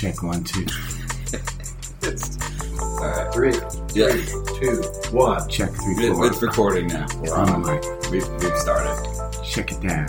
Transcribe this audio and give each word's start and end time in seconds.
Check 0.00 0.22
one, 0.22 0.42
two. 0.44 0.64
All 2.80 3.06
right. 3.06 3.30
Three, 3.34 3.52
Yeah. 3.94 4.08
two, 4.58 4.82
one. 5.12 5.46
Check 5.50 5.70
three, 5.72 6.06
It- 6.06 6.14
four. 6.14 6.26
It's 6.26 6.40
recording 6.40 6.86
now. 6.86 7.06
We're 7.18 7.34
On 7.36 7.50
on. 7.50 7.62
the 7.62 7.72
mic. 7.72 8.10
We've, 8.10 8.28
we've 8.42 8.56
started. 8.56 9.44
Check 9.44 9.72
it 9.72 9.80
down. 9.82 10.08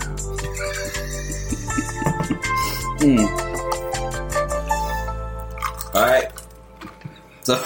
All 5.94 6.02
right. 6.02 6.32
So, 7.44 7.62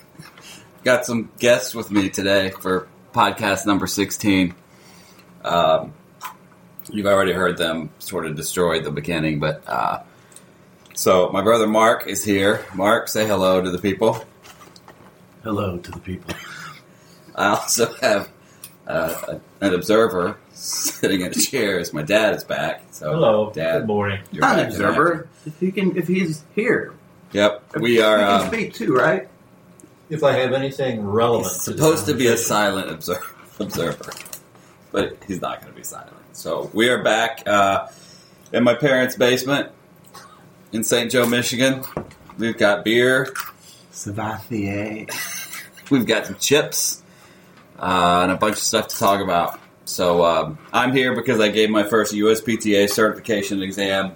got 0.84 1.04
some 1.04 1.30
guests 1.38 1.74
with 1.74 1.90
me 1.90 2.08
today 2.08 2.50
for 2.50 2.88
podcast 3.14 3.66
number 3.66 3.86
16. 3.86 4.54
Um, 5.44 5.92
you've 6.90 7.06
already 7.06 7.32
heard 7.32 7.56
them 7.56 7.90
sort 7.98 8.26
of 8.26 8.34
destroy 8.36 8.80
the 8.80 8.90
beginning, 8.90 9.38
but 9.38 9.62
uh, 9.68 10.00
so 11.06 11.30
my 11.30 11.40
brother 11.40 11.68
Mark 11.68 12.08
is 12.08 12.24
here. 12.24 12.64
Mark, 12.74 13.06
say 13.06 13.28
hello 13.28 13.62
to 13.62 13.70
the 13.70 13.78
people. 13.78 14.24
Hello 15.44 15.78
to 15.78 15.90
the 15.92 16.00
people. 16.00 16.34
I 17.36 17.50
also 17.50 17.94
have 18.00 18.28
uh, 18.88 19.38
an 19.60 19.72
observer 19.72 20.36
sitting 20.52 21.20
in 21.20 21.28
a 21.28 21.34
chair 21.34 21.78
as 21.78 21.92
my 21.92 22.02
dad 22.02 22.34
is 22.34 22.42
back. 22.42 22.82
So, 22.90 23.12
Hello. 23.12 23.52
Dad. 23.54 23.78
Good 23.82 23.86
morning. 23.86 24.20
You're 24.32 24.40
Not 24.40 24.58
an 24.58 24.66
observer. 24.66 25.28
If 25.46 25.60
he 25.60 25.70
can, 25.70 25.96
if 25.96 26.08
he's 26.08 26.42
here. 26.56 26.92
Yep, 27.30 27.76
we 27.78 28.00
are. 28.00 28.18
He 28.18 28.24
can 28.24 28.40
Um, 28.40 28.46
speak 28.48 28.74
too, 28.74 28.92
right? 28.92 29.28
If 30.10 30.24
I 30.24 30.32
have 30.32 30.54
anything 30.54 31.06
relevant, 31.06 31.52
He's 31.52 31.62
supposed 31.62 32.06
to 32.06 32.14
be 32.14 32.26
a 32.26 32.36
silent 32.36 32.90
observer, 32.90 33.36
observer, 33.60 34.12
but 34.90 35.16
he's 35.28 35.40
not 35.40 35.60
going 35.60 35.72
to 35.72 35.76
be 35.78 35.84
silent. 35.84 36.16
So 36.32 36.68
we 36.74 36.88
are 36.88 37.00
back 37.04 37.44
uh, 37.46 37.86
in 38.52 38.64
my 38.64 38.74
parents' 38.74 39.14
basement 39.14 39.70
in 40.76 40.84
St. 40.84 41.10
Joe, 41.10 41.26
Michigan. 41.26 41.82
We've 42.36 42.56
got 42.56 42.84
beer, 42.84 43.32
Savathier. 43.92 45.10
we've 45.90 46.06
got 46.06 46.26
some 46.26 46.36
chips, 46.36 47.02
uh, 47.78 48.20
and 48.24 48.30
a 48.30 48.36
bunch 48.36 48.56
of 48.56 48.62
stuff 48.62 48.88
to 48.88 48.98
talk 48.98 49.22
about. 49.22 49.58
So 49.86 50.24
um, 50.24 50.58
I'm 50.72 50.92
here 50.92 51.14
because 51.14 51.40
I 51.40 51.48
gave 51.48 51.70
my 51.70 51.84
first 51.84 52.12
USPTA 52.12 52.90
certification 52.90 53.62
exam 53.62 54.12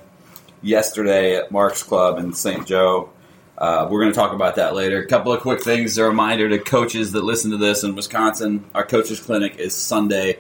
yesterday 0.60 1.36
at 1.36 1.50
Mark's 1.50 1.82
Club 1.82 2.18
in 2.18 2.34
St. 2.34 2.66
Joe. 2.66 3.10
Uh, 3.56 3.88
we're 3.90 4.02
going 4.02 4.12
to 4.12 4.18
talk 4.18 4.32
about 4.32 4.56
that 4.56 4.74
later. 4.74 4.98
A 4.98 5.06
couple 5.06 5.32
of 5.32 5.40
quick 5.40 5.62
things. 5.62 5.96
A 5.96 6.04
reminder 6.04 6.48
to 6.50 6.58
coaches 6.58 7.12
that 7.12 7.24
listen 7.24 7.52
to 7.52 7.56
this 7.56 7.84
in 7.84 7.94
Wisconsin: 7.94 8.66
our 8.74 8.84
coaches 8.84 9.18
clinic 9.18 9.56
is 9.56 9.74
Sunday. 9.74 10.38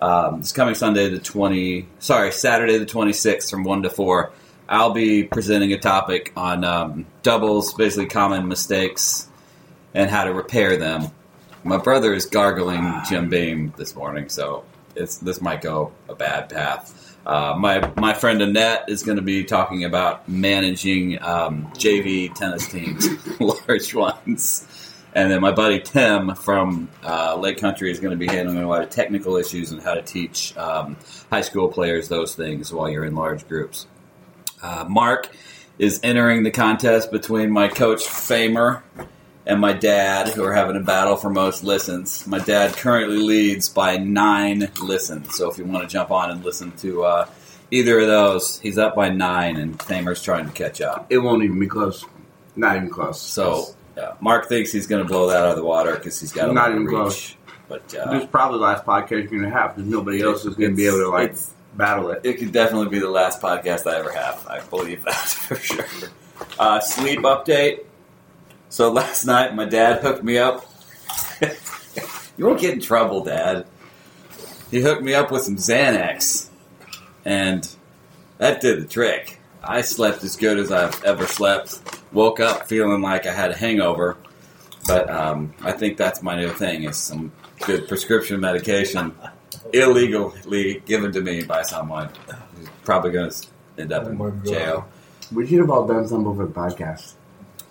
Um, 0.00 0.40
it's 0.40 0.52
coming 0.52 0.74
Sunday 0.74 1.10
the 1.10 1.18
twenty. 1.18 1.88
Sorry, 1.98 2.32
Saturday 2.32 2.78
the 2.78 2.86
twenty 2.86 3.12
sixth 3.12 3.50
from 3.50 3.64
one 3.64 3.82
to 3.82 3.90
four. 3.90 4.32
I'll 4.68 4.92
be 4.92 5.22
presenting 5.24 5.72
a 5.72 5.78
topic 5.78 6.32
on 6.36 6.62
um, 6.62 7.06
doubles, 7.22 7.72
basically 7.72 8.06
common 8.06 8.48
mistakes, 8.48 9.26
and 9.94 10.10
how 10.10 10.24
to 10.24 10.34
repair 10.34 10.76
them. 10.76 11.06
My 11.64 11.78
brother 11.78 12.12
is 12.12 12.26
gargling 12.26 12.92
Jim 13.08 13.30
Beam 13.30 13.72
this 13.78 13.96
morning, 13.96 14.28
so 14.28 14.64
it's 14.94 15.16
this 15.16 15.40
might 15.40 15.62
go 15.62 15.92
a 16.08 16.14
bad 16.14 16.50
path. 16.50 17.16
Uh, 17.24 17.54
my 17.58 17.90
my 17.96 18.12
friend 18.12 18.42
Annette 18.42 18.84
is 18.88 19.02
going 19.02 19.16
to 19.16 19.22
be 19.22 19.44
talking 19.44 19.84
about 19.84 20.28
managing 20.28 21.22
um, 21.22 21.66
JV 21.72 22.34
tennis 22.34 22.68
teams, 22.68 23.08
large 23.40 23.94
ones, 23.94 24.66
and 25.14 25.30
then 25.30 25.40
my 25.40 25.52
buddy 25.52 25.80
Tim 25.80 26.34
from 26.34 26.90
uh, 27.02 27.36
Lake 27.36 27.56
Country 27.56 27.90
is 27.90 28.00
going 28.00 28.12
to 28.12 28.18
be 28.18 28.26
handling 28.26 28.62
a 28.62 28.68
lot 28.68 28.82
of 28.82 28.90
technical 28.90 29.36
issues 29.36 29.72
and 29.72 29.82
how 29.82 29.94
to 29.94 30.02
teach 30.02 30.54
um, 30.58 30.98
high 31.32 31.40
school 31.40 31.68
players 31.68 32.08
those 32.08 32.34
things 32.34 32.70
while 32.70 32.90
you're 32.90 33.06
in 33.06 33.14
large 33.14 33.48
groups. 33.48 33.86
Uh, 34.62 34.84
Mark 34.88 35.28
is 35.78 36.00
entering 36.02 36.42
the 36.42 36.50
contest 36.50 37.10
between 37.10 37.50
my 37.50 37.68
coach 37.68 38.04
Famer 38.04 38.82
and 39.46 39.60
my 39.60 39.72
dad, 39.72 40.28
who 40.28 40.44
are 40.44 40.52
having 40.52 40.76
a 40.76 40.80
battle 40.80 41.16
for 41.16 41.30
most 41.30 41.64
listens. 41.64 42.26
My 42.26 42.38
dad 42.38 42.74
currently 42.74 43.16
leads 43.18 43.68
by 43.68 43.96
nine 43.96 44.70
listens, 44.82 45.34
so 45.36 45.50
if 45.50 45.56
you 45.58 45.64
want 45.64 45.88
to 45.88 45.92
jump 45.92 46.10
on 46.10 46.30
and 46.30 46.44
listen 46.44 46.72
to 46.78 47.04
uh, 47.04 47.26
either 47.70 48.00
of 48.00 48.06
those, 48.08 48.58
he's 48.60 48.76
up 48.76 48.94
by 48.94 49.08
nine, 49.08 49.56
and 49.56 49.78
Famer's 49.78 50.22
trying 50.22 50.46
to 50.46 50.52
catch 50.52 50.80
up. 50.80 51.06
It 51.10 51.18
won't 51.18 51.42
even 51.44 51.58
be 51.58 51.66
close. 51.66 52.04
Not 52.56 52.76
even 52.76 52.90
close. 52.90 53.20
So 53.22 53.66
yeah, 53.96 54.14
Mark 54.20 54.48
thinks 54.48 54.72
he's 54.72 54.86
going 54.86 55.02
to 55.02 55.08
blow 55.08 55.28
that 55.28 55.38
out 55.38 55.50
of 55.50 55.56
the 55.56 55.64
water 55.64 55.94
because 55.94 56.20
he's 56.20 56.32
got 56.32 56.50
a 56.50 56.52
Not 56.52 56.62
lot 56.62 56.70
of 56.70 56.74
even 56.74 56.86
reach. 56.86 56.94
close. 56.96 57.34
But 57.68 57.88
this 57.88 58.00
uh, 58.00 58.20
is 58.22 58.26
probably 58.26 58.58
the 58.58 58.64
last 58.64 58.84
podcast 58.84 59.10
you're 59.10 59.26
going 59.26 59.42
to 59.42 59.50
have 59.50 59.76
because 59.76 59.88
nobody 59.90 60.22
else 60.22 60.44
is 60.44 60.56
going 60.56 60.70
to 60.70 60.76
be 60.76 60.86
able 60.86 60.98
to 60.98 61.08
like 61.08 61.24
it's- 61.30 61.52
battle 61.78 62.10
it. 62.10 62.20
it 62.24 62.34
could 62.34 62.52
definitely 62.52 62.88
be 62.88 62.98
the 62.98 63.08
last 63.08 63.40
podcast 63.40 63.90
I 63.90 63.98
ever 63.98 64.10
have. 64.10 64.46
I 64.46 64.60
believe 64.60 65.04
that 65.04 65.14
for 65.14 65.54
sure. 65.54 65.86
Uh, 66.58 66.80
sleep 66.80 67.20
update. 67.20 67.84
So 68.68 68.92
last 68.92 69.24
night, 69.24 69.54
my 69.54 69.64
dad 69.64 70.02
hooked 70.02 70.22
me 70.22 70.36
up. 70.36 70.66
you 72.36 72.44
won't 72.44 72.60
get 72.60 72.74
in 72.74 72.80
trouble, 72.80 73.24
Dad. 73.24 73.64
He 74.70 74.82
hooked 74.82 75.02
me 75.02 75.14
up 75.14 75.30
with 75.30 75.42
some 75.42 75.56
Xanax, 75.56 76.48
and 77.24 77.66
that 78.36 78.60
did 78.60 78.82
the 78.82 78.86
trick. 78.86 79.38
I 79.62 79.80
slept 79.80 80.22
as 80.22 80.36
good 80.36 80.58
as 80.58 80.70
I've 80.70 81.02
ever 81.04 81.26
slept. 81.26 81.80
Woke 82.12 82.40
up 82.40 82.68
feeling 82.68 83.00
like 83.00 83.26
I 83.26 83.32
had 83.32 83.50
a 83.50 83.56
hangover, 83.56 84.18
but 84.86 85.08
um, 85.08 85.54
I 85.62 85.72
think 85.72 85.96
that's 85.96 86.22
my 86.22 86.36
new 86.36 86.50
thing: 86.50 86.84
is 86.84 86.98
some 86.98 87.32
good 87.64 87.88
prescription 87.88 88.40
medication 88.40 89.14
illegally 89.72 90.82
given 90.86 91.12
to 91.12 91.20
me 91.20 91.42
by 91.44 91.62
someone 91.62 92.10
who's 92.56 92.68
probably 92.84 93.10
going 93.12 93.30
to 93.30 93.46
end 93.78 93.92
up 93.92 94.04
Oh 94.06 94.26
in 94.26 94.44
jail. 94.44 94.88
We 95.32 95.46
should 95.46 95.58
have 95.60 95.70
all 95.70 95.86
done 95.86 96.06
some 96.08 96.26
over 96.26 96.46
the 96.46 96.52
podcast. 96.52 97.14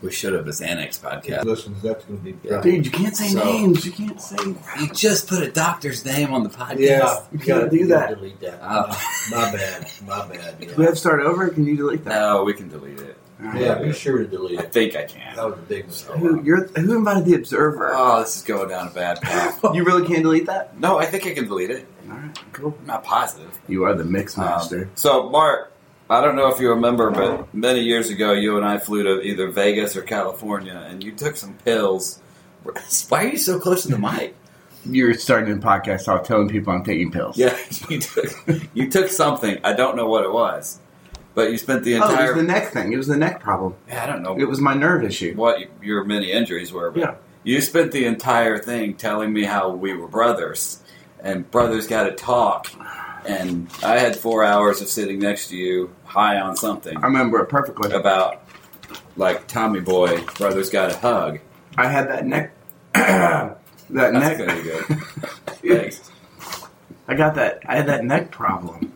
We 0.03 0.11
should 0.11 0.33
have 0.33 0.45
a 0.45 0.51
Xanax 0.51 0.99
podcast. 1.01 1.43
Listen, 1.45 1.75
that's 1.81 2.05
going 2.05 2.19
to 2.19 2.23
be 2.23 2.38
Yeah. 2.47 2.61
Dude, 2.61 2.85
you 2.85 2.91
can't 2.91 3.17
say 3.17 3.29
So- 3.29 3.43
names. 3.43 3.83
You 3.83 3.91
can't 3.91 4.21
say. 4.21 4.38
You 4.79 4.93
just 4.93 5.27
put 5.27 5.41
a 5.41 5.51
doctor's 5.51 6.05
name 6.05 6.33
on 6.35 6.43
the 6.43 6.49
podcast. 6.49 6.77
Yeah, 6.79 7.19
You 7.31 7.39
can't 7.39 7.71
do 7.71 7.88
that. 7.88 8.09
Delete 8.15 8.39
that. 8.41 8.59
Oh. 8.61 8.88
My 9.31 9.51
bad. 9.51 9.89
My 10.05 10.27
bad. 10.27 10.59
Do 10.59 10.67
we 10.77 10.83
have 10.85 10.94
to 10.94 10.99
start 10.99 11.21
over? 11.21 11.49
Can 11.49 11.65
you 11.65 11.75
delete 11.75 12.03
that? 12.05 12.19
No, 12.19 12.44
we 12.44 12.53
can 12.53 12.69
delete 12.69 12.99
it. 12.99 13.17
All 13.40 13.48
right. 13.48 13.62
Yeah, 13.62 13.75
be 13.75 13.94
sure 13.94 14.18
to 14.18 14.25
delete 14.25 14.59
I 14.59 14.64
it. 14.64 14.74
think 14.74 14.96
I 14.96 15.03
can. 15.06 15.36
That 15.36 15.46
was 15.46 15.53
a 15.59 15.62
big 15.62 15.86
mistake. 15.86 16.16
Who, 16.18 16.44
you're, 16.44 16.66
who 16.68 16.98
invited 16.98 17.25
the 17.25 17.36
observer? 17.36 17.92
Oh, 17.94 18.22
this 18.22 18.38
is 18.38 18.42
going 18.42 18.70
down 18.70 18.88
a 18.88 18.92
bad 18.92 19.22
path. 19.22 19.59
you 19.75 19.84
really 19.84 20.08
can't 20.08 20.24
delete 20.24 20.48
that? 20.48 20.80
no, 20.80 20.98
I 20.98 21.06
think 21.06 21.25
I 21.28 21.34
can 21.34 21.46
delete 21.48 21.70
it. 21.70 21.86
All 22.09 22.16
right, 22.18 22.40
cool. 22.53 22.75
I'm 22.80 22.86
not 22.88 23.03
positive. 23.03 23.56
You 23.68 23.84
are 23.84 23.94
the 23.94 24.06
mix 24.06 24.38
Um, 24.38 24.46
master. 24.46 24.90
so, 24.96 25.30
Mark, 25.30 25.72
I 26.09 26.22
don't 26.22 26.36
know 26.36 26.48
if 26.48 26.59
you 26.59 26.70
remember, 26.70 27.12
but 27.12 27.53
many 27.53 27.81
years 27.81 28.09
ago, 28.09 28.31
you 28.31 28.58
and 28.58 28.66
I 28.66 28.78
flew 28.80 29.03
to 29.03 29.22
either 29.22 29.52
Vegas 29.52 29.96
or 29.96 30.02
California, 30.02 30.74
and 30.90 31.04
you 31.04 31.12
took 31.12 31.36
some 31.38 31.54
pills. 31.66 32.19
Why 33.09 33.25
are 33.25 33.28
you 33.28 33.38
so 33.38 33.59
close 33.59 33.84
to 33.84 33.90
the 33.90 34.00
mic? 34.00 34.34
You're 34.86 35.14
starting 35.16 35.54
a 35.54 35.58
podcast. 35.58 36.02
So 36.02 36.18
I'm 36.18 36.24
telling 36.24 36.48
people 36.48 36.72
I'm 36.74 36.84
taking 36.84 37.12
pills. 37.12 37.38
Yeah, 37.38 37.58
you 37.90 38.00
took 38.00 38.34
you 38.74 38.90
took 38.90 39.09
something. 39.09 39.59
I 39.66 39.74
don't 39.74 39.96
know 39.98 40.08
what 40.08 40.24
it 40.24 40.31
was, 40.31 40.80
but 41.38 41.52
you 41.52 41.58
spent 41.59 41.84
the 41.84 41.94
entire 41.94 42.08
Oh, 42.08 42.09
it 42.09 42.14
entire. 42.14 42.34
was 42.34 42.42
the 42.42 42.52
neck 42.52 42.68
thing. 42.74 42.94
It 42.94 42.98
was 42.98 43.06
the 43.08 43.16
neck 43.16 43.40
problem. 43.42 43.75
Yeah, 43.88 44.03
I 44.03 44.08
don't 44.08 44.24
know 44.24 44.40
It 44.40 44.50
was 44.50 44.59
my 44.59 44.74
nerve 44.74 45.03
issue. 45.03 45.36
what 45.36 45.59
your 45.84 46.03
many 46.03 46.31
injuries 46.31 46.74
were, 46.74 46.90
but 46.90 47.00
Yeah. 47.00 47.14
you 47.44 47.62
spent 47.62 47.92
the 47.92 48.06
entire 48.06 48.58
thing 48.58 48.96
telling 48.96 49.31
me 49.31 49.44
how 49.44 49.70
we 49.70 49.94
were 49.94 50.08
brothers, 50.08 50.81
and 51.24 51.50
brothers 51.52 51.86
got 51.86 52.06
to 52.06 52.12
talk. 52.14 52.68
And 53.24 53.68
I 53.84 54.00
had 54.00 54.16
four 54.16 54.44
hours 54.44 54.81
of 54.81 54.88
sitting 54.88 55.20
next 55.20 55.50
to 55.50 55.56
you, 55.56 55.92
high 56.06 56.40
on 56.40 56.56
something 56.56 56.98
I 56.98 57.02
remember 57.02 57.40
it 57.42 57.50
perfectly. 57.50 57.92
about 57.92 58.42
like 59.16 59.46
Tommy 59.48 59.80
Boy, 59.81 60.22
brothers 60.40 60.72
got 60.72 60.90
to 60.90 60.98
hug. 60.98 61.38
I 61.78 61.88
had 61.88 62.09
that 62.09 62.25
neck. 62.25 62.52
that 62.94 63.58
That's 63.92 64.14
neck. 64.14 64.38
gonna 64.40 64.56
be 64.56 64.64
good. 64.64 64.86
Thanks. 65.81 66.02
I 67.08 67.14
got 67.14 67.36
that. 67.36 67.62
I 67.68 67.75
had 67.75 67.86
that 67.90 68.04
neck 68.04 68.31
problem. 68.31 68.92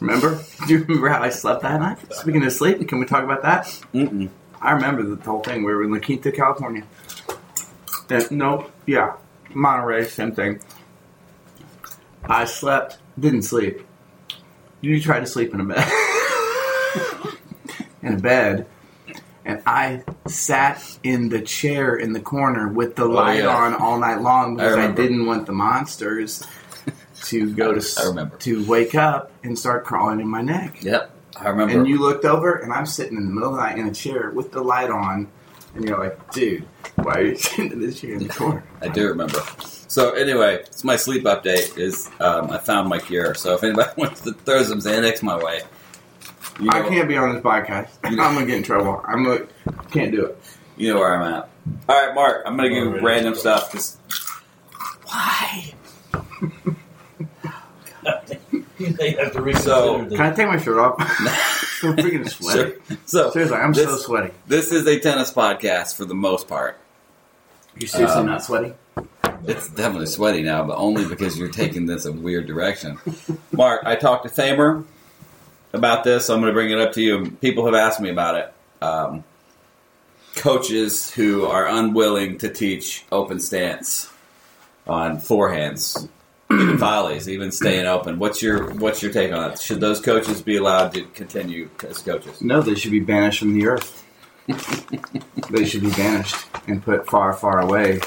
Remember? 0.00 0.40
Do 0.66 0.74
you 0.74 0.82
remember 0.82 1.08
how 1.08 1.22
I 1.22 1.30
slept 1.30 1.62
that 1.62 1.80
night? 1.80 1.98
Speaking 2.12 2.44
of 2.44 2.52
sleep, 2.52 2.86
can 2.88 2.98
we 2.98 3.06
talk 3.06 3.24
about 3.24 3.42
that? 3.42 3.64
Mm-mm. 3.94 4.28
I 4.60 4.72
remember 4.72 5.02
the 5.02 5.22
whole 5.22 5.40
thing. 5.40 5.64
We 5.64 5.72
were 5.72 5.84
in 5.84 5.92
La 5.92 5.98
Quinta, 5.98 6.32
California. 6.32 6.84
Then, 8.08 8.26
no, 8.30 8.70
yeah, 8.86 9.14
Monterey, 9.54 10.04
same 10.04 10.32
thing. 10.32 10.60
I 12.24 12.44
slept, 12.44 12.98
didn't 13.18 13.42
sleep. 13.42 13.80
You 14.80 15.00
tried 15.00 15.20
to 15.20 15.26
sleep 15.26 15.54
in 15.54 15.60
a 15.60 15.64
bed, 15.64 15.88
in 18.02 18.14
a 18.14 18.18
bed, 18.18 18.66
and 19.44 19.62
I 19.66 20.02
sat 20.26 20.98
in 21.02 21.30
the 21.30 21.40
chair 21.40 21.96
in 21.96 22.12
the 22.12 22.20
corner 22.20 22.68
with 22.68 22.96
the 22.96 23.04
oh, 23.04 23.10
light 23.10 23.40
yeah. 23.40 23.48
on 23.48 23.74
all 23.74 23.98
night 23.98 24.20
long 24.20 24.56
because 24.56 24.74
I, 24.74 24.76
remember. 24.76 25.02
didn't 25.02 25.26
want 25.26 25.46
the 25.46 25.52
monsters 25.52 26.46
to 27.24 27.52
go 27.54 27.72
to 27.74 28.00
I 28.00 28.06
remember. 28.06 28.36
to 28.38 28.64
wake 28.66 28.94
up 28.94 29.30
and 29.42 29.58
start 29.58 29.84
crawling 29.84 30.20
in 30.20 30.28
my 30.28 30.42
neck. 30.42 30.82
Yep, 30.82 31.10
I 31.36 31.48
remember. 31.48 31.74
And 31.74 31.86
you 31.88 31.98
looked 31.98 32.24
over, 32.24 32.54
and 32.54 32.72
I'm 32.72 32.86
sitting 32.86 33.16
in 33.16 33.24
the 33.26 33.30
middle 33.32 33.50
of 33.50 33.56
the 33.56 33.62
night 33.62 33.78
in 33.78 33.86
a 33.86 33.94
chair 33.94 34.30
with 34.30 34.52
the 34.52 34.60
light 34.62 34.90
on, 34.90 35.28
and 35.74 35.84
you're 35.88 35.98
like, 35.98 36.32
dude, 36.32 36.64
why 36.96 37.14
are 37.14 37.22
you 37.22 37.36
sitting 37.38 37.72
in 37.72 37.80
this 37.80 38.00
chair 38.00 38.12
in 38.14 38.26
the 38.26 38.28
corner? 38.32 38.64
I 38.82 38.88
do 38.88 39.06
remember. 39.08 39.40
So 39.88 40.12
anyway, 40.12 40.56
it's 40.60 40.84
my 40.84 40.96
sleep 40.96 41.24
update. 41.24 41.78
Is 41.78 42.10
um, 42.20 42.50
I 42.50 42.58
found 42.58 42.88
my 42.88 42.98
cure. 42.98 43.34
So 43.34 43.54
if 43.54 43.64
anybody 43.64 43.90
wants 43.96 44.20
to 44.22 44.32
throw 44.32 44.62
some 44.62 44.80
Xanax 44.80 45.22
my 45.22 45.36
way, 45.42 45.62
You 46.60 46.70
I 46.70 46.82
can't 46.88 47.08
be 47.08 47.16
on 47.16 47.34
this 47.34 47.42
podcast. 47.42 47.88
I'm 48.04 48.16
gonna 48.16 48.44
get 48.46 48.56
in 48.56 48.62
trouble. 48.62 49.02
I'm 49.06 49.24
gonna 49.24 49.46
can't 49.90 50.12
do 50.12 50.26
it. 50.26 50.38
You 50.76 50.92
know 50.92 51.00
where 51.00 51.14
I'm 51.20 51.32
at. 51.34 51.48
All 51.88 52.06
right, 52.06 52.14
Mark. 52.14 52.42
I'm 52.46 52.56
gonna 52.56 52.68
give 52.68 52.78
you 52.78 52.88
Already. 52.90 53.04
random 53.04 53.34
stuff. 53.34 53.72
Just 53.72 53.98
why? 55.04 55.72
They 58.02 59.10
have 59.12 59.32
to 59.32 59.42
reconsider 59.42 59.58
So, 59.74 60.04
the- 60.04 60.16
Can 60.16 60.26
I 60.26 60.32
take 60.34 60.46
my 60.48 60.58
shirt 60.58 60.78
off? 60.78 60.94
I'm 61.00 61.96
freaking 61.96 62.28
sweaty. 62.28 62.74
So 63.06 63.30
Seriously, 63.30 63.56
I'm 63.56 63.74
so 63.74 63.96
sweaty. 63.96 64.32
this 64.46 64.72
is 64.72 64.86
a 64.86 64.98
tennis 64.98 65.32
podcast 65.32 65.94
for 65.96 66.04
the 66.04 66.14
most 66.14 66.48
part. 66.48 66.78
You're 67.76 67.88
seriously 67.88 68.20
Um, 68.20 68.26
not 68.26 68.42
sweaty? 68.42 68.72
It's 69.46 69.68
definitely 69.68 70.06
sweaty 70.06 70.42
now, 70.42 70.64
but 70.64 70.76
only 70.76 71.04
because 71.06 71.38
you're 71.38 71.48
taking 71.50 71.86
this 71.86 72.04
a 72.04 72.12
weird 72.12 72.46
direction. 72.48 72.98
Mark, 73.52 73.82
I 73.86 73.94
talked 73.94 74.26
to 74.26 74.30
Famer 74.30 74.84
about 75.72 76.02
this, 76.02 76.26
so 76.26 76.34
I'm 76.34 76.40
going 76.40 76.50
to 76.50 76.54
bring 76.54 76.70
it 76.70 76.80
up 76.80 76.92
to 76.94 77.02
you. 77.02 77.30
People 77.40 77.64
have 77.66 77.74
asked 77.74 78.00
me 78.00 78.10
about 78.10 78.34
it. 78.34 78.52
Um, 78.84 79.22
coaches 80.34 81.10
who 81.10 81.44
are 81.46 81.66
unwilling 81.68 82.38
to 82.38 82.48
teach 82.48 83.04
open 83.12 83.38
stance 83.40 84.10
on 84.86 85.18
forehands, 85.18 86.08
even 86.60 86.78
volleys, 86.78 87.28
even 87.28 87.50
staying 87.52 87.86
open. 87.86 88.18
What's 88.18 88.42
your 88.42 88.70
What's 88.74 89.02
your 89.02 89.12
take 89.12 89.32
on 89.32 89.52
it? 89.52 89.60
Should 89.60 89.80
those 89.80 90.00
coaches 90.00 90.42
be 90.42 90.56
allowed 90.56 90.94
to 90.94 91.02
continue 91.14 91.70
as 91.88 91.98
coaches? 91.98 92.40
No, 92.42 92.60
they 92.62 92.74
should 92.74 92.92
be 92.92 93.00
banished 93.00 93.38
from 93.40 93.54
the 93.54 93.66
earth. 93.66 94.04
they 95.50 95.64
should 95.64 95.82
be 95.82 95.90
banished 95.90 96.36
and 96.66 96.82
put 96.82 97.06
far, 97.06 97.32
far 97.34 97.60
away, 97.60 98.00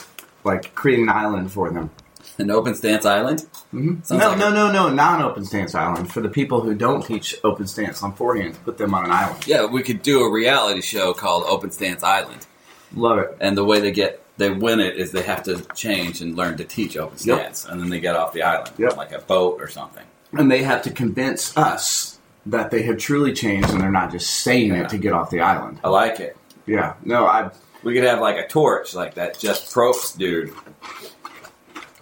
like 0.44 0.74
create 0.76 1.00
an 1.00 1.10
island 1.10 1.52
for 1.52 1.70
them. 1.72 1.90
An 2.38 2.50
open 2.50 2.74
stance 2.76 3.06
island? 3.06 3.40
Mm-hmm. 3.74 4.18
No, 4.18 4.30
like 4.30 4.38
no, 4.40 4.48
a- 4.48 4.52
no, 4.54 4.72
no, 4.72 4.90
not 4.90 5.20
an 5.20 5.26
open 5.26 5.46
stance 5.46 5.76
island. 5.76 6.12
For 6.12 6.22
the 6.22 6.30
people 6.30 6.62
who 6.62 6.74
don't 6.74 7.06
teach 7.06 7.36
open 7.44 7.68
stance 7.68 8.02
on 8.02 8.16
forehands, 8.16 8.56
put 8.64 8.78
them 8.78 8.94
on 8.94 9.06
an 9.06 9.12
island. 9.12 9.46
Yeah, 9.46 9.66
we 9.66 9.84
could 9.84 10.02
do 10.02 10.22
a 10.24 10.32
reality 10.32 10.82
show 10.82 11.14
called 11.14 11.44
Open 11.48 11.70
Stance 11.72 12.04
Island. 12.04 12.48
Love 12.96 13.20
it. 13.20 13.38
and 13.40 13.56
the 13.58 13.64
way 13.64 13.80
they 13.80 13.92
get 13.92 14.24
they 14.38 14.50
win 14.50 14.80
it 14.80 14.98
is 14.98 15.12
they 15.12 15.22
have 15.24 15.44
to 15.44 15.62
change 15.76 16.22
and 16.22 16.36
learn 16.36 16.58
to 16.58 16.64
teach 16.64 16.98
open 16.98 17.18
Yep. 17.22 17.56
and 17.70 17.82
then 17.82 17.90
they 17.90 18.00
get 18.00 18.16
off 18.16 18.34
the 18.34 18.44
island, 18.44 18.72
Yep. 18.78 18.98
like 18.98 19.12
a 19.12 19.20
boat 19.20 19.62
or 19.62 19.68
something. 19.68 20.04
And 20.34 20.50
they 20.52 20.64
have 20.64 20.82
to 20.84 20.92
convince 20.92 21.56
us 21.58 22.18
that 22.46 22.72
they 22.72 22.82
have 22.84 22.98
truly 22.98 23.34
changed 23.34 23.70
and 23.70 23.80
they're 23.82 23.92
not 23.92 24.12
just 24.12 24.30
saying 24.42 24.70
Yeah. 24.74 24.82
it 24.84 24.90
to 24.90 24.98
get 24.98 25.14
off 25.14 25.30
the 25.30 25.42
island. 25.42 25.80
I 25.84 25.90
like 25.90 26.20
it. 26.20 26.38
Yeah. 26.66 26.94
No, 27.04 27.26
I. 27.26 27.52
We 27.84 27.96
could 27.96 28.04
have 28.04 28.20
like 28.20 28.38
a 28.38 28.48
torch, 28.48 28.94
like 28.94 29.16
that 29.16 29.40
Jeff 29.40 29.58
Probst 29.74 30.18
dude. 30.18 30.54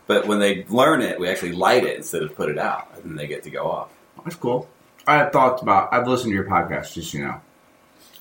But 0.08 0.28
when 0.28 0.40
they 0.40 0.66
learn 0.70 1.02
it, 1.02 1.20
we 1.20 1.28
actually 1.30 1.54
light 1.54 1.84
it 1.86 1.96
instead 1.98 2.22
of 2.24 2.36
put 2.36 2.50
it 2.50 2.58
out, 2.58 2.88
and 2.96 3.04
then 3.04 3.16
they 3.16 3.28
get 3.28 3.44
to 3.44 3.50
go 3.50 3.70
off. 3.70 3.90
That's 4.24 4.36
cool. 4.36 4.68
I 5.08 5.16
have 5.16 5.32
thoughts 5.32 5.62
about. 5.62 5.94
I've 5.94 6.08
listened 6.08 6.32
to 6.32 6.36
your 6.36 6.44
podcast, 6.46 6.94
just 6.94 7.14
you 7.14 7.24
know. 7.24 7.40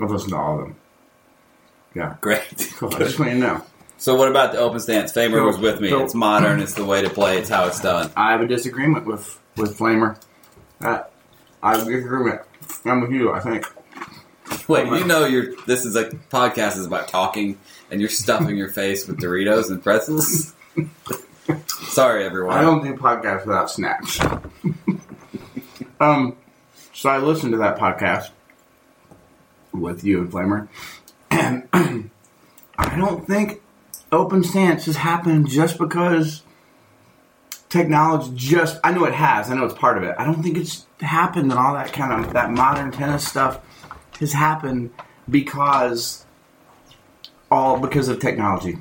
I've 0.01 0.11
listened 0.11 0.31
to 0.33 0.37
all 0.39 0.55
of 0.61 0.61
them. 0.67 0.77
Yeah. 1.95 2.15
Great. 2.21 2.43
Cool. 2.77 2.95
I 2.95 2.99
just 3.01 3.19
want 3.19 3.33
you 3.33 3.41
to 3.41 3.47
know. 3.47 3.63
So, 3.99 4.15
what 4.15 4.29
about 4.29 4.53
the 4.53 4.59
open 4.59 4.79
stance? 4.79 5.13
Famer 5.13 5.45
was 5.45 5.59
with 5.59 5.81
me. 5.81 5.93
It's 5.93 6.15
modern. 6.15 6.61
It's 6.61 6.75
the 6.75 6.85
way 6.85 7.03
to 7.03 7.11
play. 7.11 7.39
It's 7.39 7.49
how 7.49 7.67
it's 7.67 7.81
done. 7.81 8.13
I 8.17 8.31
have 8.31 8.41
a 8.41 8.47
disagreement 8.47 9.07
with 9.07 9.41
with 9.57 9.77
Flamer. 9.77 10.17
Uh, 10.81 11.03
I 11.61 11.77
have 11.77 11.87
a 11.87 11.91
disagreement. 11.91 12.43
I'm 12.85 13.01
with 13.01 13.11
you. 13.11 13.33
I 13.33 13.41
think. 13.41 13.67
Wait, 14.69 14.87
you 14.87 15.05
know, 15.05 15.25
you're. 15.25 15.57
This 15.67 15.85
is 15.85 15.97
a 15.97 16.11
podcast 16.31 16.77
is 16.79 16.87
about 16.87 17.09
talking, 17.09 17.59
and 17.91 18.01
you're 18.01 18.09
stuffing 18.09 18.57
your 18.57 18.69
face 18.69 19.09
with 19.09 19.19
Doritos 19.19 19.69
and 19.69 19.83
pretzels. 19.83 20.55
Sorry, 21.67 22.25
everyone. 22.25 22.57
I 22.57 22.63
don't 22.63 22.85
do 22.85 22.95
podcasts 22.95 23.47
without 23.47 23.69
snacks. 23.69 24.21
um, 26.01 26.37
so 26.95 27.11
I 27.11 27.19
listened 27.19 27.51
to 27.51 27.59
that 27.59 27.79
podcast 27.79 28.31
with 29.73 30.05
you 30.05 30.21
and 30.21 30.31
Flamer, 30.31 30.69
and 31.33 31.69
I 32.79 32.97
don't 32.97 33.27
think 33.27 33.61
open 34.13 34.43
stance 34.43 34.87
has 34.87 34.97
happened 34.97 35.49
just 35.49 35.79
because 35.79 36.43
technology 37.69 38.33
just. 38.35 38.79
I 38.85 38.93
know 38.93 39.05
it 39.05 39.15
has. 39.15 39.51
I 39.51 39.55
know 39.55 39.65
it's 39.65 39.75
part 39.75 39.97
of 39.99 40.05
it. 40.05 40.15
I 40.19 40.25
don't 40.25 40.43
think 40.43 40.57
it's 40.57 40.87
happened 41.01 41.51
and 41.51 41.59
all 41.59 41.75
that 41.75 41.93
kind 41.93 42.25
of 42.25 42.33
that 42.33 42.51
modern 42.51 42.91
tennis 42.91 43.27
stuff 43.27 43.61
has 44.21 44.33
happened 44.33 44.91
because 45.29 46.25
all 47.51 47.79
because 47.81 48.09
of 48.09 48.21
technology. 48.21 48.79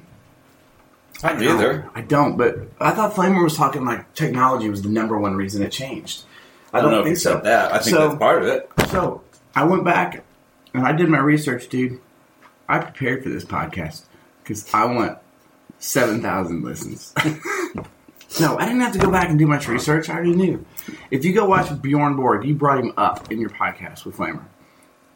I 1.23 1.33
don't 1.33 1.41
either. 1.43 1.89
I 1.95 2.01
don't, 2.01 2.37
but 2.37 2.57
I 2.79 2.91
thought 2.91 3.13
Flamer 3.13 3.43
was 3.43 3.55
talking 3.55 3.85
like 3.85 4.13
technology 4.13 4.69
was 4.69 4.83
the 4.83 4.89
number 4.89 5.17
one 5.17 5.35
reason 5.35 5.63
it 5.63 5.71
changed. 5.71 6.23
I 6.71 6.81
don't 6.81 6.91
know 6.91 6.99
if 6.99 7.05
think 7.05 7.17
so. 7.17 7.39
that. 7.39 7.73
I 7.73 7.79
think 7.79 7.95
So- 7.95 8.07
that's 8.09 8.19
part 8.19 8.43
of 8.43 8.47
it. 8.49 8.69
So 8.89 9.23
I 9.55 9.63
went 9.63 9.83
back 9.83 10.23
and 10.73 10.85
I 10.85 10.91
did 10.91 11.09
my 11.09 11.17
research, 11.17 11.69
dude. 11.69 11.99
I 12.69 12.79
prepared 12.79 13.23
for 13.23 13.29
this 13.29 13.45
podcast 13.45 14.03
because 14.47 14.73
I 14.73 14.85
want 14.85 15.17
seven 15.79 16.21
thousand 16.21 16.63
listens. 16.63 17.13
no, 18.39 18.57
I 18.57 18.65
didn't 18.65 18.79
have 18.79 18.93
to 18.93 18.99
go 18.99 19.11
back 19.11 19.29
and 19.29 19.37
do 19.37 19.45
much 19.45 19.67
research. 19.67 20.09
I 20.09 20.15
already 20.15 20.35
knew. 20.35 20.65
If 21.11 21.25
you 21.25 21.33
go 21.33 21.45
watch 21.45 21.69
Bjorn 21.81 22.15
Borg, 22.15 22.45
you 22.45 22.55
brought 22.55 22.79
him 22.79 22.93
up 22.95 23.31
in 23.31 23.41
your 23.41 23.49
podcast 23.49 24.05
with 24.05 24.15
Flamer. 24.15 24.45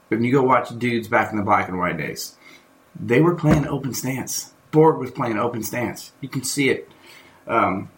If 0.09 0.21
you 0.21 0.31
go 0.31 0.43
watch 0.43 0.77
dudes 0.77 1.07
back 1.07 1.31
in 1.31 1.37
the 1.37 1.43
black 1.43 1.69
and 1.69 1.79
white 1.79 1.97
days, 1.97 2.35
they 2.99 3.21
were 3.21 3.33
playing 3.35 3.65
open 3.65 3.93
stance. 3.93 4.51
Borg 4.71 4.97
was 4.97 5.11
playing 5.11 5.37
open 5.37 5.63
stance. 5.63 6.11
You 6.19 6.27
can 6.27 6.43
see 6.43 6.69
it. 6.69 6.89
Um, 7.47 7.89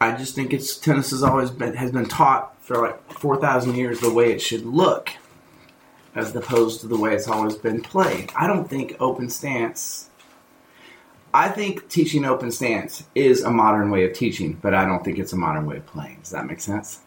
I 0.00 0.16
just 0.16 0.34
think 0.34 0.54
it's 0.54 0.76
tennis 0.76 1.10
has 1.10 1.22
always 1.22 1.50
been 1.50 1.74
has 1.74 1.92
been 1.92 2.06
taught 2.06 2.56
for 2.62 2.80
like 2.80 3.12
four 3.12 3.36
thousand 3.36 3.74
years 3.74 4.00
the 4.00 4.12
way 4.12 4.32
it 4.32 4.40
should 4.40 4.64
look, 4.64 5.10
as 6.14 6.34
opposed 6.34 6.80
to 6.80 6.86
the 6.86 6.96
way 6.96 7.14
it's 7.14 7.28
always 7.28 7.56
been 7.56 7.82
played. 7.82 8.32
I 8.34 8.46
don't 8.46 8.68
think 8.68 8.96
open 8.98 9.28
stance. 9.28 10.07
I 11.32 11.48
think 11.48 11.88
teaching 11.88 12.24
open 12.24 12.50
stance 12.50 13.04
is 13.14 13.42
a 13.42 13.50
modern 13.50 13.90
way 13.90 14.04
of 14.04 14.14
teaching, 14.14 14.58
but 14.62 14.74
I 14.74 14.84
don't 14.84 15.04
think 15.04 15.18
it's 15.18 15.32
a 15.32 15.36
modern 15.36 15.66
way 15.66 15.76
of 15.76 15.86
playing. 15.86 16.20
Does 16.20 16.30
that 16.30 16.46
make 16.46 16.60
sense? 16.60 17.00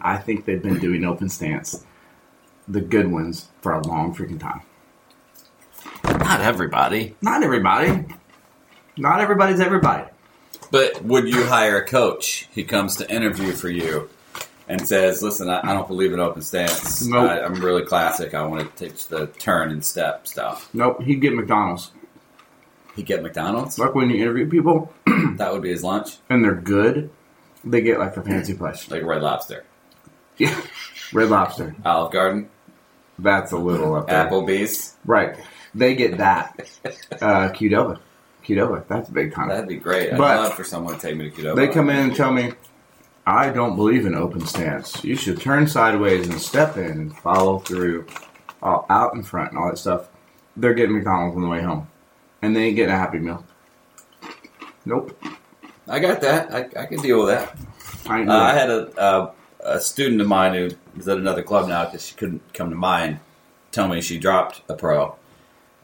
I 0.00 0.16
think 0.18 0.44
they've 0.44 0.62
been 0.62 0.78
doing 0.78 1.04
open 1.04 1.28
stance, 1.28 1.84
the 2.68 2.80
good 2.80 3.10
ones, 3.10 3.48
for 3.62 3.72
a 3.72 3.86
long 3.86 4.14
freaking 4.14 4.38
time. 4.38 4.60
Not 6.04 6.40
everybody. 6.40 7.16
Not 7.20 7.42
everybody. 7.42 8.04
Not 8.96 9.20
everybody's 9.20 9.60
everybody. 9.60 10.04
But 10.70 11.02
would 11.02 11.28
you 11.28 11.44
hire 11.46 11.78
a 11.78 11.84
coach 11.84 12.48
who 12.54 12.64
comes 12.64 12.96
to 12.96 13.10
interview 13.10 13.52
for 13.52 13.68
you 13.68 14.08
and 14.68 14.86
says, 14.86 15.22
"Listen, 15.22 15.48
I, 15.48 15.60
I 15.62 15.72
don't 15.72 15.88
believe 15.88 16.12
in 16.12 16.20
open 16.20 16.42
stance. 16.42 17.04
Nope. 17.06 17.30
I, 17.30 17.40
I'm 17.42 17.54
really 17.54 17.84
classic. 17.84 18.34
I 18.34 18.44
want 18.46 18.76
to 18.76 18.88
teach 18.88 19.08
the 19.08 19.26
turn 19.26 19.70
and 19.70 19.84
step 19.84 20.26
stuff." 20.26 20.68
Nope, 20.72 21.02
he'd 21.02 21.20
get 21.20 21.34
McDonald's. 21.34 21.90
He 22.96 23.02
get 23.02 23.22
McDonald's. 23.22 23.78
Like 23.78 23.94
when 23.94 24.10
you 24.10 24.16
interview 24.16 24.48
people 24.48 24.92
That 25.36 25.52
would 25.52 25.62
be 25.62 25.70
his 25.70 25.82
lunch, 25.82 26.18
and 26.30 26.44
they're 26.44 26.54
good, 26.54 27.10
they 27.64 27.80
get 27.80 27.98
like 27.98 28.16
a 28.16 28.22
fancy 28.22 28.54
place. 28.54 28.88
like 28.90 29.02
Red 29.02 29.22
Lobster, 29.22 29.64
Yeah. 30.38 30.60
Red 31.12 31.28
Lobster. 31.30 31.74
Olive 31.84 32.12
Garden, 32.12 32.48
That's 33.18 33.52
a 33.52 33.56
little 33.56 33.94
up 33.96 34.06
there. 34.08 34.28
Applebee's. 34.28 34.94
Right. 35.04 35.36
They 35.74 35.94
get 35.96 36.18
that. 36.18 36.68
Uh, 37.20 37.48
Qdoba. 37.50 37.98
Qdoba. 38.46 38.86
That's 38.86 39.08
a 39.08 39.12
big 39.12 39.34
time. 39.34 39.48
That'd 39.48 39.68
be 39.68 39.76
great. 39.76 40.12
I'd 40.12 40.18
But- 40.18 40.36
love 40.40 40.54
for 40.54 40.62
someone 40.64 40.94
to 40.94 41.00
take 41.00 41.16
me 41.16 41.30
to 41.30 41.36
Qdoba. 41.42 41.56
They 41.56 41.68
come 41.68 41.90
in 41.90 41.96
and 41.96 42.14
tell 42.14 42.30
me, 42.32 42.52
I 43.26 43.50
don't 43.50 43.74
believe 43.74 44.06
in 44.06 44.14
open 44.14 44.44
stance. 44.46 45.02
You 45.02 45.16
should 45.16 45.40
turn 45.40 45.66
sideways 45.66 46.28
and 46.28 46.40
step 46.40 46.76
in 46.76 46.84
and 46.90 47.18
follow 47.18 47.58
through, 47.58 48.06
all 48.62 48.86
out 48.90 49.14
in 49.14 49.22
front 49.24 49.50
and 49.50 49.58
all 49.58 49.70
that 49.70 49.78
stuff. 49.78 50.08
They're 50.56 50.74
getting 50.74 50.94
McDonald's 50.94 51.34
on 51.36 51.42
the 51.42 51.48
way 51.48 51.62
home, 51.62 51.88
and 52.44 52.54
they 52.54 52.64
ain't 52.66 52.76
getting 52.76 52.94
a 52.94 52.98
Happy 52.98 53.18
Meal. 53.18 53.44
Nope. 54.84 55.18
I 55.88 55.98
got 55.98 56.20
that. 56.20 56.52
I, 56.54 56.82
I 56.82 56.86
can 56.86 57.00
deal 57.00 57.18
with 57.20 57.28
that. 57.28 57.56
I 58.06 58.22
Uh, 58.22 58.32
I 58.38 58.52
had 58.52 58.70
a, 58.70 58.98
uh, 59.00 59.32
a 59.60 59.80
student 59.80 60.20
of 60.20 60.28
mine 60.28 60.54
who 60.54 60.70
was 60.96 61.08
at 61.08 61.16
another 61.18 61.42
club 61.42 61.68
now 61.68 61.84
because 61.86 62.06
she 62.06 62.14
couldn't 62.14 62.42
come 62.52 62.70
to 62.70 62.76
mine. 62.76 63.20
Tell 63.72 63.88
me 63.88 64.00
she 64.00 64.18
dropped 64.18 64.62
a 64.68 64.74
pro 64.74 65.16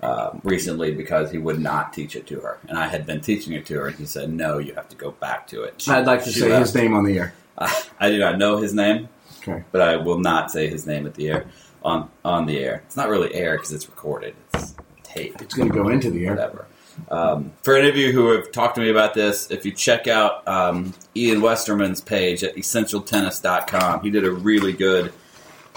uh, 0.02 0.30
recently 0.44 0.92
because 0.92 1.30
he 1.30 1.38
would 1.38 1.58
not 1.60 1.92
teach 1.92 2.14
it 2.14 2.26
to 2.28 2.40
her, 2.40 2.58
and 2.68 2.78
I 2.78 2.86
had 2.88 3.04
been 3.06 3.20
teaching 3.20 3.52
it 3.54 3.66
to 3.66 3.74
her, 3.80 3.88
and 3.88 3.96
he 3.96 4.06
said, 4.06 4.32
"No, 4.32 4.58
you 4.58 4.74
have 4.74 4.88
to 4.90 4.96
go 4.96 5.10
back 5.10 5.46
to 5.48 5.62
it." 5.64 5.74
She- 5.82 5.90
I'd 5.90 6.06
like 6.06 6.22
to 6.24 6.30
she 6.30 6.40
say 6.40 6.48
left. 6.50 6.66
his 6.66 6.74
name 6.74 6.94
on 6.94 7.04
the 7.04 7.18
air. 7.18 7.34
I, 7.58 7.82
I 8.00 8.10
do 8.10 8.18
not 8.18 8.38
know 8.38 8.58
his 8.58 8.72
name, 8.74 9.08
Okay. 9.42 9.64
but 9.72 9.80
I 9.82 9.96
will 9.96 10.18
not 10.18 10.50
say 10.50 10.68
his 10.68 10.86
name 10.86 11.06
at 11.06 11.14
the 11.14 11.28
air 11.30 11.46
on 11.82 12.08
on 12.24 12.46
the 12.46 12.58
air. 12.60 12.82
It's 12.86 12.96
not 12.96 13.08
really 13.08 13.34
air 13.34 13.56
because 13.56 13.72
it's 13.72 13.88
recorded. 13.88 14.34
It's 14.54 14.74
tape 15.14 15.40
It's 15.42 15.54
going 15.54 15.68
to 15.68 15.74
go 15.74 15.88
into 15.88 16.10
the 16.10 16.26
air. 16.26 16.32
whatever. 16.34 16.66
Um, 17.10 17.52
for 17.62 17.76
any 17.76 17.88
of 17.88 17.96
you 17.96 18.12
who 18.12 18.32
have 18.32 18.52
talked 18.52 18.74
to 18.74 18.80
me 18.80 18.90
about 18.90 19.14
this, 19.14 19.50
if 19.50 19.64
you 19.64 19.72
check 19.72 20.06
out 20.06 20.46
um, 20.46 20.92
Ian 21.16 21.40
Westermann's 21.40 22.00
page 22.00 22.44
at 22.44 22.54
essentialtennis.com, 22.56 24.02
he 24.02 24.10
did 24.10 24.24
a 24.24 24.30
really 24.30 24.72
good 24.72 25.12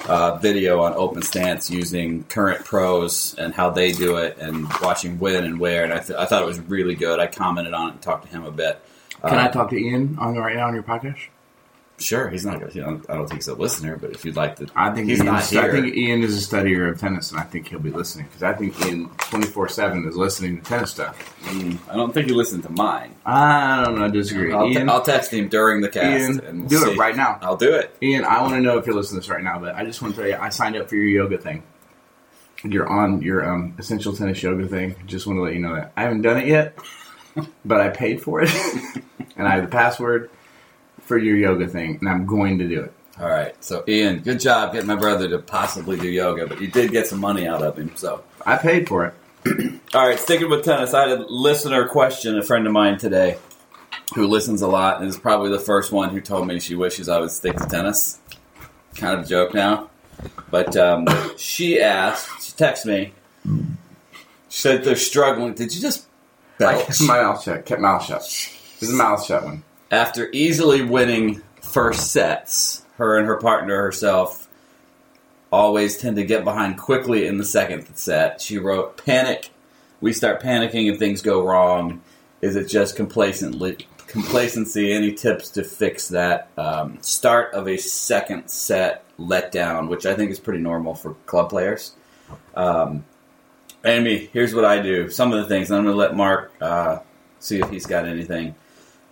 uh, 0.07 0.35
video 0.37 0.81
on 0.81 0.93
open 0.95 1.21
stance 1.21 1.69
using 1.69 2.23
current 2.25 2.65
pros 2.65 3.35
and 3.37 3.53
how 3.53 3.69
they 3.69 3.91
do 3.91 4.17
it 4.17 4.37
and 4.39 4.67
watching 4.81 5.17
when 5.19 5.45
and 5.45 5.59
where. 5.59 5.83
And 5.83 5.93
I, 5.93 5.99
th- 5.99 6.17
I 6.17 6.25
thought 6.25 6.41
it 6.41 6.47
was 6.47 6.59
really 6.61 6.95
good. 6.95 7.19
I 7.19 7.27
commented 7.27 7.73
on 7.73 7.89
it 7.89 7.91
and 7.93 8.01
talked 8.01 8.25
to 8.25 8.29
him 8.31 8.43
a 8.45 8.51
bit. 8.51 8.81
Can 9.25 9.37
Uh, 9.39 9.43
I 9.43 9.47
talk 9.47 9.69
to 9.69 9.77
Ian 9.77 10.17
on 10.19 10.35
right 10.35 10.55
now 10.55 10.67
on 10.67 10.73
your 10.73 10.83
podcast? 10.83 11.19
Sure, 11.99 12.27
he's 12.29 12.45
not. 12.45 12.73
You 12.73 12.81
know, 12.81 13.01
I 13.07 13.13
don't 13.13 13.27
think 13.27 13.41
he's 13.41 13.47
a 13.47 13.53
listener, 13.53 13.97
but 13.97 14.11
if 14.11 14.25
you'd 14.25 14.35
like 14.35 14.55
to, 14.55 14.67
I 14.75 14.89
think 14.91 15.07
he's 15.07 15.19
Ian's, 15.19 15.25
not 15.25 15.45
here. 15.45 15.61
I 15.61 15.81
think 15.81 15.95
Ian 15.95 16.23
is 16.23 16.35
a 16.35 16.55
studier 16.55 16.89
of 16.89 16.99
tennis, 16.99 17.31
and 17.31 17.39
I 17.39 17.43
think 17.43 17.67
he'll 17.67 17.79
be 17.79 17.91
listening 17.91 18.25
because 18.25 18.41
I 18.41 18.53
think 18.53 18.79
Ian 18.85 19.09
twenty 19.19 19.45
four 19.45 19.69
seven 19.69 20.05
is 20.07 20.17
listening 20.17 20.57
to 20.57 20.63
tennis 20.63 20.91
stuff. 20.91 21.17
Mm, 21.43 21.77
I 21.87 21.95
don't 21.95 22.11
think 22.11 22.27
he 22.27 22.33
listened 22.33 22.63
to 22.63 22.71
mine. 22.71 23.15
I 23.25 23.83
don't 23.85 23.99
know. 23.99 24.05
I 24.05 24.07
disagree. 24.09 24.51
I'll, 24.51 24.67
Ian, 24.67 24.89
I'll 24.89 25.03
text 25.03 25.31
him 25.31 25.49
during 25.49 25.81
the 25.81 25.89
cast 25.89 26.21
Ian, 26.21 26.39
and 26.41 26.59
we'll 26.61 26.69
do 26.69 26.77
see. 26.79 26.91
it 26.91 26.97
right 26.97 27.15
now. 27.15 27.37
I'll 27.41 27.57
do 27.57 27.73
it. 27.75 27.95
Ian, 28.01 28.25
I 28.25 28.41
want 28.41 28.55
to 28.55 28.61
know 28.61 28.79
if 28.79 28.87
you're 28.87 28.95
listening 28.95 29.21
to 29.21 29.27
this 29.27 29.33
right 29.33 29.43
now, 29.43 29.59
but 29.59 29.75
I 29.75 29.85
just 29.85 30.01
want 30.01 30.15
to 30.15 30.21
tell 30.21 30.29
you, 30.29 30.37
I 30.37 30.49
signed 30.49 30.75
up 30.75 30.89
for 30.89 30.95
your 30.95 31.05
yoga 31.05 31.37
thing. 31.37 31.61
You're 32.63 32.87
on 32.87 33.21
your 33.21 33.47
um, 33.47 33.75
essential 33.77 34.13
tennis 34.13 34.41
yoga 34.41 34.67
thing. 34.67 34.95
Just 35.05 35.27
want 35.27 35.37
to 35.37 35.43
let 35.43 35.53
you 35.53 35.59
know 35.59 35.75
that 35.75 35.93
I 35.95 36.03
haven't 36.03 36.23
done 36.23 36.37
it 36.37 36.47
yet, 36.47 36.75
but 37.65 37.79
I 37.79 37.89
paid 37.89 38.21
for 38.21 38.41
it, 38.41 38.49
and 39.37 39.47
I 39.47 39.51
have 39.51 39.63
the 39.63 39.69
password 39.69 40.31
for 41.05 41.17
your 41.17 41.35
yoga 41.35 41.67
thing, 41.67 41.97
and 41.99 42.09
I'm 42.09 42.25
going 42.25 42.59
to 42.59 42.67
do 42.67 42.81
it. 42.81 42.93
All 43.19 43.29
right. 43.29 43.55
So, 43.63 43.83
Ian, 43.87 44.19
good 44.19 44.39
job 44.39 44.73
getting 44.73 44.87
my 44.87 44.95
brother 44.95 45.29
to 45.29 45.39
possibly 45.39 45.97
do 45.97 46.09
yoga, 46.09 46.47
but 46.47 46.59
you 46.59 46.67
did 46.67 46.91
get 46.91 47.07
some 47.07 47.19
money 47.19 47.47
out 47.47 47.61
of 47.61 47.77
him. 47.77 47.91
So, 47.95 48.23
I 48.45 48.57
paid 48.57 48.87
for 48.87 49.05
it. 49.05 49.13
all 49.93 50.07
right, 50.07 50.19
sticking 50.19 50.49
with 50.49 50.63
tennis, 50.63 50.93
I 50.93 51.09
had 51.09 51.19
a 51.19 51.25
listener 51.27 51.87
question. 51.87 52.37
A 52.37 52.43
friend 52.43 52.65
of 52.65 52.73
mine 52.73 52.97
today, 52.97 53.37
who 54.15 54.27
listens 54.27 54.61
a 54.61 54.67
lot, 54.67 54.99
and 54.99 55.09
is 55.09 55.17
probably 55.17 55.51
the 55.51 55.59
first 55.59 55.91
one 55.91 56.09
who 56.09 56.21
told 56.21 56.47
me 56.47 56.59
she 56.59 56.75
wishes 56.75 57.09
I 57.09 57.19
would 57.19 57.31
stick 57.31 57.57
to 57.57 57.65
tennis. 57.65 58.19
Kind 58.95 59.19
of 59.19 59.25
a 59.25 59.27
joke 59.27 59.53
now, 59.53 59.89
but 60.49 60.77
um, 60.77 61.07
she 61.37 61.81
asked. 61.81 62.43
She 62.43 62.51
texted 62.53 62.85
me. 62.85 63.13
She 64.49 64.61
said 64.61 64.83
they're 64.83 64.95
struggling. 64.95 65.55
Did 65.55 65.75
you 65.75 65.81
just 65.81 66.07
I 66.59 66.81
kept 66.81 67.01
my 67.01 67.21
mouth 67.21 67.43
shut. 67.43 67.65
Kept 67.65 67.81
mouth 67.81 68.05
shut. 68.05 68.21
This 68.21 68.83
is 68.83 68.93
a 68.93 68.95
mouth 68.95 69.25
shut 69.25 69.43
one. 69.43 69.63
After 69.93 70.27
easily 70.31 70.81
winning 70.81 71.43
first 71.61 72.11
sets, 72.11 72.83
her 72.97 73.15
and 73.15 73.27
her 73.27 73.37
partner 73.37 73.79
herself 73.79 74.49
always 75.51 75.97
tend 75.97 76.15
to 76.15 76.25
get 76.25 76.43
behind 76.43 76.79
quickly 76.79 77.27
in 77.27 77.37
the 77.37 77.45
second 77.45 77.85
set. 77.95 78.41
She 78.41 78.57
wrote, 78.57 78.97
"Panic. 79.05 79.51
We 80.01 80.11
start 80.11 80.41
panicking 80.41 80.91
if 80.91 80.97
things 80.97 81.21
go 81.21 81.45
wrong. 81.45 82.01
Is 82.41 82.55
it 82.55 82.69
just 82.69 82.95
complacently 82.95 83.87
complacency? 84.07 84.91
Any 84.91 85.11
tips 85.11 85.49
to 85.51 85.63
fix 85.63 86.07
that? 86.07 86.47
Um, 86.57 86.97
start 87.01 87.53
of 87.53 87.67
a 87.67 87.77
second 87.77 88.47
set 88.47 89.03
letdown, 89.19 89.89
which 89.89 90.07
I 90.07 90.15
think 90.15 90.31
is 90.31 90.39
pretty 90.39 90.59
normal 90.59 90.95
for 90.95 91.13
club 91.27 91.51
players." 91.51 91.91
Um, 92.55 93.05
Amy, 93.85 94.27
here's 94.33 94.55
what 94.55 94.65
I 94.65 94.81
do. 94.81 95.11
Some 95.11 95.31
of 95.33 95.39
the 95.39 95.47
things, 95.47 95.69
I'm 95.69 95.83
going 95.83 95.93
to 95.93 95.99
let 95.99 96.15
Mark 96.15 96.51
uh, 96.59 96.97
see 97.39 97.59
if 97.59 97.69
he's 97.69 97.85
got 97.85 98.07
anything. 98.07 98.55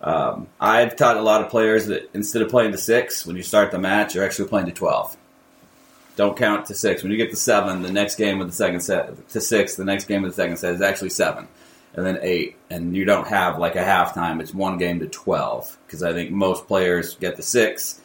Um, 0.02 0.48
I've 0.60 0.96
taught 0.96 1.16
a 1.16 1.22
lot 1.22 1.42
of 1.42 1.50
players 1.50 1.86
that 1.86 2.10
instead 2.12 2.42
of 2.42 2.48
playing 2.48 2.72
to 2.72 2.78
six, 2.78 3.24
when 3.24 3.36
you 3.36 3.42
start 3.42 3.70
the 3.70 3.78
match, 3.78 4.14
you're 4.14 4.24
actually 4.24 4.48
playing 4.48 4.66
to 4.66 4.72
12. 4.72 5.16
Don't 6.16 6.36
count 6.36 6.66
to 6.66 6.74
six. 6.74 7.02
When 7.02 7.12
you 7.12 7.18
get 7.18 7.30
to 7.30 7.36
seven, 7.36 7.82
the 7.82 7.92
next 7.92 8.16
game 8.16 8.40
of 8.40 8.46
the 8.46 8.52
second 8.52 8.80
set, 8.80 9.28
to 9.30 9.40
six, 9.40 9.76
the 9.76 9.84
next 9.84 10.04
game 10.04 10.24
of 10.24 10.30
the 10.30 10.36
second 10.36 10.56
set 10.56 10.74
is 10.74 10.82
actually 10.82 11.10
seven. 11.10 11.48
And 11.94 12.04
then 12.04 12.18
eight. 12.22 12.56
And 12.68 12.96
you 12.96 13.04
don't 13.04 13.28
have 13.28 13.58
like 13.58 13.76
a 13.76 13.84
halftime. 13.84 14.40
It's 14.40 14.52
one 14.52 14.76
game 14.76 15.00
to 15.00 15.06
12. 15.06 15.78
Because 15.86 16.02
I 16.02 16.12
think 16.12 16.30
most 16.30 16.66
players 16.66 17.14
get 17.16 17.36
to 17.36 17.42
six, 17.42 18.00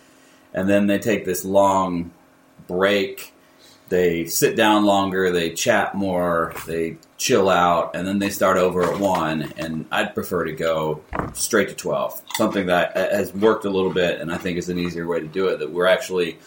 and 0.54 0.70
then 0.70 0.88
they 0.88 1.00
take 1.00 1.26
this 1.26 1.44
long 1.44 2.12
break. 2.68 3.34
They 3.90 4.26
sit 4.26 4.58
down 4.58 4.84
longer, 4.84 5.32
they 5.32 5.52
chat 5.52 5.96
more, 5.96 6.54
they 6.66 6.98
chill 7.18 7.50
out, 7.50 7.96
and 7.96 8.06
then 8.06 8.20
they 8.20 8.30
start 8.30 8.58
over 8.58 8.84
at 8.84 9.00
one. 9.00 9.54
And 9.58 9.86
I'd 9.92 10.14
prefer 10.14 10.44
to 10.46 10.52
go 10.52 11.02
straight 11.34 11.70
to 11.70 11.76
12. 11.76 12.22
Something 12.36 12.66
that 12.68 12.98
has 12.98 13.34
worked 13.34 13.64
a 13.64 13.70
little 13.70 13.94
bit, 13.94 14.20
and 14.20 14.32
I 14.32 14.38
think 14.38 14.58
is 14.58 14.68
an 14.68 14.78
easier 14.78 15.08
way 15.08 15.22
to 15.22 15.28
do 15.28 15.48
it. 15.48 15.60
That 15.60 15.72
we're 15.72 15.88
actually, 15.88 16.38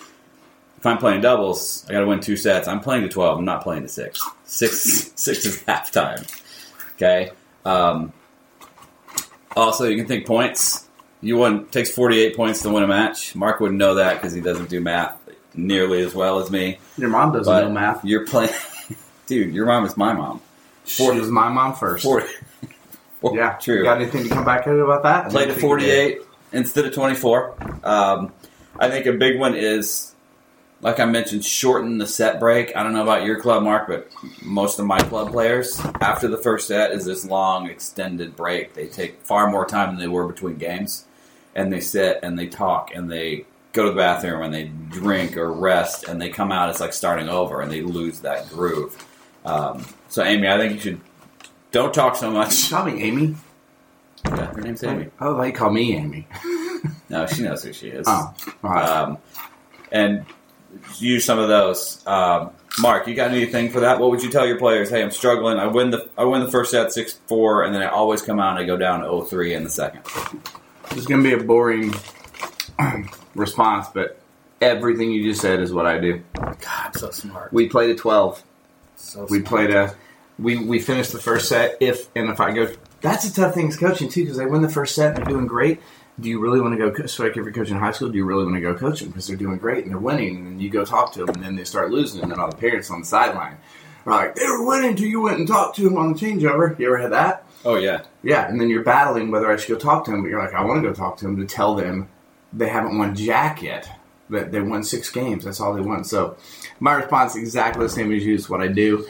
if 0.76 0.84
I'm 0.84 0.98
playing 0.98 1.22
doubles, 1.22 1.86
I 1.88 1.92
got 1.92 2.00
to 2.00 2.06
win 2.06 2.20
two 2.20 2.36
sets. 2.36 2.68
I'm 2.68 2.80
playing 2.80 3.02
to 3.02 3.08
12, 3.08 3.38
I'm 3.38 3.44
not 3.46 3.62
playing 3.62 3.82
to 3.82 3.88
six. 3.88 4.22
Six, 4.44 5.12
six 5.14 5.46
is 5.46 5.62
halftime. 5.62 6.28
Okay? 6.94 7.30
Um, 7.64 8.12
also, 9.56 9.88
you 9.88 9.96
can 9.96 10.06
think 10.06 10.26
points. 10.26 10.86
You 11.22 11.36
won 11.36 11.66
takes 11.66 11.90
48 11.90 12.36
points 12.36 12.62
to 12.62 12.70
win 12.70 12.82
a 12.82 12.88
match. 12.88 13.34
Mark 13.34 13.60
wouldn't 13.60 13.78
know 13.78 13.96
that 13.96 14.14
because 14.14 14.32
he 14.32 14.40
doesn't 14.40 14.70
do 14.70 14.80
math 14.80 15.19
nearly 15.54 16.02
as 16.02 16.14
well 16.14 16.38
as 16.38 16.50
me. 16.50 16.78
Your 16.96 17.08
mom 17.10 17.32
doesn't 17.32 17.52
But 17.52 17.64
know 17.64 17.70
math. 17.72 18.04
You're 18.04 18.26
playing, 18.26 18.52
dude. 19.26 19.54
Your 19.54 19.66
mom 19.66 19.84
is 19.84 19.96
my 19.96 20.12
mom. 20.12 20.40
Forty 20.84 21.20
was 21.20 21.30
my 21.30 21.48
mom 21.48 21.74
first. 21.74 22.04
40. 22.04 22.26
Yeah, 23.34 23.52
true. 23.60 23.82
Got 23.82 24.00
anything 24.00 24.22
to 24.22 24.28
come 24.30 24.46
back 24.46 24.66
at 24.66 24.74
about 24.78 25.02
that? 25.02 25.26
I 25.26 25.28
Played 25.28 25.50
at 25.50 25.56
think 25.58 25.62
you 25.62 25.78
did. 25.78 26.18
48 26.18 26.22
instead 26.52 26.86
of 26.86 26.94
24. 26.94 27.54
Um, 27.84 28.32
I 28.78 28.88
think 28.88 29.04
a 29.04 29.12
big 29.12 29.38
one 29.38 29.54
is, 29.54 30.14
like 30.80 30.98
I 31.00 31.04
mentioned, 31.04 31.44
shorten 31.44 31.98
the 31.98 32.06
set 32.06 32.40
break. 32.40 32.74
I 32.74 32.82
don't 32.82 32.94
know 32.94 33.02
about 33.02 33.24
your 33.26 33.38
club, 33.38 33.62
Mark, 33.62 33.88
but 33.88 34.10
most 34.42 34.78
of 34.78 34.86
my 34.86 35.00
club 35.00 35.32
players, 35.32 35.78
after 36.00 36.28
the 36.28 36.38
first 36.38 36.66
set, 36.66 36.92
is 36.92 37.04
this 37.04 37.26
long, 37.26 37.68
extended 37.68 38.36
break. 38.36 38.72
They 38.72 38.86
take 38.86 39.20
far 39.20 39.50
more 39.50 39.66
time 39.66 39.90
than 39.90 39.98
they 39.98 40.08
were 40.08 40.26
between 40.26 40.56
games, 40.56 41.04
and 41.54 41.70
they 41.70 41.80
sit 41.80 42.20
and 42.22 42.38
they 42.38 42.46
talk 42.46 42.94
and 42.94 43.10
they 43.12 43.44
go 43.72 43.84
to 43.84 43.90
the 43.90 43.96
bathroom 43.96 44.42
and 44.42 44.52
they 44.52 44.64
drink 44.64 45.36
or 45.36 45.52
rest 45.52 46.08
and 46.08 46.20
they 46.20 46.28
come 46.28 46.52
out. 46.52 46.70
It's 46.70 46.80
like 46.80 46.92
starting 46.92 47.28
over 47.28 47.60
and 47.60 47.70
they 47.70 47.82
lose 47.82 48.20
that 48.20 48.48
groove. 48.48 48.96
Um, 49.44 49.86
so, 50.08 50.22
Amy, 50.24 50.48
I 50.48 50.58
think 50.58 50.74
you 50.74 50.80
should 50.80 51.00
don't 51.70 51.94
talk 51.94 52.16
so 52.16 52.30
much. 52.30 52.70
Call 52.70 52.84
me 52.84 53.02
Amy. 53.02 53.36
Yeah, 54.26 54.46
her 54.46 54.60
name's 54.60 54.82
Amy. 54.82 55.08
Oh, 55.20 55.40
they 55.40 55.52
call 55.52 55.70
me 55.70 55.96
Amy. 55.96 56.26
No, 57.08 57.26
she 57.26 57.42
knows 57.42 57.62
who 57.62 57.72
she 57.72 57.88
is. 57.88 58.06
Oh, 58.08 58.34
right. 58.62 58.84
Um, 58.84 59.18
and 59.92 60.24
use 60.98 61.24
some 61.24 61.38
of 61.38 61.48
those. 61.48 62.04
Um, 62.06 62.50
Mark, 62.78 63.06
you 63.06 63.14
got 63.14 63.30
anything 63.30 63.70
for 63.70 63.80
that? 63.80 63.98
What 63.98 64.10
would 64.10 64.22
you 64.22 64.30
tell 64.30 64.46
your 64.46 64.58
players? 64.58 64.90
Hey, 64.90 65.02
I'm 65.02 65.10
struggling. 65.10 65.58
I 65.58 65.66
win 65.66 65.90
the 65.90 66.08
I 66.16 66.24
win 66.24 66.42
the 66.42 66.50
first 66.50 66.70
set 66.70 66.92
six 66.92 67.14
four, 67.26 67.64
and 67.64 67.74
then 67.74 67.82
I 67.82 67.88
always 67.88 68.22
come 68.22 68.38
out 68.38 68.50
and 68.50 68.58
I 68.60 68.66
go 68.66 68.76
down 68.76 69.00
to 69.00 69.06
0-3 69.06 69.56
in 69.56 69.64
the 69.64 69.70
second. 69.70 70.02
This 70.88 70.98
is 70.98 71.06
going 71.06 71.22
to 71.22 71.28
be 71.28 71.34
a 71.34 71.44
boring 71.44 71.94
response, 73.40 73.88
but 73.92 74.20
everything 74.60 75.10
you 75.10 75.24
just 75.24 75.40
said 75.40 75.60
is 75.60 75.72
what 75.72 75.86
I 75.86 75.98
do. 75.98 76.22
God, 76.34 76.94
so 76.94 77.10
smart. 77.10 77.52
We 77.52 77.68
played 77.68 77.90
a 77.90 77.94
12. 77.94 78.42
So 78.96 79.26
We 79.30 79.40
played 79.42 79.70
a. 79.70 79.94
We, 80.38 80.56
we 80.56 80.78
finished 80.78 81.12
the 81.12 81.18
first 81.18 81.48
set. 81.48 81.76
If 81.80 82.08
and 82.16 82.30
if 82.30 82.40
I 82.40 82.52
go, 82.52 82.72
that's 83.00 83.24
a 83.26 83.32
tough 83.34 83.54
thing 83.54 83.68
is 83.68 83.76
coaching 83.76 84.08
too 84.08 84.22
because 84.22 84.36
they 84.38 84.46
win 84.46 84.62
the 84.62 84.68
first 84.68 84.94
set 84.94 85.08
and 85.08 85.18
they're 85.18 85.24
doing 85.32 85.46
great. 85.46 85.80
Do 86.18 86.28
you 86.28 86.38
really 86.40 86.60
want 86.60 86.72
to 86.74 86.78
go? 86.78 86.90
co- 86.90 87.06
So 87.06 87.22
like 87.24 87.30
if 87.32 87.36
you're 87.44 87.52
coaching 87.52 87.76
high 87.78 87.92
school, 87.92 88.08
do 88.10 88.16
you 88.16 88.24
really 88.24 88.44
want 88.44 88.56
to 88.56 88.60
go 88.60 88.74
coach 88.74 89.00
them 89.00 89.08
because 89.08 89.26
they're 89.26 89.36
doing 89.36 89.58
great 89.58 89.84
and 89.84 89.90
they're 89.92 89.98
winning? 90.00 90.36
And 90.36 90.46
then 90.46 90.60
you 90.60 90.70
go 90.70 90.84
talk 90.84 91.12
to 91.14 91.24
them 91.24 91.34
and 91.36 91.44
then 91.44 91.56
they 91.56 91.64
start 91.64 91.90
losing 91.90 92.22
and 92.22 92.30
then 92.30 92.38
all 92.40 92.50
the 92.50 92.56
parents 92.56 92.90
on 92.90 93.00
the 93.00 93.06
sideline 93.06 93.56
are 94.06 94.12
like 94.12 94.34
they 94.34 94.46
were 94.46 94.66
winning 94.66 94.90
until 94.90 95.06
you 95.08 95.20
went 95.20 95.38
and 95.38 95.48
talked 95.48 95.76
to 95.76 95.82
them 95.82 95.96
on 95.98 96.12
the 96.14 96.18
changeover. 96.18 96.78
You 96.78 96.86
ever 96.86 96.98
had 96.98 97.12
that? 97.12 97.44
Oh 97.64 97.76
yeah. 97.76 98.02
Yeah, 98.22 98.48
and 98.48 98.58
then 98.60 98.68
you're 98.70 98.82
battling 98.82 99.30
whether 99.30 99.50
I 99.50 99.56
should 99.56 99.72
go 99.72 99.78
talk 99.78 100.04
to 100.06 100.10
them, 100.10 100.22
but 100.22 100.28
you're 100.28 100.42
like, 100.42 100.54
I 100.54 100.64
want 100.64 100.82
to 100.82 100.88
go 100.88 100.94
talk 100.94 101.18
to 101.18 101.24
them 101.26 101.36
to 101.38 101.46
tell 101.46 101.74
them 101.74 102.08
they 102.52 102.68
haven't 102.68 102.98
won 102.98 103.14
jack 103.14 103.62
yet. 103.62 103.88
That 104.30 104.52
they 104.52 104.60
won 104.60 104.84
six 104.84 105.10
games. 105.10 105.44
That's 105.44 105.60
all 105.60 105.74
they 105.74 105.80
won. 105.80 106.04
So 106.04 106.36
my 106.78 106.94
response 106.94 107.34
is 107.34 107.42
exactly 107.42 107.82
the 107.82 107.88
same 107.88 108.12
as 108.12 108.24
you. 108.24 108.34
It's 108.34 108.48
what 108.48 108.60
I 108.60 108.68
do. 108.68 109.08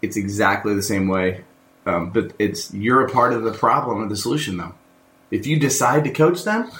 It's 0.00 0.16
exactly 0.16 0.74
the 0.74 0.82
same 0.82 1.08
way. 1.08 1.44
Um, 1.84 2.10
but 2.10 2.32
it's 2.38 2.72
you're 2.72 3.04
a 3.04 3.10
part 3.10 3.32
of 3.32 3.42
the 3.42 3.52
problem 3.52 4.02
or 4.02 4.08
the 4.08 4.16
solution 4.16 4.56
though. 4.56 4.74
If 5.30 5.46
you 5.46 5.58
decide 5.58 6.04
to 6.04 6.10
coach 6.10 6.44
them 6.44 6.70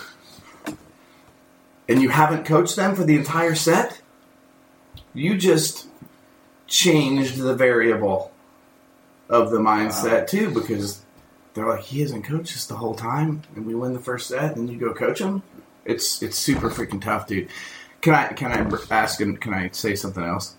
and 1.89 2.01
you 2.01 2.09
haven't 2.09 2.45
coached 2.45 2.77
them 2.77 2.95
for 2.95 3.05
the 3.05 3.17
entire 3.17 3.55
set, 3.55 4.01
you 5.15 5.37
just 5.37 5.87
changed 6.67 7.39
the 7.39 7.55
variable 7.55 8.33
of 9.29 9.51
the 9.51 9.59
mindset 9.59 10.27
too 10.27 10.51
because 10.51 11.03
they're 11.55 11.67
like 11.67 11.83
he 11.83 12.01
hasn't 12.01 12.25
coached 12.25 12.55
us 12.55 12.67
the 12.67 12.77
whole 12.77 12.95
time 12.95 13.43
and 13.57 13.67
we 13.67 13.75
win 13.75 13.93
the 13.93 13.99
first 13.99 14.29
set 14.29 14.57
and 14.57 14.71
you 14.71 14.79
go 14.79 14.95
coach 14.95 15.21
him 15.21 15.43
it's 15.89 16.23
it's 16.23 16.37
super 16.39 16.71
freaking 16.71 17.01
tough 17.03 17.27
dude 17.27 17.49
can 18.01 18.15
i 18.15 18.29
can 18.29 18.53
i 18.53 18.95
ask 18.95 19.21
and 19.21 19.41
can 19.41 19.53
i 19.55 19.69
say 19.73 19.95
something 19.97 20.23
else 20.25 20.55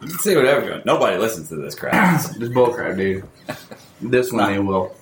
You 0.00 0.08
can 0.08 0.18
say 0.18 0.36
whatever 0.36 0.64
you 0.64 0.70
want. 0.72 0.86
Nobody 0.86 1.16
listens 1.16 1.48
to 1.48 1.56
this 1.56 1.74
crap. 1.74 2.20
this 2.38 2.48
bullcrap 2.50 2.96
dude 2.96 3.24
this 4.02 4.30
one 4.32 4.52
they 4.52 4.58
will 4.58 4.94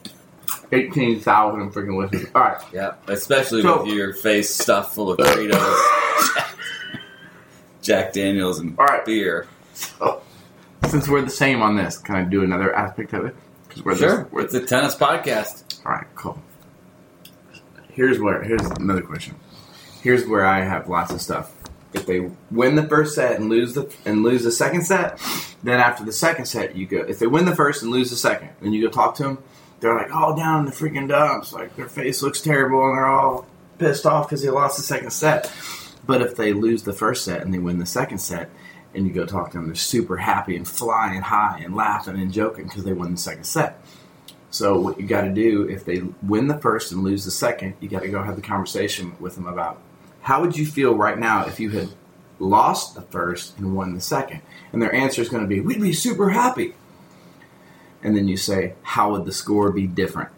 18,000 0.71 1.71
freaking 1.73 1.99
listeners 2.01 2.31
all 2.35 2.43
right 2.43 2.63
yeah, 2.73 2.95
especially 3.09 3.63
So- 3.63 3.83
with 3.83 3.93
your 3.93 4.15
face 4.15 4.49
stuffed 4.55 4.95
full 4.95 5.11
of 5.13 5.19
Doritos, 5.19 6.49
Jack 7.83 8.13
Daniels, 8.13 8.59
and 8.61 8.79
All 8.79 8.87
right. 8.87 9.05
beer. 9.05 9.47
So, 9.75 10.23
since 10.89 11.09
we're 11.09 11.23
the 11.23 11.31
same 11.31 11.63
on 11.63 11.77
this 11.77 11.99
can 11.99 12.15
i 12.17 12.23
do 12.23 12.43
another 12.43 12.75
aspect 12.75 13.13
of 13.13 13.25
it 13.27 13.35
because 13.69 13.85
we're 13.85 13.97
Sure, 13.97 14.23
this, 14.25 14.33
we're 14.33 14.41
it's 14.43 14.55
a 14.55 14.65
tennis 14.65 14.95
podcast. 14.95 15.85
All 15.85 15.93
right, 15.93 16.07
cool. 16.15 16.39
Here's 17.93 18.19
where 18.19 18.43
here's 18.43 18.63
another 18.63 19.03
question. 19.03 19.37
Here's 20.03 20.27
where 20.27 20.45
I 20.45 20.63
have 20.63 20.89
lots 20.89 21.13
of 21.13 21.21
stuff. 21.21 21.55
If 21.93 22.07
they 22.07 22.31
win 22.51 22.75
the 22.75 22.89
first 22.89 23.15
set 23.15 23.39
and 23.39 23.51
lose 23.51 23.75
the 23.75 23.95
and 24.07 24.23
lose 24.23 24.45
the 24.45 24.51
second 24.51 24.85
set, 24.85 25.21
then 25.63 25.79
after 25.79 26.05
the 26.05 26.13
second 26.13 26.47
set 26.47 26.75
you 26.75 26.87
go. 26.87 26.99
If 26.99 27.19
they 27.19 27.27
win 27.27 27.45
the 27.45 27.55
first 27.55 27.83
and 27.83 27.93
lose 27.93 28.11
the 28.11 28.17
second, 28.17 28.51
then 28.61 28.73
you 28.73 28.83
go 28.83 28.91
talk 28.91 29.15
to 29.17 29.25
them. 29.25 29.39
They're 29.81 29.95
like 29.95 30.15
all 30.15 30.35
down 30.35 30.61
in 30.61 30.67
the 30.67 30.73
freaking 30.73 31.09
dumps, 31.09 31.53
like 31.53 31.77
their 31.77 31.89
face 31.89 32.23
looks 32.23 32.41
terrible 32.41 32.83
and 32.87 32.97
they're 32.97 33.07
all 33.07 33.47
pissed 33.79 34.07
off 34.07 34.27
because 34.27 34.43
they 34.43 34.49
lost 34.49 34.79
the 34.79 34.83
second 34.83 35.11
set. 35.11 35.53
But 36.07 36.23
if 36.23 36.35
they 36.35 36.53
lose 36.53 36.85
the 36.85 36.93
first 36.93 37.25
set 37.25 37.43
and 37.43 37.53
they 37.53 37.59
win 37.59 37.79
the 37.79 37.87
second 37.87 38.19
set, 38.19 38.49
and 38.95 39.07
you 39.07 39.13
go 39.13 39.27
talk 39.27 39.51
to 39.51 39.59
them, 39.59 39.67
they're 39.67 39.75
super 39.75 40.17
happy 40.17 40.57
and 40.57 40.69
flying 40.69 41.23
high 41.23 41.61
and 41.65 41.75
laughing 41.75 42.19
and 42.19 42.33
joking 42.33 42.65
because 42.65 42.85
they 42.85 42.93
won 42.93 43.13
the 43.13 43.19
second 43.19 43.45
set. 43.45 43.83
So 44.53 44.79
what 44.79 45.01
you 45.01 45.07
got 45.07 45.23
to 45.23 45.33
do 45.33 45.67
if 45.67 45.87
they 45.87 46.03
win 46.23 46.47
the 46.47 46.59
first 46.59 46.93
and 46.93 47.03
lose 47.03 47.25
the 47.25 47.31
second, 47.31 47.75
you 47.81 47.89
got 47.89 48.03
to 48.03 48.09
go 48.09 48.23
have 48.23 48.37
the 48.37 48.43
conversation 48.43 49.17
with 49.19 49.35
them 49.35 49.47
about 49.47 49.81
how 50.21 50.43
would 50.43 50.59
you 50.59 50.67
feel 50.67 50.95
right 50.95 51.19
now 51.19 51.47
if 51.47 51.59
you 51.59 51.71
had 51.71 51.89
lost 52.39 52.95
the 52.95 53.01
first 53.01 53.57
and 53.59 53.75
won 53.75 53.95
the 53.95 54.01
second, 54.01 54.43
and 54.73 54.83
their 54.83 54.95
answer 54.95 55.23
is 55.23 55.31
going 55.31 55.43
to 55.43 55.49
be 55.49 55.61
we'd 55.61 55.81
be 55.81 55.95
super 55.95 56.31
happy. 56.31 56.75
And 58.03 58.15
then 58.15 58.29
you 58.29 58.37
say, 58.37 58.75
how 58.83 59.13
would 59.13 59.25
the 59.25 59.33
score 59.33 59.71
be 59.71 59.87
different? 59.87 60.31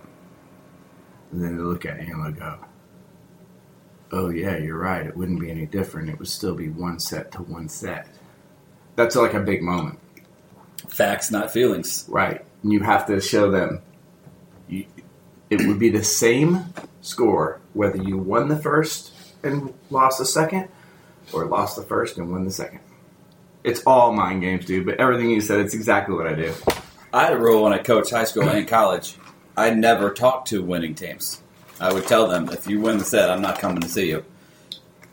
And 1.32 1.42
then 1.42 1.56
they 1.56 1.62
look 1.62 1.84
at 1.84 2.06
you 2.06 2.14
and 2.14 2.36
they 2.36 2.38
go, 2.38 2.58
oh 4.12 4.28
yeah, 4.28 4.56
you're 4.56 4.78
right. 4.78 5.04
It 5.04 5.16
wouldn't 5.16 5.40
be 5.40 5.50
any 5.50 5.66
different. 5.66 6.08
It 6.08 6.20
would 6.20 6.28
still 6.28 6.54
be 6.54 6.68
one 6.68 7.00
set 7.00 7.32
to 7.32 7.42
one 7.42 7.68
set. 7.68 8.06
That's 8.94 9.16
like 9.16 9.34
a 9.34 9.40
big 9.40 9.60
moment. 9.60 9.98
Facts, 10.86 11.32
not 11.32 11.50
feelings. 11.50 12.04
Right. 12.06 12.44
And 12.62 12.72
you 12.72 12.80
have 12.80 13.06
to 13.06 13.20
show 13.20 13.50
them 13.50 13.82
it 15.50 15.66
would 15.66 15.78
be 15.78 15.90
the 15.90 16.04
same 16.04 16.72
score 17.00 17.60
whether 17.72 18.02
you 18.02 18.16
won 18.16 18.48
the 18.48 18.56
first 18.56 19.12
and 19.42 19.74
lost 19.90 20.18
the 20.18 20.24
second 20.24 20.68
or 21.32 21.44
lost 21.46 21.76
the 21.76 21.82
first 21.82 22.18
and 22.18 22.30
won 22.30 22.44
the 22.44 22.50
second. 22.50 22.80
It's 23.62 23.82
all 23.86 24.12
mind 24.12 24.42
games, 24.42 24.66
dude, 24.66 24.86
but 24.86 25.00
everything 25.00 25.30
you 25.30 25.40
said, 25.40 25.60
it's 25.60 25.74
exactly 25.74 26.14
what 26.14 26.26
I 26.26 26.34
do. 26.34 26.52
I 27.12 27.24
had 27.24 27.32
a 27.32 27.38
rule 27.38 27.62
when 27.62 27.72
I 27.72 27.78
coached 27.78 28.10
high 28.10 28.24
school 28.24 28.48
and 28.48 28.66
college. 28.66 29.16
I 29.56 29.70
never 29.70 30.10
talked 30.10 30.48
to 30.48 30.62
winning 30.62 30.94
teams. 30.94 31.40
I 31.80 31.92
would 31.92 32.06
tell 32.06 32.28
them, 32.28 32.48
if 32.50 32.66
you 32.66 32.80
win 32.80 32.98
the 32.98 33.04
set, 33.04 33.30
I'm 33.30 33.40
not 33.40 33.58
coming 33.58 33.80
to 33.80 33.88
see 33.88 34.08
you. 34.08 34.24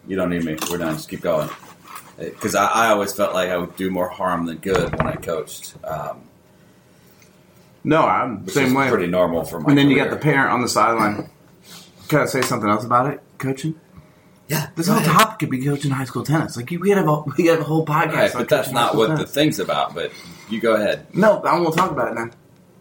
You 0.07 0.15
don't 0.15 0.29
need 0.29 0.43
me. 0.43 0.57
We're 0.69 0.77
done. 0.77 0.95
Just 0.95 1.09
keep 1.09 1.21
going. 1.21 1.50
Because 2.17 2.55
I, 2.55 2.65
I 2.67 2.88
always 2.89 3.13
felt 3.13 3.33
like 3.33 3.50
I 3.50 3.57
would 3.57 3.75
do 3.75 3.89
more 3.89 4.09
harm 4.09 4.45
than 4.45 4.57
good 4.57 4.95
when 4.95 5.07
I 5.07 5.15
coached. 5.15 5.75
Um, 5.83 6.23
No, 7.83 8.01
I'm 8.03 8.45
which 8.45 8.53
same 8.53 8.67
is 8.67 8.73
way. 8.73 8.89
pretty 8.89 9.07
normal 9.07 9.43
for 9.43 9.59
my 9.59 9.69
and 9.69 9.77
then 9.77 9.89
you 9.89 9.95
got 9.95 10.09
the 10.11 10.17
parent 10.17 10.51
on 10.51 10.61
the 10.61 10.69
sideline. 10.69 11.29
Can 12.07 12.19
I 12.19 12.25
say 12.25 12.41
something 12.41 12.69
else 12.69 12.83
about 12.83 13.11
it, 13.13 13.21
coaching? 13.38 13.79
Yeah, 14.47 14.67
This 14.75 14.88
whole 14.88 14.97
ahead. 14.97 15.11
topic 15.11 15.39
could 15.39 15.50
be 15.50 15.63
coaching 15.63 15.91
high 15.91 16.03
school 16.03 16.23
tennis. 16.23 16.57
Like 16.57 16.69
you, 16.71 16.79
we 16.79 16.89
could 16.89 16.97
have 16.97 17.07
a 17.07 17.21
we 17.25 17.31
could 17.43 17.45
have 17.47 17.59
a 17.61 17.63
whole 17.63 17.85
podcast. 17.85 18.13
Right, 18.13 18.33
but 18.33 18.50
that's 18.50 18.71
not 18.71 18.89
school 18.91 19.07
what 19.07 19.17
the 19.17 19.25
thing's 19.25 19.59
about. 19.59 19.95
But 19.95 20.11
you 20.50 20.59
go 20.59 20.75
ahead. 20.75 21.07
No, 21.15 21.41
I 21.41 21.57
won't 21.59 21.75
talk 21.75 21.91
about 21.91 22.09
it 22.11 22.15
then. 22.15 22.33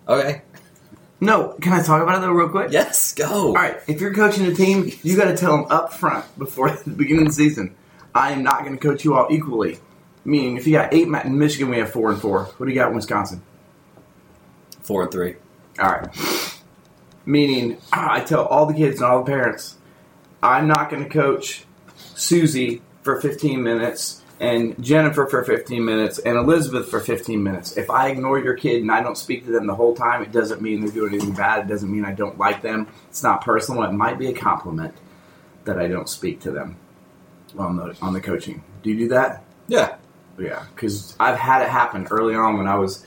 Okay. 0.08 0.42
No, 1.22 1.48
can 1.60 1.72
I 1.74 1.82
talk 1.82 2.02
about 2.02 2.16
it 2.18 2.20
though, 2.22 2.32
real 2.32 2.48
quick? 2.48 2.72
Yes, 2.72 3.12
go. 3.14 3.26
All 3.48 3.52
right, 3.52 3.78
if 3.86 4.00
you're 4.00 4.14
coaching 4.14 4.46
a 4.46 4.54
team, 4.54 4.90
you 5.02 5.16
got 5.16 5.26
to 5.26 5.36
tell 5.36 5.54
them 5.56 5.66
up 5.70 5.92
front 5.92 6.24
before 6.38 6.70
the 6.84 6.90
beginning 6.90 7.22
of 7.26 7.28
the 7.28 7.34
season. 7.34 7.74
I 8.14 8.32
am 8.32 8.42
not 8.42 8.60
going 8.64 8.72
to 8.76 8.78
coach 8.82 9.04
you 9.04 9.14
all 9.14 9.28
equally. 9.30 9.78
Meaning, 10.24 10.56
if 10.56 10.66
you 10.66 10.72
got 10.72 10.92
eight 10.92 11.08
ma- 11.08 11.20
in 11.20 11.38
Michigan, 11.38 11.68
we 11.70 11.76
have 11.78 11.90
four 11.92 12.10
and 12.10 12.20
four. 12.20 12.44
What 12.44 12.66
do 12.66 12.72
you 12.72 12.74
got 12.78 12.88
in 12.90 12.96
Wisconsin? 12.96 13.42
Four 14.90 15.04
and 15.04 15.12
three. 15.12 15.36
All 15.78 15.88
right. 15.88 16.58
Meaning, 17.24 17.76
I 17.92 18.22
tell 18.22 18.44
all 18.44 18.66
the 18.66 18.74
kids 18.74 18.96
and 19.00 19.08
all 19.08 19.22
the 19.22 19.30
parents, 19.30 19.76
I'm 20.42 20.66
not 20.66 20.90
going 20.90 21.04
to 21.04 21.08
coach 21.08 21.64
Susie 22.16 22.82
for 23.02 23.20
15 23.20 23.62
minutes 23.62 24.24
and 24.40 24.74
Jennifer 24.82 25.26
for 25.26 25.44
15 25.44 25.84
minutes 25.84 26.18
and 26.18 26.36
Elizabeth 26.36 26.88
for 26.88 26.98
15 26.98 27.40
minutes. 27.40 27.76
If 27.76 27.88
I 27.88 28.08
ignore 28.08 28.40
your 28.40 28.54
kid 28.54 28.82
and 28.82 28.90
I 28.90 29.00
don't 29.00 29.16
speak 29.16 29.44
to 29.44 29.52
them 29.52 29.68
the 29.68 29.76
whole 29.76 29.94
time, 29.94 30.24
it 30.24 30.32
doesn't 30.32 30.60
mean 30.60 30.80
they're 30.80 30.90
doing 30.90 31.14
anything 31.14 31.34
bad. 31.34 31.66
It 31.66 31.68
doesn't 31.68 31.88
mean 31.88 32.04
I 32.04 32.12
don't 32.12 32.36
like 32.36 32.60
them. 32.60 32.88
It's 33.10 33.22
not 33.22 33.44
personal. 33.44 33.84
It 33.84 33.92
might 33.92 34.18
be 34.18 34.26
a 34.26 34.34
compliment 34.34 34.96
that 35.66 35.78
I 35.78 35.86
don't 35.86 36.08
speak 36.08 36.40
to 36.40 36.50
them 36.50 36.74
on 37.56 37.76
the 37.76 37.96
on 38.02 38.12
the 38.12 38.20
coaching. 38.20 38.64
Do 38.82 38.90
you 38.90 38.98
do 38.98 39.08
that? 39.10 39.44
Yeah. 39.68 39.98
Yeah, 40.36 40.64
because 40.74 41.14
I've 41.20 41.38
had 41.38 41.62
it 41.62 41.68
happen 41.68 42.08
early 42.10 42.34
on 42.34 42.56
when 42.56 42.66
I 42.66 42.76
was 42.76 43.06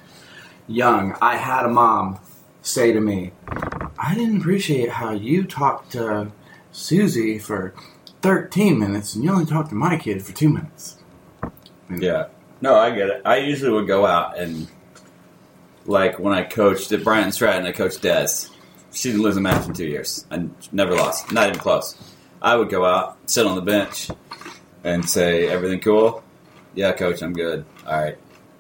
young. 0.68 1.16
I 1.22 1.38
had 1.38 1.66
a 1.66 1.70
mom 1.70 2.20
say 2.62 2.92
to 2.92 3.00
me, 3.02 3.32
I 3.98 4.16
didn't 4.16 4.38
appreciate 4.38 4.90
how 4.90 5.12
you 5.12 5.44
talked 5.44 5.92
to 5.94 6.32
Susie 6.72 7.38
for 7.38 7.74
13 8.22 8.80
minutes 8.80 9.16
and 9.16 9.24
you 9.24 9.32
only 9.32 9.46
talked 9.46 9.70
to 9.70 9.76
my 9.76 9.98
kid 9.98 10.24
for 10.24 10.34
two 10.34 10.50
minutes. 10.50 10.98
Yeah. 11.90 12.28
No, 12.62 12.76
I 12.76 12.92
get 12.92 13.10
it. 13.10 13.22
I 13.26 13.38
usually 13.38 13.72
would 13.72 13.88
go 13.88 14.06
out 14.06 14.38
and, 14.40 14.68
like, 15.86 16.18
when 16.18 16.34
I 16.34 16.44
coached 16.44 16.92
at 16.94 17.04
Bryant 17.04 17.26
and 17.26 17.34
Stratton, 17.34 17.66
I 17.66 17.74
coached 17.74 18.02
Des. 18.02 18.48
She 18.94 19.10
didn't 19.10 19.24
lose 19.24 19.36
a 19.36 19.42
match 19.42 19.68
in 19.68 19.74
two 19.74 19.86
years. 19.86 20.26
I 20.32 20.48
never 20.72 20.96
lost. 20.96 21.32
Not 21.32 21.50
even 21.50 21.60
close. 21.60 21.98
I 22.42 22.56
would 22.56 22.70
go 22.70 22.86
out, 22.86 23.18
sit 23.26 23.46
on 23.46 23.56
the 23.56 23.62
bench, 23.62 24.10
and 24.84 25.08
say, 25.08 25.48
Everything 25.50 25.80
cool? 25.82 26.24
Yeah, 26.76 26.94
coach, 26.94 27.22
I'm 27.22 27.34
good. 27.34 27.66
All 27.86 28.02
right. 28.02 28.18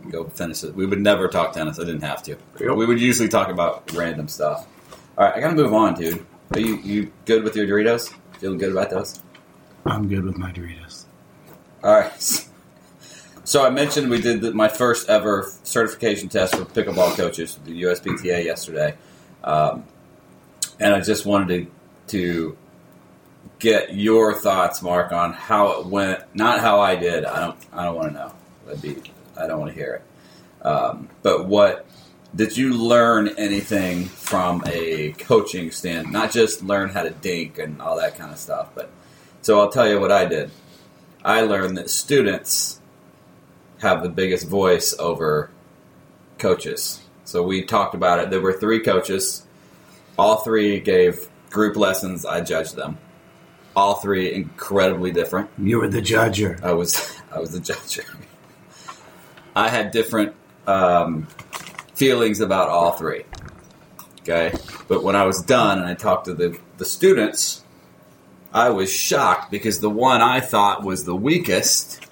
Go 0.10 0.26
finish 0.26 0.64
it. 0.64 0.76
We 0.76 0.86
would 0.86 1.02
never 1.02 1.28
talk 1.28 1.54
tennis. 1.54 1.80
I 1.80 1.84
didn't 1.84 2.02
have 2.02 2.24
to. 2.24 2.38
Yep. 2.60 2.76
We 2.76 2.86
would 2.86 3.00
usually 3.00 3.30
talk 3.30 3.50
about 3.50 3.92
random 3.94 4.28
stuff. 4.28 4.68
All 5.18 5.26
right, 5.26 5.36
I 5.36 5.40
gotta 5.40 5.56
move 5.56 5.74
on, 5.74 5.96
dude. 5.96 6.26
Are 6.54 6.60
you, 6.60 6.78
you 6.78 7.12
good 7.26 7.44
with 7.44 7.56
your 7.56 7.66
Doritos? 7.68 8.14
Feeling 8.40 8.58
good 8.58 8.72
about 8.72 8.90
those? 8.90 9.22
I'm 9.86 10.08
good 10.08 10.24
with 10.24 10.38
my 10.38 10.52
Doritos. 10.52 11.06
All 11.84 11.94
right. 11.94 12.50
So 13.46 13.66
I 13.66 13.70
mentioned 13.70 14.10
we 14.10 14.22
did 14.22 14.40
the, 14.40 14.54
my 14.54 14.70
first 14.70 15.10
ever 15.10 15.52
certification 15.64 16.30
test 16.30 16.56
for 16.56 16.64
pickleball 16.64 17.18
coaches, 17.18 17.58
with 17.58 17.66
the 17.66 17.84
USPTA, 17.84 18.46
yesterday, 18.46 18.96
um, 19.44 19.84
and 20.80 20.94
I 20.94 21.02
just 21.02 21.26
wanted 21.26 21.48
to 21.48 21.72
to 22.08 22.58
get 23.60 23.96
your 23.96 24.34
thoughts, 24.34 24.82
Mark, 24.82 25.12
on 25.12 25.34
how 25.34 25.80
it 25.80 25.88
went. 25.88 26.24
Not 26.34 26.62
how 26.62 26.80
I 26.80 26.96
did. 26.96 27.26
I 27.26 27.42
don't. 27.42 27.58
I 27.74 27.84
don't 27.84 27.96
want 27.96 28.08
to 28.10 28.14
know. 28.14 28.34
That'd 28.66 28.82
be. 28.82 29.12
I 29.38 29.48
don't 29.48 29.60
want 29.60 29.72
to 29.72 29.78
hear 29.78 29.96
it. 29.96 30.66
Um, 30.66 31.10
but 31.22 31.48
what 31.48 31.86
did 32.36 32.58
you 32.58 32.74
learn 32.74 33.30
anything 33.38 34.06
from 34.06 34.64
a 34.66 35.14
coaching 35.14 35.72
stand? 35.72 36.12
Not 36.12 36.32
just 36.32 36.64
learn 36.64 36.90
how 36.90 37.04
to 37.04 37.12
dink 37.12 37.60
and 37.60 37.82
all 37.82 37.98
that 37.98 38.18
kind 38.18 38.32
of 38.32 38.38
stuff, 38.38 38.70
but 38.74 38.90
so 39.42 39.60
I'll 39.60 39.70
tell 39.70 39.88
you 39.88 40.00
what 40.00 40.12
I 40.12 40.26
did. 40.26 40.52
I 41.24 41.42
learned 41.42 41.78
that 41.78 41.90
students 41.90 42.82
have 43.80 44.02
the 44.02 44.10
biggest 44.10 44.48
voice 44.48 44.96
over 44.98 45.52
coaches. 46.38 47.02
So 47.26 47.44
we 47.44 47.64
talked 47.64 47.96
about 47.96 48.20
it. 48.20 48.30
There 48.30 48.42
were 48.42 48.54
three 48.54 48.80
coaches. 48.80 49.46
All 50.18 50.38
three 50.38 50.80
gave 50.80 51.28
group 51.50 51.76
lessons. 51.76 52.26
I 52.26 52.42
judged 52.42 52.76
them. 52.76 52.98
All 53.76 53.96
three 53.96 54.34
incredibly 54.34 55.12
different. 55.12 55.50
You 55.58 55.80
were 55.80 55.88
the 55.88 56.02
judger. 56.02 56.62
I 56.64 56.74
was 56.74 57.22
I 57.32 57.40
was 57.40 57.52
the 57.52 57.60
judge. 57.60 58.00
I 59.56 59.70
had 59.70 59.92
different 59.92 60.36
um, 60.68 61.28
feelings 61.96 62.40
about 62.40 62.70
all 62.70 62.92
three. 62.94 63.26
Okay, 64.22 64.54
but 64.88 65.04
when 65.04 65.16
I 65.16 65.26
was 65.26 65.42
done 65.42 65.80
and 65.80 65.88
I 65.88 65.96
talked 65.96 66.26
to 66.26 66.34
the 66.34 66.58
the 66.78 66.86
students, 66.86 67.62
I 68.54 68.70
was 68.70 68.92
shocked 68.92 69.52
because 69.52 69.80
the 69.80 69.90
one 69.90 70.22
I 70.22 70.40
thought 70.40 70.84
was 70.84 71.04
the 71.04 71.16
weakest 71.16 72.06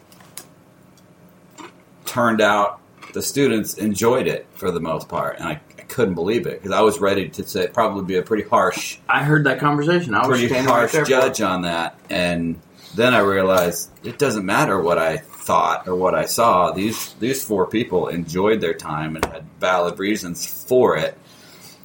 turned 2.05 2.41
out 2.41 2.81
the 3.13 3.21
students 3.21 3.75
enjoyed 3.75 4.27
it 4.27 4.45
for 4.53 4.71
the 4.71 4.79
most 4.79 5.07
part, 5.07 5.37
and 5.39 5.47
I, 5.47 5.61
I 5.79 5.81
couldn't 5.83 6.15
believe 6.15 6.47
it 6.47 6.61
because 6.61 6.71
I 6.75 6.81
was 6.81 6.99
ready 6.99 7.29
to 7.29 7.47
say 7.47 7.67
probably 7.67 8.03
be 8.03 8.17
a 8.17 8.21
pretty 8.21 8.43
harsh 8.43 8.97
I 9.07 9.23
heard 9.23 9.45
that 9.45 9.59
conversation. 9.59 10.13
I 10.13 10.27
was 10.27 10.39
pretty 10.39 10.53
harsh 10.53 10.93
right 10.93 11.07
judge 11.07 11.41
on 11.41 11.61
that, 11.61 11.97
and 12.09 12.59
then 12.95 13.13
I 13.13 13.19
realized 13.19 13.89
it 14.03 14.19
doesn't 14.19 14.45
matter 14.45 14.79
what 14.81 14.97
I 14.97 15.23
thought 15.41 15.87
or 15.87 15.95
what 15.95 16.15
I 16.15 16.25
saw. 16.25 16.71
These 16.71 17.13
these 17.13 17.43
four 17.43 17.67
people 17.67 18.07
enjoyed 18.07 18.61
their 18.61 18.73
time 18.73 19.15
and 19.15 19.25
had 19.25 19.45
valid 19.59 19.99
reasons 19.99 20.45
for 20.45 20.95
it. 20.97 21.17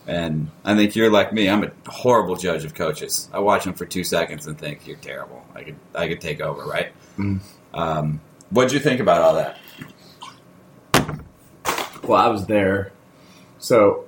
And 0.06 0.50
I 0.64 0.76
think 0.76 0.94
you're 0.94 1.10
like 1.10 1.32
me. 1.32 1.48
I'm 1.48 1.64
a 1.64 1.72
horrible 1.88 2.36
judge 2.36 2.64
of 2.64 2.74
coaches. 2.74 3.28
I 3.32 3.40
watch 3.40 3.64
them 3.64 3.74
for 3.74 3.86
two 3.86 4.04
seconds 4.04 4.46
and 4.46 4.56
think 4.56 4.86
you're 4.86 4.96
terrible. 4.98 5.44
I 5.54 5.64
could 5.64 5.76
I 5.94 6.08
could 6.08 6.20
take 6.20 6.40
over, 6.40 6.64
right? 6.64 6.92
Mm. 7.18 7.40
Um, 7.74 8.20
what'd 8.50 8.72
you 8.72 8.78
think 8.78 9.00
about 9.00 9.22
all 9.22 9.34
that? 9.34 9.58
Well, 12.04 12.20
I 12.20 12.28
was 12.28 12.46
there. 12.46 12.92
So 13.58 14.04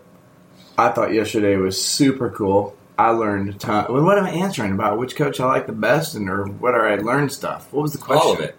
I 0.76 0.90
thought 0.90 1.12
yesterday 1.12 1.56
was 1.56 1.82
super 1.84 2.30
cool. 2.30 2.76
I 2.96 3.10
learned 3.10 3.48
a 3.48 3.52
ton. 3.52 3.92
Well, 3.92 4.04
what 4.04 4.18
am 4.18 4.24
I 4.24 4.30
answering 4.30 4.72
about? 4.72 4.98
Which 4.98 5.16
coach 5.16 5.40
I 5.40 5.46
like 5.46 5.66
the 5.66 5.72
best, 5.72 6.14
and 6.14 6.28
or 6.28 6.46
whether 6.46 6.86
I 6.86 6.96
learned 6.96 7.32
stuff? 7.32 7.72
What 7.72 7.82
was 7.82 7.92
the 7.92 7.98
question? 7.98 8.26
All 8.26 8.34
of 8.34 8.40
it. 8.40 8.56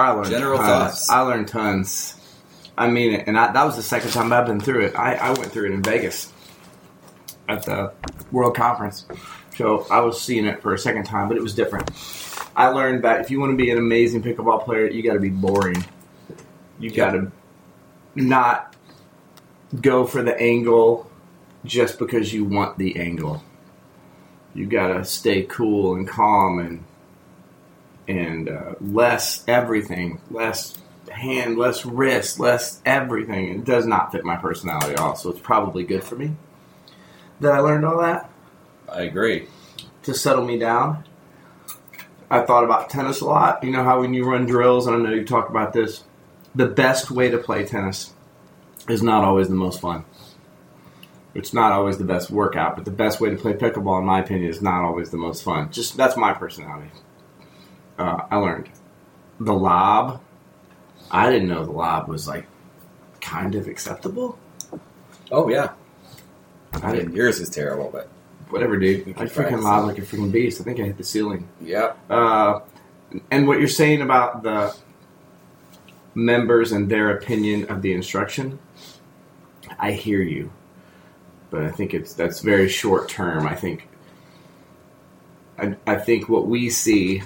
I 0.00 0.10
learned 0.10 0.30
General 0.30 0.58
tons. 0.58 0.68
thoughts. 0.68 1.10
I 1.10 1.20
learned 1.20 1.48
tons. 1.48 2.16
I 2.76 2.88
mean 2.88 3.12
it, 3.12 3.26
and 3.26 3.38
I, 3.38 3.52
that 3.52 3.64
was 3.64 3.76
the 3.76 3.82
second 3.82 4.10
time 4.10 4.32
I've 4.32 4.46
been 4.46 4.60
through 4.60 4.86
it. 4.86 4.94
I, 4.96 5.14
I 5.14 5.30
went 5.32 5.52
through 5.52 5.66
it 5.66 5.72
in 5.72 5.82
Vegas 5.82 6.32
at 7.48 7.64
the 7.64 7.92
World 8.32 8.54
Conference, 8.56 9.06
so 9.56 9.86
I 9.90 10.00
was 10.00 10.20
seeing 10.20 10.46
it 10.46 10.62
for 10.62 10.72
a 10.72 10.78
second 10.78 11.04
time, 11.04 11.28
but 11.28 11.36
it 11.36 11.42
was 11.42 11.54
different. 11.54 11.90
I 12.56 12.68
learned 12.68 13.04
that 13.04 13.20
if 13.20 13.30
you 13.30 13.40
want 13.40 13.52
to 13.52 13.56
be 13.56 13.70
an 13.70 13.78
amazing 13.78 14.22
pickleball 14.22 14.64
player, 14.64 14.86
you 14.86 15.02
got 15.02 15.14
to 15.14 15.20
be 15.20 15.28
boring. 15.30 15.84
You 16.78 16.90
got 16.90 17.12
to 17.12 17.30
not 18.14 18.74
go 19.78 20.06
for 20.06 20.22
the 20.22 20.38
angle 20.40 21.10
just 21.64 21.98
because 21.98 22.32
you 22.32 22.44
want 22.44 22.78
the 22.78 22.98
angle. 22.98 23.42
You 24.54 24.66
gotta 24.66 25.04
stay 25.04 25.42
cool 25.42 25.94
and 25.94 26.08
calm 26.08 26.58
and 26.58 26.84
and 28.18 28.48
uh, 28.48 28.74
less 28.80 29.44
everything, 29.46 30.20
less 30.30 30.76
hand, 31.10 31.58
less 31.58 31.84
wrist, 31.84 32.40
less 32.40 32.80
everything. 32.84 33.48
It 33.48 33.64
does 33.64 33.86
not 33.86 34.12
fit 34.12 34.24
my 34.24 34.36
personality 34.36 34.92
at 34.92 35.00
all. 35.00 35.16
So 35.16 35.30
it's 35.30 35.40
probably 35.40 35.84
good 35.84 36.04
for 36.04 36.16
me 36.16 36.32
that 37.40 37.52
I 37.52 37.60
learned 37.60 37.84
all 37.84 38.00
that 38.00 38.30
I 38.88 39.02
agree. 39.02 39.46
to 40.02 40.14
settle 40.14 40.44
me 40.44 40.58
down. 40.58 41.04
I 42.30 42.42
thought 42.42 42.64
about 42.64 42.90
tennis 42.90 43.20
a 43.20 43.26
lot. 43.26 43.64
You 43.64 43.72
know 43.72 43.82
how 43.82 44.00
when 44.00 44.14
you 44.14 44.24
run 44.24 44.46
drills, 44.46 44.86
and 44.86 44.96
I 44.96 44.98
know 45.00 45.14
you 45.14 45.24
talk 45.24 45.48
about 45.48 45.72
this, 45.72 46.04
the 46.54 46.66
best 46.66 47.10
way 47.10 47.28
to 47.28 47.38
play 47.38 47.64
tennis 47.64 48.12
is 48.88 49.02
not 49.02 49.24
always 49.24 49.48
the 49.48 49.54
most 49.54 49.80
fun. 49.80 50.04
It's 51.34 51.52
not 51.52 51.72
always 51.72 51.98
the 51.98 52.04
best 52.04 52.30
workout, 52.30 52.76
but 52.76 52.84
the 52.84 52.90
best 52.90 53.20
way 53.20 53.30
to 53.30 53.36
play 53.36 53.52
pickleball, 53.52 54.00
in 54.00 54.06
my 54.06 54.20
opinion, 54.20 54.50
is 54.50 54.62
not 54.62 54.82
always 54.84 55.10
the 55.10 55.16
most 55.16 55.42
fun. 55.42 55.70
Just 55.70 55.96
that's 55.96 56.16
my 56.16 56.32
personality. 56.32 56.90
Uh, 58.00 58.26
I 58.30 58.36
learned 58.36 58.70
the 59.38 59.52
lob. 59.52 60.22
I 61.10 61.30
didn't 61.30 61.48
know 61.48 61.64
the 61.64 61.72
lob 61.72 62.08
was 62.08 62.26
like 62.26 62.46
kind 63.20 63.54
of 63.54 63.68
acceptable. 63.68 64.38
Oh 65.30 65.48
yeah. 65.48 65.72
I 66.82 66.92
didn't. 66.94 67.14
Yours 67.14 67.40
is 67.40 67.50
terrible, 67.50 67.90
but 67.92 68.08
Whatever, 68.50 68.78
dude. 68.78 69.08
I 69.16 69.26
freaking 69.26 69.62
lob 69.62 69.86
like 69.86 69.98
a 69.98 70.02
freaking 70.02 70.32
beast. 70.32 70.60
I 70.60 70.64
think 70.64 70.80
I 70.80 70.84
hit 70.84 70.96
the 70.96 71.04
ceiling. 71.04 71.48
yeah. 71.60 71.92
Uh, 72.08 72.60
and 73.30 73.46
what 73.46 73.58
you're 73.58 73.68
saying 73.68 74.02
about 74.02 74.42
the 74.42 74.76
members 76.14 76.72
and 76.72 76.88
their 76.90 77.10
opinion 77.10 77.70
of 77.70 77.82
the 77.82 77.92
instruction, 77.92 78.58
I 79.78 79.92
hear 79.92 80.20
you, 80.22 80.50
but 81.50 81.62
I 81.62 81.70
think 81.70 81.94
it's 81.94 82.14
that's 82.14 82.40
very 82.40 82.68
short 82.68 83.08
term. 83.08 83.46
I 83.46 83.54
think, 83.54 83.88
I, 85.58 85.76
I 85.86 85.96
think 85.96 86.28
what 86.28 86.46
we 86.46 86.70
see, 86.70 87.22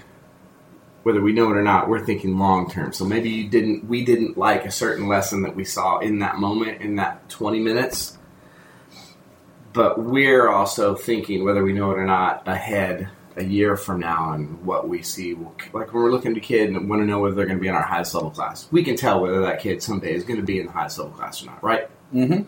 whether 1.04 1.20
we 1.20 1.32
know 1.32 1.50
it 1.50 1.56
or 1.56 1.62
not, 1.62 1.88
we're 1.88 2.04
thinking 2.04 2.38
long 2.38 2.68
term. 2.68 2.92
So 2.92 3.04
maybe 3.04 3.30
you 3.30 3.48
didn't, 3.48 3.86
we 3.86 4.04
didn't 4.04 4.36
like 4.36 4.64
a 4.64 4.70
certain 4.70 5.06
lesson 5.06 5.42
that 5.42 5.54
we 5.54 5.64
saw 5.64 5.98
in 6.00 6.18
that 6.20 6.38
moment 6.38 6.80
in 6.80 6.96
that 6.96 7.28
20 7.28 7.60
minutes. 7.60 8.18
But 9.72 10.02
we're 10.02 10.48
also 10.48 10.94
thinking, 10.94 11.44
whether 11.44 11.62
we 11.62 11.72
know 11.72 11.90
it 11.90 11.98
or 11.98 12.06
not, 12.06 12.48
ahead 12.48 13.08
a 13.36 13.44
year 13.44 13.76
from 13.76 14.00
now 14.00 14.32
and 14.32 14.64
what 14.64 14.88
we 14.88 15.02
see. 15.02 15.34
Like 15.34 15.72
when 15.72 16.02
we're 16.02 16.10
looking 16.10 16.32
at 16.32 16.38
a 16.38 16.40
kid 16.40 16.70
and 16.70 16.88
want 16.88 17.02
to 17.02 17.06
know 17.06 17.18
whether 17.18 17.34
they're 17.34 17.46
going 17.46 17.58
to 17.58 17.62
be 17.62 17.68
in 17.68 17.74
our 17.74 17.82
highest 17.82 18.14
level 18.14 18.30
class, 18.30 18.68
we 18.70 18.82
can 18.82 18.96
tell 18.96 19.20
whether 19.20 19.40
that 19.42 19.60
kid 19.60 19.82
someday 19.82 20.14
is 20.14 20.24
going 20.24 20.38
to 20.38 20.46
be 20.46 20.58
in 20.60 20.66
the 20.66 20.72
highest 20.72 20.98
level 20.98 21.12
class 21.12 21.42
or 21.42 21.46
not, 21.46 21.62
right? 21.62 21.88
Mm-hmm. 22.14 22.42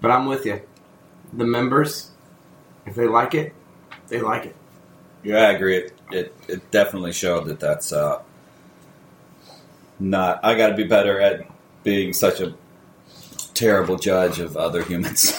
But 0.00 0.10
I'm 0.10 0.26
with 0.26 0.46
you. 0.46 0.62
The 1.32 1.44
members, 1.44 2.12
if 2.86 2.94
they 2.94 3.08
like 3.08 3.34
it, 3.34 3.52
they 4.06 4.20
like 4.20 4.46
it. 4.46 4.56
Yeah, 5.24 5.48
I 5.48 5.50
agree. 5.50 5.90
It, 6.10 6.16
it 6.16 6.34
it 6.48 6.70
definitely 6.70 7.12
showed 7.12 7.46
that 7.46 7.60
that's 7.60 7.92
uh, 7.92 8.22
not. 9.98 10.40
I 10.44 10.54
got 10.56 10.68
to 10.68 10.74
be 10.74 10.84
better 10.84 11.20
at 11.20 11.46
being 11.84 12.12
such 12.12 12.40
a 12.40 12.54
terrible 13.54 13.96
judge 13.96 14.38
of 14.40 14.56
other 14.56 14.82
humans. 14.82 15.32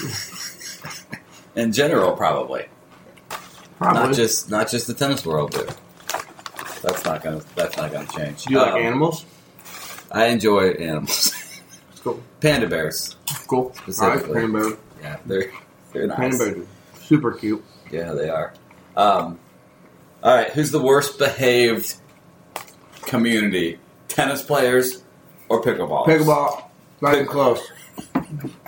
In 1.56 1.72
general, 1.72 2.12
probably 2.12 2.66
Probably. 3.78 4.00
not 4.02 4.14
just 4.14 4.48
not 4.50 4.70
just 4.70 4.86
the 4.86 4.94
tennis 4.94 5.26
world, 5.26 5.52
but 5.52 5.76
that's 6.82 7.04
not 7.04 7.22
gonna 7.22 7.40
that's 7.56 7.76
not 7.76 7.90
gonna 7.90 8.06
change. 8.16 8.44
Do 8.44 8.54
you 8.54 8.60
like 8.60 8.72
Um, 8.74 8.78
animals? 8.82 9.24
I 10.12 10.26
enjoy 10.26 10.70
animals. 10.70 11.34
It's 11.90 12.00
cool. 12.00 12.22
Panda 12.40 12.68
bears. 12.68 13.16
Cool. 13.48 13.58
All 13.58 13.68
right, 13.70 13.82
Specifically. 14.20 14.34
panda 14.40 14.58
bear. 14.58 14.76
Yeah, 15.02 15.16
they're 15.26 15.52
they're 15.92 16.06
nice. 16.06 16.16
Panda 16.38 16.38
bear, 16.38 16.64
super 17.00 17.32
cute. 17.32 17.64
Yeah, 17.90 18.12
they 18.12 18.28
are. 18.28 18.54
Um, 18.96 19.38
all 20.22 20.34
right, 20.34 20.50
who's 20.50 20.70
the 20.70 20.80
worst 20.80 21.18
behaved 21.18 21.94
community? 23.02 23.78
Tennis 24.08 24.42
players 24.42 25.02
or 25.48 25.62
pickleball? 25.62 26.06
Pickleball, 26.06 26.64
not 27.00 27.14
even 27.14 27.26
close. 27.26 27.60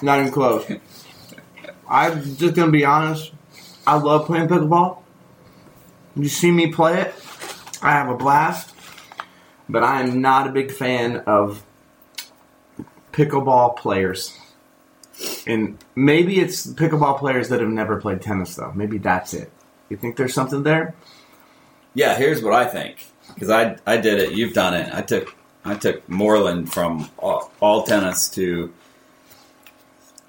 Not 0.02 0.20
even 0.20 0.32
close. 0.32 0.70
I'm 1.88 2.36
just 2.36 2.54
gonna 2.54 2.70
be 2.70 2.84
honest. 2.84 3.32
I 3.86 3.96
love 3.96 4.26
playing 4.26 4.48
pickleball. 4.48 4.98
You 6.16 6.28
see 6.28 6.50
me 6.50 6.72
play 6.72 7.00
it, 7.00 7.14
I 7.82 7.92
have 7.92 8.08
a 8.08 8.16
blast. 8.16 8.74
But 9.68 9.84
I 9.84 10.02
am 10.02 10.20
not 10.20 10.48
a 10.48 10.50
big 10.50 10.72
fan 10.72 11.18
of 11.26 11.64
pickleball 13.12 13.76
players. 13.76 14.36
And 15.46 15.78
maybe 15.94 16.40
it's 16.40 16.66
pickleball 16.66 17.18
players 17.18 17.50
that 17.50 17.60
have 17.60 17.68
never 17.68 18.00
played 18.00 18.20
tennis, 18.20 18.56
though. 18.56 18.72
Maybe 18.74 18.98
that's 18.98 19.32
it. 19.32 19.52
You 19.88 19.96
think 19.96 20.16
there's 20.16 20.34
something 20.34 20.64
there? 20.64 20.94
Yeah, 21.94 22.16
here's 22.16 22.42
what 22.42 22.52
I 22.52 22.66
think 22.66 23.04
because 23.34 23.50
I 23.50 23.76
I 23.86 23.96
did 23.96 24.18
it. 24.20 24.32
You've 24.32 24.52
done 24.54 24.74
it. 24.74 24.92
I 24.94 25.02
took 25.02 25.34
I 25.64 25.74
took 25.74 26.08
Moreland 26.08 26.72
from 26.72 27.10
all, 27.18 27.50
all 27.60 27.82
tennis 27.84 28.28
to 28.30 28.72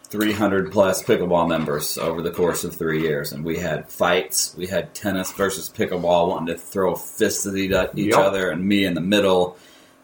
300 0.09 0.71
plus 0.73 1.01
pickleball 1.03 1.47
members 1.47 1.97
over 1.97 2.21
the 2.21 2.31
course 2.31 2.65
of 2.65 2.75
three 2.75 3.01
years, 3.01 3.31
and 3.31 3.45
we 3.45 3.59
had 3.59 3.87
fights. 3.89 4.53
We 4.57 4.67
had 4.67 4.93
tennis 4.93 5.31
versus 5.31 5.69
pickleball, 5.69 6.27
wanting 6.27 6.53
to 6.53 6.57
throw 6.61 6.95
fists 6.95 7.45
at 7.47 7.55
each 7.55 7.71
Yep. 7.71 8.13
other, 8.15 8.49
and 8.49 8.65
me 8.65 8.83
in 8.83 8.93
the 8.93 8.99
middle. 9.01 9.55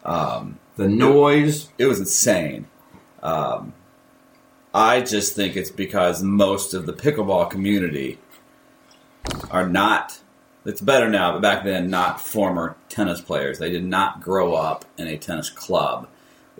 Um, 0.06 0.58
The 0.76 0.88
noise. 0.88 1.68
it 1.76 1.84
was 1.86 1.98
insane. 1.98 2.66
Um, 3.22 3.74
I 4.72 5.02
just 5.02 5.34
think 5.34 5.56
it's 5.56 5.70
because 5.70 6.22
most 6.22 6.72
of 6.72 6.86
the 6.86 6.92
pickleball 6.94 7.50
community 7.50 8.16
are 9.50 9.68
not. 9.68 10.20
It's 10.68 10.80
better 10.82 11.08
now, 11.08 11.32
but 11.32 11.40
back 11.42 11.64
then, 11.64 11.88
not 11.90 12.20
former 12.20 12.76
tennis 12.88 13.20
players. 13.20 13.58
They 13.58 13.70
did 13.70 13.84
not 13.84 14.20
grow 14.20 14.54
up 14.54 14.84
in 14.98 15.06
a 15.08 15.16
tennis 15.16 15.48
club, 15.50 16.08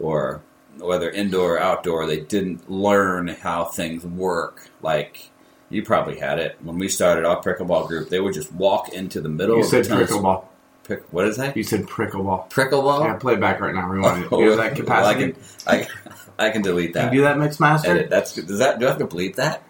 or 0.01 0.41
whether 0.79 1.11
indoor 1.11 1.55
or 1.57 1.61
outdoor. 1.61 2.07
They 2.07 2.21
didn't 2.21 2.71
learn 2.71 3.29
how 3.29 3.67
things 3.67 4.05
work. 4.07 4.71
Like 4.83 5.31
you 5.71 5.83
probably 5.83 6.19
had 6.19 6.39
it 6.39 6.57
when 6.63 6.79
we 6.79 6.89
started 6.89 7.27
our 7.27 7.43
pickleball 7.43 7.87
group. 7.89 8.09
They 8.09 8.21
would 8.21 8.33
just 8.35 8.51
walk 8.53 8.89
into 8.95 9.21
the 9.21 9.29
middle 9.29 9.57
You 9.57 9.65
of 9.65 9.71
the 9.71 9.85
said 9.85 9.85
tennis. 9.93 10.11
pickleball. 10.11 10.47
Pick, 10.85 11.03
what 11.13 11.27
is 11.27 11.37
that? 11.37 11.55
You 11.55 11.63
said 11.65 11.83
pickleball. 11.87 12.49
Pickleball. 12.51 13.05
Yeah, 13.05 13.15
play 13.17 13.35
it 13.35 13.41
back 13.41 13.61
right 13.61 13.75
now. 13.75 13.87
Rewind 13.89 14.25
it. 14.25 14.33
Oh, 14.33 14.41
You 14.41 14.49
have 14.53 14.57
that 14.57 14.75
capacity. 14.75 15.25
I 15.25 15.33
can, 15.33 15.37
I, 15.67 15.85
can- 15.85 16.13
I 16.39 16.51
can 16.51 16.63
delete 16.63 16.95
Can 16.95 17.07
that. 17.07 17.13
you 17.13 17.19
do 17.21 17.25
that, 17.25 17.37
Mixmaster? 17.37 17.85
Edit. 17.89 18.09
That's 18.09 18.33
does 18.35 18.61
that 18.61 18.79
do 18.79 18.87
I 18.87 18.89
have 18.89 18.99
to 19.01 19.07
bleep 19.07 19.35
that? 19.35 19.63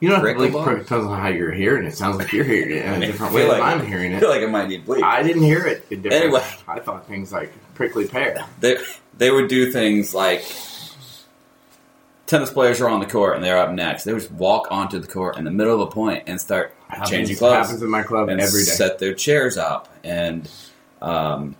You 0.00 0.10
don't 0.10 0.20
have 0.20 0.36
to 0.36 0.48
believe 0.48 0.64
prick 0.64 0.78
depends 0.80 1.06
on 1.06 1.18
how 1.18 1.28
you're 1.28 1.52
hearing 1.52 1.84
it. 1.84 1.88
It 1.88 1.96
sounds 1.96 2.18
like 2.18 2.32
you're 2.32 2.44
hearing 2.44 2.72
it 2.76 2.84
in 2.84 3.02
a 3.02 3.06
different 3.06 3.32
way 3.32 3.42
than 3.42 3.50
like- 3.52 3.62
I'm 3.62 3.86
hearing 3.86 4.12
it. 4.12 4.16
I 4.16 4.20
feel 4.20 4.28
like 4.28 4.42
it 4.42 4.50
might 4.50 4.68
need 4.68 4.84
bleep. 4.84 5.02
I 5.02 5.22
didn't 5.22 5.42
hear 5.44 5.66
it. 5.66 5.86
Anyway. 5.90 6.42
I 6.68 6.80
thought 6.80 7.06
things 7.06 7.32
like 7.32 7.52
prickly 7.74 8.06
pear. 8.06 8.44
They 8.60 8.76
they 9.16 9.30
would 9.30 9.48
do 9.48 9.70
things 9.72 10.12
like 10.14 10.44
tennis 12.26 12.50
players 12.50 12.80
are 12.80 12.88
on 12.88 13.00
the 13.00 13.06
court 13.06 13.36
and 13.36 13.44
they're 13.44 13.58
up 13.58 13.70
next. 13.72 14.04
They 14.04 14.12
would 14.12 14.20
just 14.22 14.32
walk 14.32 14.68
onto 14.70 14.98
the 14.98 15.06
court 15.06 15.36
in 15.36 15.44
the 15.44 15.50
middle 15.50 15.74
of 15.80 15.88
a 15.88 15.90
point 15.90 16.24
and 16.26 16.40
start 16.40 16.74
Happens, 16.88 17.10
changing 17.10 17.36
clothes 17.36 17.54
happens 17.66 17.82
in 17.82 17.90
my 17.90 18.02
club 18.02 18.28
and 18.28 18.40
every 18.40 18.60
day. 18.64 18.70
set 18.70 18.98
their 18.98 19.14
chairs 19.14 19.56
up 19.56 19.88
and 20.02 20.50
um, 21.02 21.56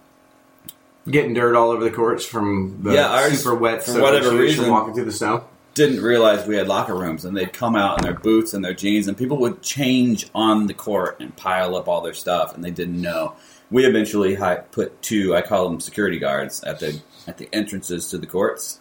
Getting 1.08 1.34
dirt 1.34 1.54
all 1.54 1.70
over 1.70 1.84
the 1.84 1.90
courts 1.90 2.24
from 2.24 2.78
the 2.82 2.94
Yeah, 2.94 3.08
ours, 3.08 3.42
super 3.42 3.54
wet. 3.54 3.82
for 3.84 4.00
whatever 4.00 4.30
reason- 4.36 4.70
walking 4.70 4.94
through 4.94 5.04
the 5.04 5.12
snow. 5.12 5.44
Didn't 5.74 6.02
realize 6.02 6.46
we 6.46 6.56
had 6.56 6.68
locker 6.68 6.94
rooms 6.94 7.24
and 7.24 7.36
they'd 7.36 7.52
come 7.52 7.74
out 7.76 7.98
in 8.00 8.04
their 8.04 8.18
boots 8.18 8.54
and 8.54 8.64
their 8.64 8.74
jeans 8.74 9.08
and 9.08 9.16
people 9.16 9.36
would 9.38 9.60
change 9.60 10.28
on 10.34 10.66
the 10.68 10.74
court 10.74 11.18
and 11.20 11.34
pile 11.36 11.74
up 11.76 11.88
all 11.88 12.00
their 12.00 12.14
stuff 12.14 12.54
and 12.54 12.64
they 12.64 12.70
didn't 12.70 13.00
know. 13.00 13.34
We 13.70 13.84
eventually 13.84 14.36
put 14.70 15.02
two, 15.02 15.34
I 15.34 15.42
call 15.42 15.68
them 15.68 15.80
security 15.80 16.18
guards 16.18 16.62
at 16.64 16.78
the 16.80 17.00
at 17.26 17.38
the 17.38 17.48
entrances 17.52 18.08
to 18.10 18.18
the 18.18 18.26
courts 18.26 18.78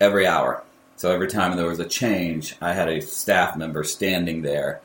every 0.00 0.26
hour. 0.26 0.64
So 0.96 1.12
every 1.12 1.28
time 1.28 1.56
there 1.56 1.66
was 1.66 1.78
a 1.80 1.84
change, 1.84 2.56
I 2.60 2.72
had 2.72 2.88
a 2.88 3.00
staff 3.00 3.56
member 3.56 3.84
standing 3.84 4.42
there 4.42 4.80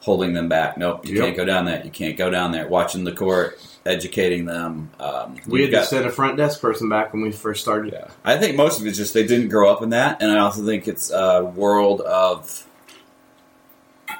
holding 0.00 0.34
them 0.34 0.48
back. 0.48 0.76
Nope, 0.78 1.06
you 1.06 1.16
Yep. 1.16 1.24
can't 1.24 1.36
go 1.36 1.44
down 1.44 1.64
there. 1.64 1.82
You 1.84 1.90
can't 1.90 2.16
go 2.16 2.30
down 2.30 2.52
there. 2.52 2.68
Watching 2.68 3.04
the 3.04 3.12
court, 3.12 3.58
educating 3.88 4.44
them. 4.44 4.90
Um, 5.00 5.36
We 5.46 5.62
you've 5.62 5.72
had 5.72 5.80
to 5.80 5.86
send 5.86 6.06
a 6.06 6.10
front 6.10 6.36
desk 6.36 6.60
person 6.60 6.88
back 6.88 7.12
when 7.12 7.22
we 7.22 7.32
first 7.32 7.62
started. 7.62 7.92
yeah, 7.92 8.08
I 8.24 8.36
think 8.36 8.56
most 8.56 8.80
of 8.80 8.86
it's 8.86 8.96
just 8.98 9.14
they 9.14 9.26
didn't 9.26 9.48
grow 9.48 9.70
up 9.72 9.82
in 9.82 9.90
that, 9.90 10.22
and 10.22 10.30
I 10.30 10.38
also 10.38 10.64
think 10.64 10.86
it's 10.86 11.10
a 11.10 11.44
world 11.44 12.00
of 12.02 12.64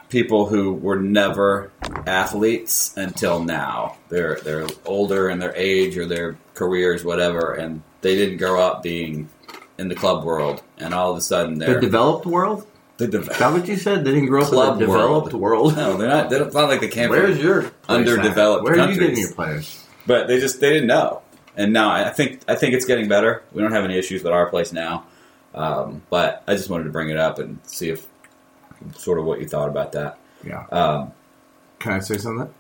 people 0.09 0.47
who 0.47 0.73
were 0.73 0.99
never 0.99 1.71
athletes 2.07 2.97
until 2.97 3.43
now. 3.45 3.97
They're 4.09 4.39
they're 4.43 4.67
older 4.85 5.29
in 5.29 5.39
their 5.39 5.55
age 5.55 5.97
or 5.99 6.07
their 6.07 6.37
careers, 6.55 7.05
whatever, 7.05 7.53
and 7.53 7.83
they 8.01 8.17
didn't 8.17 8.39
grow 8.39 8.61
up 8.61 8.83
being 8.83 9.29
in 9.79 9.89
the 9.89 9.95
club 9.95 10.25
world, 10.25 10.63
and 10.79 10.93
all 10.95 11.11
of 11.13 11.17
a 11.17 11.21
sudden 11.21 11.59
they're 11.59 11.81
developed 11.81 12.27
world? 12.27 12.67
The 12.99 13.05
Is 13.07 13.11
dev- 13.11 13.39
that 13.39 13.53
what 13.53 13.67
you 13.67 13.77
said? 13.77 14.05
They 14.05 14.13
didn't 14.13 14.27
grow 14.29 14.43
up 14.43 14.75
in 14.75 14.79
the 14.81 14.87
developed 14.87 15.33
world. 15.33 15.77
no, 15.77 15.97
they're 15.97 16.09
not. 16.09 16.31
They 16.31 16.39
don't, 16.39 16.53
like 16.53 16.81
they 16.81 16.89
came 16.89 17.11
Where's 17.11 17.39
your 17.39 17.71
underdeveloped 17.89 18.61
at? 18.61 18.65
Where 18.65 18.73
are 18.75 18.77
you 18.77 18.83
countries. 18.83 18.99
getting 18.99 19.19
your 19.19 19.33
players? 19.33 19.85
but 20.07 20.27
they 20.29 20.39
just 20.41 20.61
they 20.61 20.71
didn't 20.71 20.89
know. 20.89 21.23
And 21.57 21.73
now 21.73 21.91
I 21.91 22.11
think 22.11 22.41
I 22.47 22.55
think 22.55 22.75
it's 22.75 22.85
getting 22.85 23.09
better. 23.09 23.43
We 23.53 23.63
don't 23.63 23.73
have 23.73 23.85
any 23.85 23.99
issues 23.99 24.23
with 24.23 24.33
our 24.33 24.47
place 24.51 24.73
now, 24.73 25.07
um, 25.55 26.03
but 26.11 26.43
I 26.47 26.55
just 26.55 26.69
wanted 26.71 26.85
to 26.85 26.91
bring 26.91 27.09
it 27.11 27.17
up 27.17 27.39
and 27.39 27.59
see 27.65 27.89
if 27.91 28.07
sort 28.97 29.19
of 29.19 29.25
what 29.25 29.41
you 29.41 29.47
thought 29.49 29.69
about 29.69 29.93
that. 29.93 30.19
Yeah. 30.45 30.67
Um, 30.71 31.13
Can 31.81 31.93
I 31.95 31.99
say 31.99 32.17
something? 32.19 32.53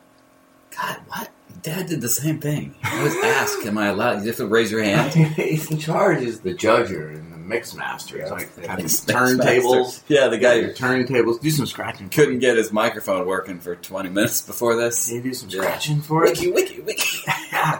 God, 0.76 0.96
what? 1.08 1.30
Dad 1.62 1.86
did 1.88 2.00
the 2.00 2.08
same 2.08 2.40
thing. 2.40 2.74
He 2.90 3.02
was 3.02 3.14
asked, 3.16 3.64
"Am 3.66 3.78
I 3.78 3.86
allowed?" 3.88 4.20
You 4.22 4.28
have 4.28 4.36
to 4.36 4.46
raise 4.46 4.70
your 4.70 4.82
hand. 4.82 5.12
He's 5.36 5.70
in 5.70 5.78
charge 5.78 6.22
as 6.22 6.40
the 6.40 6.54
judger 6.54 7.14
and 7.14 7.32
the 7.32 7.36
mix 7.38 7.74
master. 7.74 8.20
He's 8.20 8.30
like 8.30 8.54
got 8.62 8.78
these 8.78 9.06
Mix 9.06 9.18
turntables. 9.18 10.02
Yeah, 10.08 10.28
the 10.28 10.38
guy 10.38 10.54
your 10.54 10.72
turntables. 10.72 11.40
Do 11.40 11.50
some 11.50 11.66
scratching. 11.66 12.10
couldn't 12.10 12.38
get 12.40 12.56
his 12.56 12.72
microphone 12.72 13.26
working 13.26 13.58
for 13.60 13.74
20 13.74 14.08
minutes 14.10 14.42
before 14.42 14.76
this. 14.76 15.06
Can 15.08 15.16
you 15.16 15.22
do 15.22 15.34
some 15.34 15.48
Yeah. 15.48 15.62
scratching 15.62 16.00
for 16.00 16.24
it? 16.26 16.38
Wiki, 16.38 16.50
wiki, 16.52 16.80
wiki. 16.80 17.18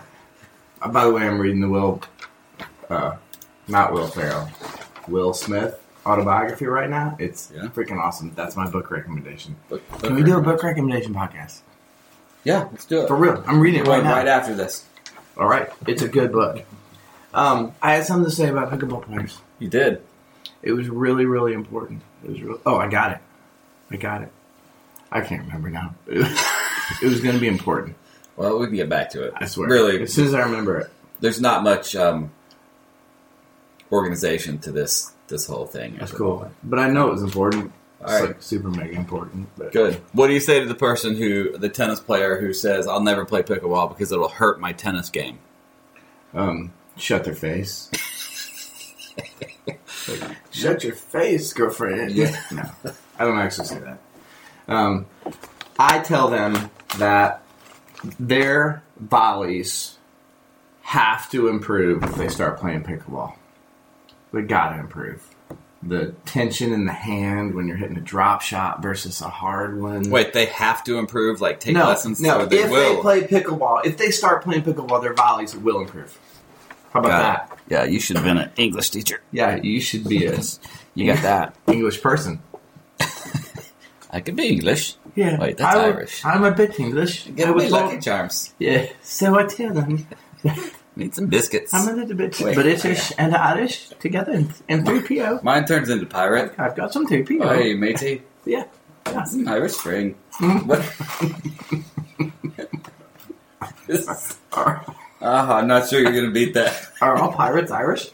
Uh, 0.81 0.88
by 0.91 1.05
the 1.05 1.11
way, 1.11 1.23
I'm 1.23 1.41
reading 1.41 1.61
the 1.61 1.69
Will, 1.69 2.01
uh, 2.88 3.17
not 3.67 3.93
Will 3.93 4.07
Ferrell, 4.07 4.49
Will 5.09 5.35
Smith 5.35 5.77
autobiography 6.07 6.67
right 6.67 6.88
now. 6.88 7.17
It's 7.19 7.51
Yeah. 7.53 7.62
freaking 7.75 7.99
awesome. 7.99 8.33
That's 8.37 8.55
my 8.57 8.71
book 8.71 8.91
recommendation. 8.93 9.57
Book- 9.69 9.83
Can 10.01 10.14
we 10.14 10.23
do 10.23 10.38
a 10.38 10.41
book 10.41 10.62
recommendation 10.62 11.12
podcast? 11.14 11.62
Yeah, 12.44 12.68
let's 12.70 12.85
do 12.85 13.03
it. 13.03 13.09
For 13.09 13.16
real, 13.16 13.42
I'm 13.46 13.61
reading 13.61 13.81
it 13.81 13.87
Right, 13.87 13.96
right 13.96 14.05
now. 14.05 14.12
right 14.16 14.27
after 14.29 14.55
this. 14.55 14.85
All 15.37 15.46
right, 15.46 15.68
it's 15.87 16.03
a 16.03 16.09
good 16.09 16.33
book. 16.33 16.64
Um, 17.35 17.72
I 17.83 17.94
had 17.94 18.05
something 18.07 18.24
to 18.24 18.35
say 18.35 18.48
about 18.48 18.70
pickleball 18.70 19.03
players. 19.03 19.38
You 19.59 19.68
did. 19.68 20.03
It 20.62 20.72
was 20.72 20.88
really, 20.88 21.27
really 21.27 21.53
important. 21.53 22.03
It 22.24 22.31
was 22.31 22.42
real. 22.42 22.61
Oh, 22.66 22.77
I 22.77 22.88
got 22.88 23.12
it. 23.12 23.18
I 23.90 23.96
got 23.96 24.22
it. 24.22 24.33
I 25.12 25.20
can't 25.20 25.42
remember 25.46 25.70
now. 25.70 25.94
It 26.09 26.18
was, 26.18 27.03
it 27.03 27.07
was 27.09 27.20
going 27.20 27.35
to 27.35 27.40
be 27.40 27.48
important. 27.48 27.94
Well, 28.37 28.59
we 28.59 28.66
can 28.66 28.77
get 28.77 28.88
back 28.88 29.11
to 29.11 29.22
it. 29.24 29.35
I 29.37 29.44
swear. 29.44 29.68
Really, 29.68 30.03
as 30.03 30.12
soon 30.14 30.27
as 30.27 30.33
I 30.33 30.40
remember 30.40 30.79
it. 30.79 30.90
there's 31.20 31.38
not 31.40 31.62
much 31.62 31.94
um, 31.94 32.31
organization 33.92 34.59
to 34.61 34.72
this 34.72 35.12
this 35.29 35.46
whole 35.46 35.66
thing. 35.66 35.96
That's 35.98 36.12
cool. 36.12 36.51
But 36.64 36.79
I 36.79 36.88
know 36.88 37.09
it 37.09 37.12
was 37.12 37.22
important. 37.22 37.72
It's 38.01 38.13
All 38.13 38.19
right. 38.21 38.29
like 38.29 38.43
super 38.43 38.69
mega 38.69 38.93
important. 38.93 39.49
But 39.57 39.73
Good. 39.73 40.01
What 40.13 40.29
do 40.29 40.33
you 40.33 40.41
say 40.41 40.61
to 40.61 40.67
the 40.67 40.75
person 40.75 41.17
who, 41.17 41.59
the 41.59 41.69
tennis 41.69 41.99
player 41.99 42.41
who 42.41 42.53
says, 42.53 42.87
"I'll 42.87 43.01
never 43.03 43.25
play 43.25 43.43
pickleball 43.43 43.89
because 43.89 44.13
it'll 44.13 44.29
hurt 44.29 44.61
my 44.61 44.73
tennis 44.73 45.11
game"? 45.11 45.39
Um, 46.33 46.73
shut 46.97 47.25
their 47.25 47.35
face. 47.35 47.91
Like, 50.09 50.37
shut 50.51 50.85
your 50.85 50.95
face, 50.95 51.53
girlfriend. 51.53 52.13
Yeah. 52.13 52.41
No, 52.53 52.63
I 53.19 53.25
don't 53.25 53.39
actually 53.39 53.67
say 53.67 53.81
that. 53.81 53.99
Um, 54.69 55.07
I 55.79 55.99
tell 56.01 56.29
them 56.29 56.71
that 56.99 57.43
their 58.21 58.83
volleys 58.99 59.99
have 60.83 61.29
to 61.31 61.49
improve 61.49 62.03
if 62.05 62.15
they 62.15 62.29
start 62.29 62.59
playing 62.59 62.85
pickleball. 62.85 63.35
They 64.33 64.43
gotta 64.43 64.79
improve. 64.79 65.27
The 65.83 66.12
tension 66.27 66.73
in 66.73 66.87
the 66.87 66.93
hand 66.93 67.55
when 67.55 67.69
you're 67.69 67.77
hitting 67.77 67.97
a 67.97 68.01
drop 68.01 68.43
shot 68.43 68.83
versus 68.83 69.21
a 69.21 69.29
hard 69.29 69.81
one. 69.81 70.11
Wait, 70.11 70.33
they 70.33 70.47
have 70.47 70.83
to 70.85 70.99
improve, 70.99 71.41
like 71.41 71.61
take 71.61 71.75
no, 71.75 71.87
lessons, 71.87 72.21
no. 72.21 72.47
they 72.47 72.64
if 72.64 72.71
will. 72.71 72.97
they 72.97 73.01
play 73.01 73.21
pickleball, 73.23 73.87
if 73.87 73.97
they 73.97 74.11
start 74.11 74.43
playing 74.43 74.62
pickleball, 74.62 75.01
their 75.01 75.14
volleys 75.14 75.55
will 75.57 75.81
improve. 75.81 76.19
How 76.93 77.01
about 77.01 77.09
Got 77.11 77.49
that? 77.49 77.59
it. 77.59 77.73
Yeah, 77.73 77.85
you 77.85 78.01
should 78.01 78.17
have 78.17 78.25
been 78.25 78.38
an 78.38 78.51
English 78.57 78.91
teacher. 78.91 79.21
Yeah, 79.31 79.57
you 79.57 79.81
should 79.81 80.05
be 80.09 80.27
a 80.27 80.41
You 80.95 81.07
got 81.12 81.23
that. 81.23 81.55
English 81.69 82.03
person. 82.03 82.43
I 84.11 84.21
can 84.21 84.35
be 84.35 84.49
English. 84.49 84.97
Yeah, 85.14 85.38
Wait, 85.38 85.59
that's 85.59 85.77
I, 85.77 85.85
Irish. 85.85 86.25
I'm 86.25 86.45
a 86.45 86.51
bit 86.51 86.81
English. 86.81 87.27
Give 87.37 87.49
I 87.49 87.51
was 87.53 87.64
me 87.64 87.71
born- 87.71 87.85
Lucky 87.85 87.99
Charms. 88.01 88.55
Yeah, 88.59 88.87
so 89.03 89.38
I 89.38 89.45
tell 89.47 89.73
them 89.75 90.07
Need 90.99 91.15
some 91.15 91.27
biscuits. 91.29 91.73
I'm 91.73 91.87
a 91.89 91.93
little 91.93 92.17
bit 92.17 92.41
Wait, 92.41 92.57
British 92.57 93.13
and 93.19 93.33
Irish 93.33 93.91
together 94.01 94.33
in, 94.33 94.53
in 94.69 94.85
three 94.85 95.01
PO. 95.01 95.39
Mine 95.45 95.65
turns 95.65 95.91
into 95.91 96.07
pirate. 96.07 96.53
I've 96.59 96.75
got 96.75 96.93
some 96.93 97.07
3PO. 97.07 97.39
Oh, 97.41 97.55
hey, 97.55 97.75
matey. 97.75 98.23
Yeah, 98.45 98.65
yeah. 99.07 99.13
That's 99.13 99.33
an 99.33 99.47
Irish 99.47 99.75
spring. 99.75 100.17
Mhm. 100.41 100.67
What? 100.67 100.83
This 103.87 104.39
Ah, 105.21 105.57
I'm 105.59 105.69
not 105.69 105.89
sure 105.89 106.01
you're 106.01 106.11
gonna 106.13 106.33
beat 106.33 106.55
that. 106.55 106.89
are 107.01 107.17
all 107.17 107.33
pirates 107.33 107.71
Irish? 107.71 108.11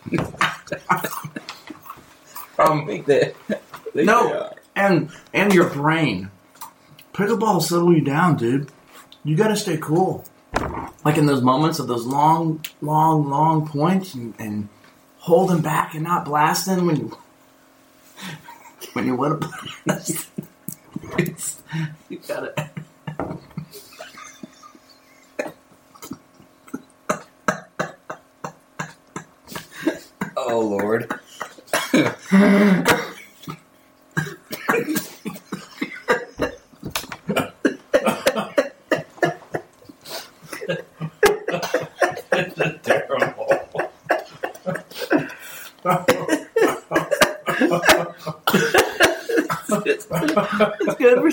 um, 2.59 2.87
think 2.87 3.07
they, 3.07 3.33
I 3.49 3.57
they 3.95 4.05
No. 4.05 4.53
and 4.77 5.11
and 5.33 5.55
your 5.55 5.71
brain. 5.71 6.31
Pickleball 7.15 7.63
settle 7.63 7.95
you 7.95 8.03
down, 8.03 8.37
dude. 8.37 8.71
You 9.25 9.37
gotta 9.37 9.57
stay 9.57 9.79
cool. 9.79 10.25
Like 11.05 11.19
in 11.19 11.27
those 11.27 11.43
moments 11.43 11.79
of 11.79 11.87
those 11.87 12.07
long, 12.07 12.65
long, 12.81 13.29
long 13.29 13.69
points 13.69 14.15
and, 14.15 14.35
and 14.39 14.69
holding 15.19 15.61
back 15.61 15.95
and 15.95 16.05
not 16.05 16.25
blasting 16.25 16.87
when 16.87 16.97
you 16.97 17.19
when 18.95 19.07
you 19.07 19.17
want 19.17 19.43
to 19.43 19.49
blast. 19.85 20.29
It's, 21.19 21.63
you 22.09 22.21
gotta. 22.27 22.71
Oh 30.37 30.61
Lord. 30.61 31.13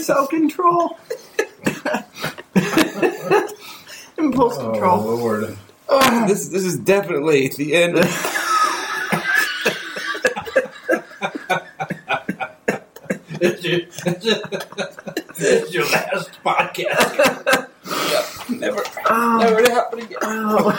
good 0.02 0.06
self 0.06 0.30
control. 0.30 0.98
Impulse 4.18 4.58
Oh, 4.58 4.72
control. 4.72 5.02
Lord. 5.18 5.58
Ah. 5.90 6.26
This 6.28 6.48
this 6.50 6.64
is 6.64 6.78
definitely 6.78 7.50
the 7.50 7.76
end. 7.76 7.98
It's 13.44 13.64
your, 13.64 13.80
it's 15.38 15.74
your 15.74 15.86
last 15.86 16.30
podcast. 16.44 17.70
never, 18.50 18.84
Oh, 19.10 19.38
never 19.40 19.72
happen 19.72 20.00
again. 20.00 20.18
oh. 20.22 20.78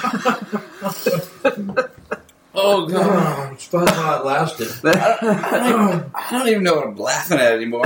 Oh 2.54 2.86
god. 2.86 3.48
Oh, 3.48 3.50
it's 3.54 3.64
fun 3.64 3.86
while 3.86 4.20
it 4.20 4.26
lasted. 4.26 4.68
I 4.84 6.04
don't 6.30 6.48
even 6.48 6.62
know 6.62 6.74
what 6.76 6.86
I'm 6.88 6.96
laughing 6.96 7.38
at 7.38 7.52
anymore. 7.52 7.84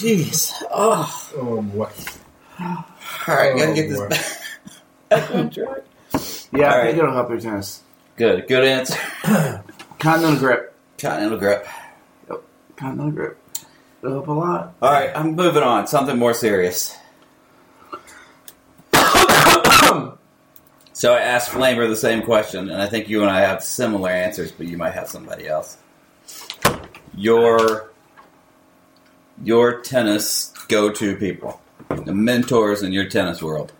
Jeez. 0.00 0.52
Oh. 0.70 1.30
Oh, 1.36 1.62
boy. 1.62 1.88
All 2.60 2.84
right, 3.28 3.56
gotta 3.56 3.70
oh, 3.70 3.74
get 3.74 3.90
Oh, 3.92 3.96
boy. 3.98 4.08
this 4.08 4.40
back 5.10 5.30
on 5.34 5.50
track. 5.54 5.78
yeah, 6.52 6.66
I 6.68 6.72
All 6.72 6.78
right. 6.78 6.86
think 6.86 6.98
it'll 6.98 7.12
help 7.12 7.28
your 7.30 7.40
tennis. 7.40 7.82
Good, 8.16 8.48
good 8.48 8.64
answer. 8.64 8.98
Continental 9.98 10.38
grip. 10.38 10.74
Continental 10.98 11.38
grip. 11.38 11.66
Yep. 12.30 12.42
Continental 12.76 13.12
grip. 13.12 13.38
It'll 14.02 14.14
help 14.14 14.28
a 14.28 14.32
lot. 14.32 14.74
All 14.82 14.90
right, 14.90 15.10
I'm 15.14 15.34
moving 15.36 15.62
on. 15.62 15.86
Something 15.86 16.18
more 16.18 16.34
serious. 16.34 16.96
so 20.92 21.14
I 21.14 21.20
asked 21.20 21.50
Flamer 21.50 21.88
the 21.88 21.96
same 21.96 22.22
question, 22.22 22.68
and 22.70 22.80
I 22.80 22.86
think 22.86 23.08
you 23.08 23.20
and 23.22 23.30
I 23.30 23.40
have 23.40 23.62
similar 23.62 24.10
answers, 24.10 24.50
but 24.52 24.66
you 24.66 24.76
might 24.76 24.92
have 24.94 25.08
somebody 25.08 25.46
else. 25.46 25.76
Your 27.14 27.91
your 29.42 29.80
tennis 29.80 30.52
go-to 30.68 31.16
people, 31.16 31.60
the 31.88 32.14
mentors 32.14 32.82
in 32.82 32.92
your 32.92 33.08
tennis 33.08 33.42
world. 33.42 33.72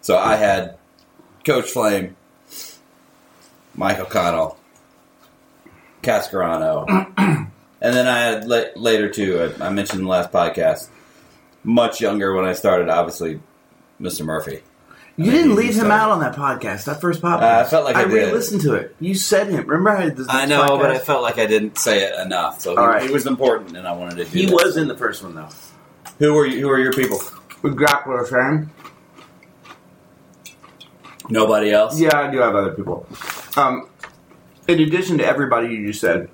So 0.00 0.16
I 0.16 0.36
had 0.36 0.78
Coach 1.44 1.70
Flame, 1.70 2.16
Michael 3.74 4.06
Connell, 4.06 4.58
Cascarano, 6.02 6.86
and 7.18 7.50
then 7.80 8.06
I 8.06 8.18
had 8.20 8.48
la- 8.48 8.72
later 8.76 9.10
too. 9.10 9.52
I, 9.60 9.66
I 9.66 9.70
mentioned 9.70 10.00
in 10.00 10.04
the 10.04 10.10
last 10.10 10.32
podcast. 10.32 10.88
Much 11.64 12.00
younger 12.00 12.34
when 12.34 12.44
I 12.44 12.52
started, 12.52 12.88
obviously, 12.88 13.40
Mr. 14.00 14.24
Murphy. 14.24 14.62
You 15.18 15.32
didn't 15.32 15.56
leave 15.56 15.74
him 15.74 15.90
out 15.90 16.10
on 16.10 16.20
that 16.20 16.36
podcast, 16.36 16.84
that 16.84 17.00
first 17.00 17.20
podcast. 17.20 17.42
Uh, 17.42 17.60
I 17.60 17.64
felt 17.64 17.84
like 17.84 17.96
I 17.96 18.04
did. 18.04 18.12
re-listened 18.12 18.60
to 18.60 18.74
it. 18.74 18.94
You 19.00 19.16
said 19.16 19.48
him. 19.48 19.66
Remember 19.66 19.90
I 19.90 20.10
this 20.10 20.28
I 20.30 20.46
know, 20.46 20.78
but 20.78 20.92
I 20.92 20.98
felt 20.98 21.22
like 21.22 21.38
I 21.38 21.46
didn't 21.46 21.76
say 21.76 22.04
it 22.04 22.16
enough. 22.20 22.60
So 22.60 22.70
he, 22.70 22.76
right. 22.76 23.02
he 23.02 23.10
was 23.10 23.26
important, 23.26 23.76
and 23.76 23.84
I 23.88 23.92
wanted 23.92 24.18
to. 24.18 24.24
Do 24.24 24.30
he 24.30 24.46
that. 24.46 24.52
was 24.52 24.76
in 24.76 24.86
the 24.86 24.96
first 24.96 25.24
one 25.24 25.34
though. 25.34 25.48
Who 26.20 26.34
were 26.34 26.46
you? 26.46 26.60
Who 26.60 26.70
are 26.70 26.78
your 26.78 26.92
people? 26.92 27.18
With 27.62 27.76
Grappler 27.76 28.28
fan. 28.28 28.70
Nobody 31.28 31.72
else. 31.72 32.00
Yeah, 32.00 32.16
I 32.16 32.30
do 32.30 32.38
have 32.38 32.54
other 32.54 32.72
people. 32.72 33.04
Um, 33.56 33.90
in 34.68 34.78
addition 34.80 35.18
to 35.18 35.26
everybody 35.26 35.74
you 35.74 35.88
just 35.88 36.00
said, 36.00 36.30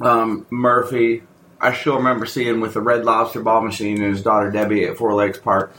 um, 0.00 0.46
Murphy, 0.50 1.22
I 1.60 1.72
still 1.72 1.96
remember 1.98 2.26
seeing 2.26 2.60
with 2.60 2.74
the 2.74 2.80
Red 2.80 3.04
Lobster 3.04 3.40
ball 3.40 3.60
machine 3.60 4.02
and 4.02 4.12
his 4.12 4.24
daughter 4.24 4.50
Debbie 4.50 4.84
at 4.84 4.96
Four 4.96 5.14
Lakes 5.14 5.38
Park. 5.38 5.74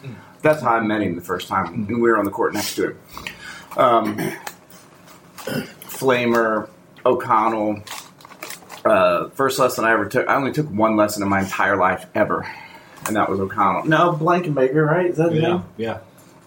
That's 0.46 0.62
how 0.62 0.76
I 0.76 0.80
met 0.80 1.02
him 1.02 1.16
the 1.16 1.24
first 1.24 1.48
time, 1.48 1.74
and 1.74 1.88
we 1.88 1.96
were 2.08 2.20
on 2.20 2.24
the 2.26 2.30
court 2.30 2.54
next 2.54 2.76
to 2.76 2.90
him. 2.90 3.00
Um, 3.78 4.18
Flamer, 5.38 6.70
O'Connell, 7.04 7.82
Uh, 8.86 9.30
first 9.30 9.58
lesson 9.58 9.84
I 9.84 9.92
ever 9.94 10.06
took. 10.06 10.28
I 10.30 10.36
only 10.36 10.52
took 10.52 10.68
one 10.68 10.96
lesson 10.96 11.24
in 11.24 11.30
my 11.30 11.40
entire 11.42 11.76
life 11.76 12.06
ever, 12.14 12.46
and 13.08 13.16
that 13.16 13.28
was 13.28 13.40
O'Connell. 13.40 13.86
No, 13.86 14.14
Blankenbaker, 14.14 14.86
right? 14.88 15.08
Is 15.08 15.18
that 15.18 15.32
his 15.32 15.42
Yeah, 15.42 15.48
name? 15.50 15.64
yeah. 15.78 15.98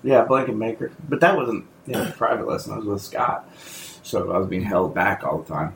Yeah, 0.04 0.24
Blankenbaker. 0.24 0.92
But 1.08 1.18
that 1.18 1.36
wasn't 1.36 1.64
you 1.86 1.94
know, 1.94 2.04
a 2.04 2.12
private 2.12 2.46
lesson. 2.46 2.74
I 2.74 2.76
was 2.76 2.84
with 2.86 3.02
Scott, 3.02 3.50
so 4.04 4.30
I 4.30 4.38
was 4.38 4.46
being 4.46 4.62
held 4.62 4.94
back 4.94 5.24
all 5.24 5.38
the 5.38 5.52
time. 5.52 5.72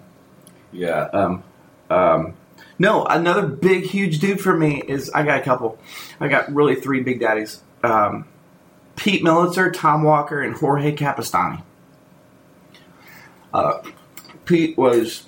Yeah. 0.70 1.08
Um, 1.12 1.42
um, 1.90 2.35
no, 2.78 3.04
another 3.06 3.42
big, 3.48 3.82
huge 3.82 4.20
dude 4.20 4.40
for 4.40 4.56
me 4.56 4.80
is 4.87 5.11
I 5.11 5.24
got 5.24 5.40
a 5.40 5.42
couple. 5.42 5.76
I 6.20 6.28
got 6.28 6.54
really 6.54 6.76
three 6.76 7.00
big 7.00 7.18
daddies: 7.18 7.61
um, 7.82 8.26
Pete 8.96 9.22
Militzer, 9.22 9.72
Tom 9.72 10.02
Walker, 10.02 10.42
and 10.42 10.54
Jorge 10.54 10.94
Capistani. 10.94 11.62
Uh, 13.52 13.82
Pete 14.44 14.76
was 14.76 15.24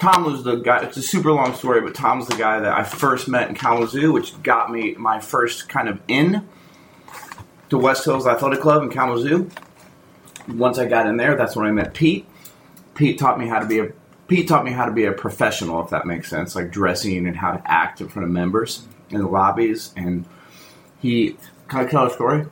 Tom 0.00 0.24
was 0.24 0.44
the 0.44 0.56
guy. 0.56 0.82
It's 0.82 0.96
a 0.96 1.02
super 1.02 1.30
long 1.32 1.54
story, 1.54 1.80
but 1.80 1.94
Tom's 1.94 2.26
the 2.26 2.36
guy 2.36 2.60
that 2.60 2.72
I 2.72 2.84
first 2.84 3.28
met 3.28 3.48
in 3.48 3.54
Kalamazoo, 3.54 4.12
which 4.12 4.40
got 4.42 4.70
me 4.70 4.94
my 4.94 5.20
first 5.20 5.68
kind 5.68 5.88
of 5.88 6.00
in 6.08 6.46
to 7.68 7.78
West 7.78 8.04
Hills 8.04 8.26
Athletic 8.26 8.60
Club 8.60 8.82
in 8.82 8.90
Kalamazoo. 8.90 9.50
Once 10.48 10.78
I 10.78 10.86
got 10.86 11.06
in 11.06 11.16
there, 11.16 11.36
that's 11.36 11.54
when 11.54 11.66
I 11.66 11.70
met 11.70 11.92
Pete. 11.94 12.26
Pete 12.94 13.18
taught 13.18 13.38
me 13.38 13.46
how 13.46 13.58
to 13.58 13.66
be 13.66 13.78
a 13.78 13.92
Pete 14.26 14.46
taught 14.46 14.64
me 14.64 14.70
how 14.70 14.86
to 14.86 14.92
be 14.92 15.06
a 15.06 15.12
professional, 15.12 15.82
if 15.82 15.90
that 15.90 16.06
makes 16.06 16.30
sense, 16.30 16.54
like 16.54 16.70
dressing 16.70 17.26
and 17.26 17.36
how 17.36 17.50
to 17.50 17.62
act 17.70 18.00
in 18.00 18.08
front 18.08 18.24
of 18.24 18.32
members 18.32 18.86
in 19.10 19.20
the 19.20 19.26
lobbies. 19.26 19.92
And 19.96 20.24
he, 21.02 21.36
can 21.70 21.80
I 21.80 21.84
tell 21.86 22.06
a 22.06 22.10
story? 22.10 22.46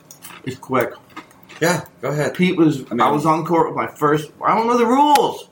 It's 0.45 0.57
quick. 0.57 0.93
Yeah. 1.61 1.85
Go 2.01 2.09
ahead. 2.09 2.33
Pete 2.33 2.55
was, 2.55 2.85
I, 2.91 2.95
I 2.95 3.11
was 3.11 3.25
on 3.25 3.45
court 3.45 3.67
with 3.67 3.75
my 3.75 3.87
first, 3.87 4.31
I 4.41 4.55
don't 4.55 4.67
know 4.67 4.77
the 4.77 4.85
rules. 4.85 5.49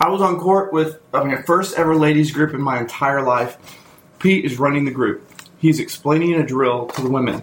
I 0.00 0.08
was 0.08 0.22
on 0.22 0.40
court 0.40 0.72
with 0.72 0.98
I 1.12 1.22
mean, 1.22 1.42
first 1.42 1.78
ever 1.78 1.94
ladies 1.94 2.32
group 2.32 2.54
in 2.54 2.62
my 2.62 2.80
entire 2.80 3.22
life. 3.22 3.56
Pete 4.18 4.44
is 4.44 4.58
running 4.58 4.84
the 4.84 4.90
group. 4.90 5.30
He's 5.58 5.78
explaining 5.78 6.34
a 6.34 6.46
drill 6.46 6.86
to 6.86 7.02
the 7.02 7.10
women. 7.10 7.42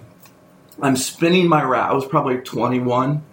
I'm 0.82 0.95
spinning 0.95 1.47
my 1.47 1.63
racket. 1.63 1.91
I 1.91 1.93
was 1.93 2.05
probably 2.05 2.38
21 2.38 3.23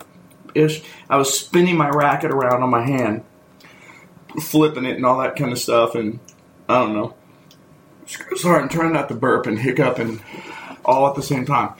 ish. 0.55 0.83
I 1.09 1.16
was 1.16 1.37
spinning 1.38 1.77
my 1.77 1.88
racket 1.88 2.31
around 2.31 2.62
on 2.62 2.70
my 2.70 2.85
hand, 2.85 3.25
flipping 4.40 4.85
it 4.85 4.96
and 4.96 5.07
all 5.07 5.18
that 5.18 5.37
kind 5.37 5.53
of 5.53 5.59
stuff. 5.59 5.94
And 5.94 6.20
I 6.68 6.81
don't 6.81 6.92
know. 6.92 7.14
Sorry, 8.37 8.62
I'm 8.62 8.68
trying 8.68 8.92
not 8.92 9.09
to 9.09 9.14
burp 9.14 9.46
and 9.46 9.59
hiccup 9.59 9.99
and 9.99 10.20
all 10.85 11.09
at 11.09 11.14
the 11.14 11.22
same 11.22 11.46
time. 11.46 11.75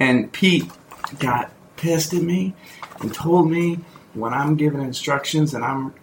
And 0.00 0.32
Pete 0.32 0.70
got 1.18 1.50
pissed 1.76 2.12
at 2.14 2.22
me 2.22 2.54
and 3.00 3.12
told 3.14 3.50
me 3.50 3.80
when 4.14 4.34
I'm 4.34 4.56
giving 4.56 4.82
instructions 4.82 5.54
and 5.54 5.64
I'm 5.64 5.94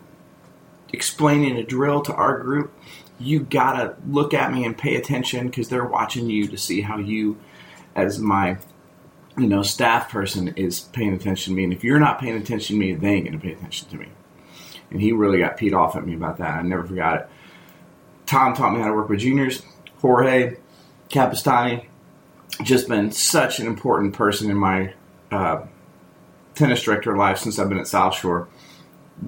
explaining 0.94 1.58
a 1.58 1.64
drill 1.64 2.02
to 2.04 2.14
our 2.14 2.40
group, 2.40 2.74
you 3.20 3.40
gotta 3.40 3.96
look 4.08 4.34
at 4.34 4.52
me 4.52 4.66
and 4.66 4.78
pay 4.78 4.96
attention 4.96 5.48
because 5.48 5.70
they're 5.70 5.86
watching 5.86 6.30
you 6.30 6.48
to 6.48 6.58
see 6.58 6.82
how 6.82 6.98
you, 6.98 7.38
as 7.96 8.20
my, 8.20 8.58
you 9.38 9.48
know, 9.48 9.64
staff 9.64 10.10
person, 10.10 10.50
is 10.50 10.82
paying 10.82 11.14
attention 11.14 11.54
to 11.54 11.58
me. 11.58 11.64
And 11.64 11.74
if 11.74 11.84
you're 11.84 12.00
not 12.00 12.20
paying 12.20 12.36
attention 12.36 12.76
to 12.76 12.80
me, 12.80 12.94
they 12.94 13.10
ain't 13.10 13.26
gonna 13.26 13.40
pay 13.40 13.54
attention 13.54 13.90
to 13.90 13.98
me. 13.98 14.08
And 14.92 15.02
he 15.02 15.12
really 15.12 15.40
got 15.40 15.58
peed 15.58 15.74
off 15.74 15.96
at 15.96 16.06
me 16.06 16.14
about 16.14 16.38
that. 16.38 16.60
I 16.60 16.62
never 16.62 16.86
forgot 16.86 17.22
it. 17.22 17.30
Tom 18.26 18.54
taught 18.54 18.74
me 18.74 18.80
how 18.80 18.88
to 18.88 18.94
work 18.94 19.10
with 19.10 19.20
juniors. 19.20 19.62
Jorge 20.00 20.58
Capistani, 21.10 21.86
just 22.64 22.88
been 22.88 23.12
such 23.12 23.60
an 23.60 23.68
important 23.68 24.14
person 24.14 24.50
in 24.50 24.58
my 24.58 24.94
uh, 25.32 25.66
tennis 26.56 26.84
director 26.84 27.16
life 27.16 27.38
since 27.38 27.60
I've 27.60 27.70
been 27.70 27.80
at 27.80 27.88
South 27.88 28.16
Shore. 28.16 28.48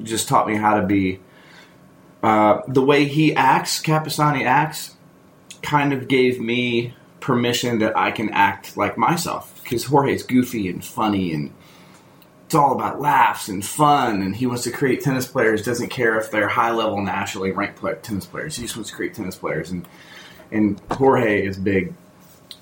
Just 0.04 0.28
taught 0.28 0.48
me 0.48 0.56
how 0.56 0.80
to 0.80 0.86
be 0.86 1.20
uh, 2.24 2.62
the 2.68 2.82
way 2.82 3.06
he 3.06 3.36
acts, 3.36 3.82
Capistani 3.82 4.46
acts, 4.46 4.96
kind 5.62 5.94
of 5.94 6.08
gave 6.08 6.40
me 6.40 6.94
permission 7.20 7.80
that 7.80 7.98
I 7.98 8.12
can 8.12 8.30
act 8.30 8.78
like 8.78 8.98
myself 8.98 9.60
because 9.64 9.86
Jorge's 9.86 10.24
goofy 10.24 10.70
and 10.70 10.84
funny 10.84 11.34
and 11.34 11.54
it's 12.46 12.56
all 12.56 12.74
about 12.74 13.02
laughs 13.02 13.50
and 13.50 13.66
fun 13.66 14.22
and 14.22 14.34
he 14.34 14.46
wants 14.46 14.64
to 14.64 14.72
create 14.72 15.02
tennis 15.02 15.28
players 15.28 15.66
doesn't 15.66 15.90
care 15.90 16.18
if 16.18 16.32
they're 16.32 16.48
high 16.48 16.72
level 16.72 17.02
nationally 17.02 17.52
ranked 17.52 17.82
tennis 18.04 18.26
players 18.26 18.56
he 18.56 18.62
just 18.62 18.78
wants 18.78 18.92
to 18.92 18.96
create 18.96 19.14
tennis 19.14 19.36
players 19.36 19.72
and 19.72 19.86
and 20.52 20.80
Jorge 20.92 21.46
is 21.46 21.58
big 21.58 21.94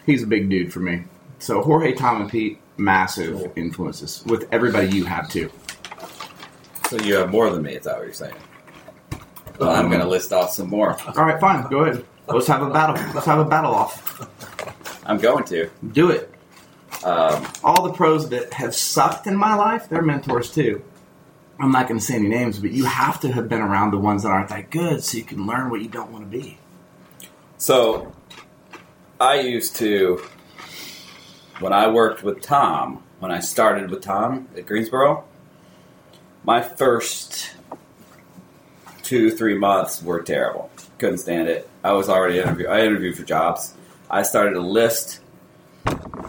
he's 0.06 0.24
a 0.24 0.28
big 0.28 0.50
dude 0.50 0.72
for 0.74 0.80
me 0.80 1.04
so 1.40 1.62
Jorge 1.62 1.94
Tom 1.94 2.22
and 2.22 2.30
Pete 2.30 2.60
massive 2.78 3.52
influences 3.56 4.24
with 4.26 4.48
everybody 4.52 4.88
you 4.90 5.06
have 5.06 5.30
too 5.30 5.50
So 6.90 6.98
you 7.00 7.16
have 7.16 7.32
more 7.32 7.50
than 7.50 7.64
me. 7.64 7.74
Is 7.76 7.86
that 7.86 7.98
what 7.98 8.06
you're 8.06 8.14
saying? 8.14 8.36
Well, 9.60 9.70
I'm 9.72 9.88
going 9.90 10.02
to 10.02 10.08
list 10.08 10.32
off 10.34 10.52
some 10.52 10.70
more. 10.70 10.98
all 11.18 11.26
right 11.26 11.40
fine 11.40 11.68
go 11.70 11.80
ahead 11.80 12.06
let's 12.28 12.48
have 12.48 12.62
a 12.62 12.70
battle 12.70 12.96
let's 13.14 13.26
have 13.26 13.40
a 13.40 13.46
battle 13.46 13.74
off 13.74 14.28
I'm 15.06 15.18
going 15.20 15.44
to. 15.46 15.70
do 15.94 16.10
it 16.12 16.32
Um, 17.04 17.46
all 17.64 17.84
the 17.84 17.94
pros 17.94 18.30
that 18.30 18.52
have 18.54 18.74
sucked 18.74 19.28
in 19.28 19.36
my 19.36 19.54
life, 19.56 19.88
they're 19.90 20.02
mentors 20.02 20.52
too. 20.52 20.82
I'm 21.60 21.72
not 21.72 21.88
going 21.88 22.00
to 22.00 22.06
say 22.06 22.16
any 22.16 22.28
names, 22.28 22.60
but 22.60 22.72
you 22.72 22.86
have 22.86 23.20
to 23.22 23.32
have 23.32 23.48
been 23.48 23.62
around 23.62 23.92
the 23.92 23.98
ones 24.00 24.24
that 24.24 24.30
aren't 24.30 24.50
that 24.50 24.70
good 24.72 25.04
so 25.04 25.18
you 25.18 25.24
can 25.24 25.46
learn 25.46 25.70
what 25.70 25.82
you 25.82 25.88
don't 25.88 26.12
want 26.12 26.30
to 26.30 26.38
be. 26.38 26.58
So, 27.58 28.12
I 29.20 29.40
used 29.40 29.78
to, 29.78 30.22
when 31.60 31.72
I 31.72 31.88
worked 31.88 32.22
with 32.22 32.42
Tom, 32.42 33.02
when 33.20 33.32
I 33.32 33.40
started 33.40 33.90
with 33.90 34.02
Tom 34.02 34.50
at 34.58 34.66
Greensboro, 34.66 35.24
my 36.44 36.62
first 36.62 37.52
two, 39.04 39.32
three 39.32 39.58
months 39.58 40.04
were 40.04 40.22
terrible. 40.22 40.70
Couldn't 40.98 41.20
stand 41.20 41.48
it. 41.48 41.70
I 41.82 41.94
was 41.94 42.10
already 42.10 42.40
interview. 42.40 42.68
I 42.68 42.82
interviewed 42.82 43.16
for 43.16 43.24
jobs. 43.24 43.74
I 44.12 44.24
started 44.24 44.58
a 44.58 44.62
list. 44.62 45.22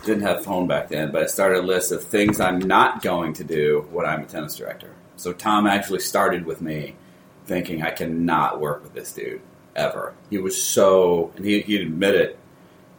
Didn't 0.04 0.22
have 0.22 0.44
phone 0.44 0.68
back 0.68 0.88
then, 0.88 1.10
but 1.10 1.24
I 1.24 1.26
started 1.26 1.64
a 1.64 1.66
list 1.66 1.90
of 1.90 2.04
things 2.04 2.38
I'm 2.38 2.60
not 2.60 3.02
going 3.02 3.32
to 3.34 3.44
do 3.44 3.88
when 3.90 4.06
I'm 4.06 4.22
a 4.22 4.26
tennis 4.26 4.54
director. 4.54 4.94
So 5.16 5.32
Tom 5.32 5.66
actually 5.66 6.00
started 6.00 6.46
with 6.46 6.60
me, 6.60 6.94
thinking 7.46 7.82
I 7.82 7.90
cannot 7.90 8.60
work 8.60 8.84
with 8.84 8.94
this 8.94 9.12
dude 9.12 9.40
ever. 9.74 10.14
He 10.30 10.38
was 10.38 10.62
so, 10.62 11.32
and 11.36 11.44
he, 11.44 11.62
he'd 11.62 11.80
admit 11.80 12.14
it, 12.14 12.38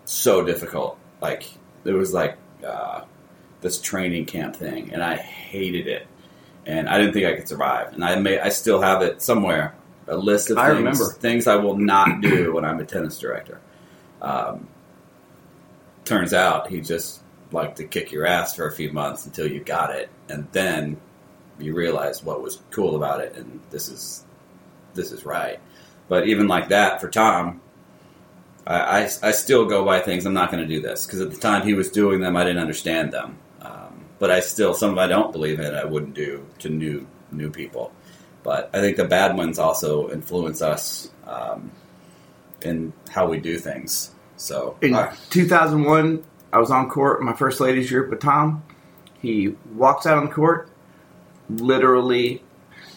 so 0.08 0.44
difficult. 0.44 0.98
Like 1.22 1.44
it 1.86 1.94
was 1.94 2.14
like 2.14 2.38
uh, 2.66 3.02
this 3.62 3.80
training 3.80 4.26
camp 4.26 4.56
thing, 4.56 4.92
and 4.94 5.04
I 5.04 5.16
hated 5.18 5.88
it, 5.88 6.08
and 6.66 6.90
I 6.90 6.98
didn't 6.98 7.14
think 7.14 7.26
I 7.26 7.36
could 7.36 7.48
survive. 7.48 7.94
And 7.94 8.04
I 8.04 8.16
may, 8.16 8.40
I 8.40 8.50
still 8.50 8.82
have 8.82 9.02
it 9.02 9.22
somewhere, 9.22 9.76
a 10.08 10.18
list 10.18 10.50
of 10.50 10.58
I 10.58 10.70
things, 10.70 10.78
remember. 10.78 11.06
things 11.20 11.48
I 11.48 11.56
will 11.56 11.78
not 11.78 12.22
do 12.22 12.54
when 12.54 12.66
I'm 12.66 12.80
a 12.80 12.86
tennis 12.86 13.20
director. 13.20 13.60
Um, 14.22 14.68
turns 16.06 16.34
out 16.34 16.70
he 16.70 16.82
just 16.82 17.22
liked 17.52 17.78
to 17.78 17.84
kick 17.86 18.12
your 18.12 18.26
ass 18.26 18.56
for 18.56 18.68
a 18.68 18.72
few 18.72 18.92
months 18.92 19.26
until 19.26 19.48
you 19.52 19.60
got 19.60 19.96
it, 19.96 20.10
and 20.30 20.48
then 20.52 20.98
you 21.60 21.74
realize 21.74 22.24
what 22.24 22.42
was 22.42 22.62
cool 22.72 22.96
about 22.96 23.20
it, 23.22 23.36
and 23.36 23.60
this 23.72 23.90
is 23.90 24.24
this 24.94 25.12
is 25.12 25.26
right. 25.26 25.60
But 26.08 26.28
even 26.28 26.48
like 26.48 26.70
that 26.70 27.02
for 27.02 27.10
Tom, 27.10 27.62
I, 28.68 29.04
I, 29.04 29.10
I 29.24 29.32
still 29.32 29.66
go 29.66 29.86
by 29.86 30.02
things. 30.02 30.26
I'm 30.26 30.34
not 30.34 30.52
going 30.52 30.62
to 30.62 30.68
do 30.68 30.82
this 30.82 31.06
because 31.06 31.22
at 31.22 31.32
the 31.32 31.38
time 31.38 31.66
he 31.66 31.74
was 31.74 31.90
doing 31.90 32.20
them, 32.20 32.36
I 32.36 32.44
didn't 32.44 32.60
understand 32.60 33.14
them. 33.14 33.38
Um, 33.62 34.06
but 34.20 34.30
I 34.30 34.42
still 34.42 34.74
some 34.74 34.92
of 34.92 34.98
I 34.98 35.08
don't 35.08 35.32
believe 35.32 35.60
in. 35.60 35.74
I 35.74 35.86
wouldn't 35.86 36.14
do 36.14 36.46
to 36.60 36.70
new 36.70 37.08
new 37.32 37.50
people. 37.50 37.94
But 38.44 38.70
I 38.74 38.80
think 38.80 38.98
the 38.98 39.06
bad 39.06 39.36
ones 39.36 39.58
also 39.60 40.10
influence 40.10 40.62
us 40.62 41.10
um, 41.26 41.72
in 42.62 42.94
how 43.10 43.28
we 43.28 43.40
do 43.40 43.58
things. 43.58 44.12
So 44.38 44.78
In 44.82 44.94
uh, 44.94 45.16
2001, 45.30 46.24
I 46.54 46.60
was 46.60 46.72
on 46.72 46.90
court, 46.90 47.22
my 47.22 47.34
first 47.34 47.60
ladies 47.60 47.90
group 47.90 48.10
with 48.10 48.22
Tom. 48.22 48.64
He 49.20 49.56
walks 49.74 50.06
out 50.06 50.18
on 50.18 50.28
the 50.28 50.32
court, 50.32 50.70
literally, 51.50 52.44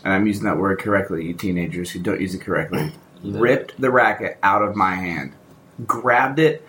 and 0.05 0.13
I'm 0.13 0.27
using 0.27 0.45
that 0.45 0.59
word 0.59 0.79
correctly, 0.79 1.27
you 1.27 1.35
teenagers 1.35 1.91
who 1.91 1.99
don't 1.99 2.21
use 2.21 2.35
it 2.35 2.43
correctly, 2.43 2.93
ripped 3.25 3.81
the 3.81 3.91
racket 3.91 4.39
out 4.43 4.63
of 4.63 4.77
my 4.77 4.95
hand, 4.95 5.33
grabbed 5.87 6.39
it, 6.39 6.67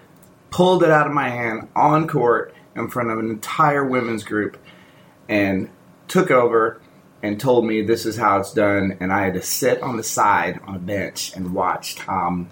pulled 0.49 0.83
it 0.83 0.89
out 0.89 1.07
of 1.07 1.13
my 1.13 1.29
hand 1.29 1.67
on 1.75 2.07
court 2.07 2.53
in 2.75 2.87
front 2.89 3.09
of 3.09 3.19
an 3.19 3.29
entire 3.29 3.85
women's 3.85 4.23
group, 4.23 4.57
and 5.27 5.69
took 6.07 6.31
over 6.31 6.81
and 7.23 7.39
told 7.39 7.65
me 7.65 7.81
this 7.81 8.05
is 8.05 8.17
how 8.17 8.39
it's 8.39 8.53
done. 8.53 8.97
And 8.99 9.11
I 9.13 9.23
had 9.23 9.33
to 9.35 9.41
sit 9.41 9.81
on 9.81 9.97
the 9.97 10.03
side 10.03 10.59
on 10.65 10.75
a 10.75 10.79
bench 10.79 11.35
and 11.35 11.53
watch 11.53 11.95
Tom 11.95 12.49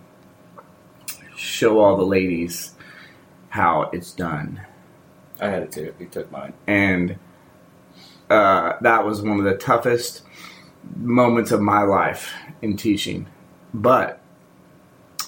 show 1.35 1.79
all 1.79 1.97
the 1.97 2.05
ladies 2.05 2.75
how 3.49 3.89
it's 3.93 4.11
done. 4.11 4.61
I 5.39 5.49
had 5.49 5.63
it 5.63 5.71
too. 5.71 5.93
He 5.97 6.05
took 6.05 6.31
mine. 6.31 6.53
And 6.67 7.17
uh, 8.29 8.73
that 8.81 9.05
was 9.05 9.21
one 9.21 9.39
of 9.39 9.45
the 9.45 9.55
toughest 9.55 10.21
moments 10.95 11.51
of 11.51 11.61
my 11.61 11.81
life 11.81 12.33
in 12.61 12.77
teaching. 12.77 13.27
But 13.73 14.18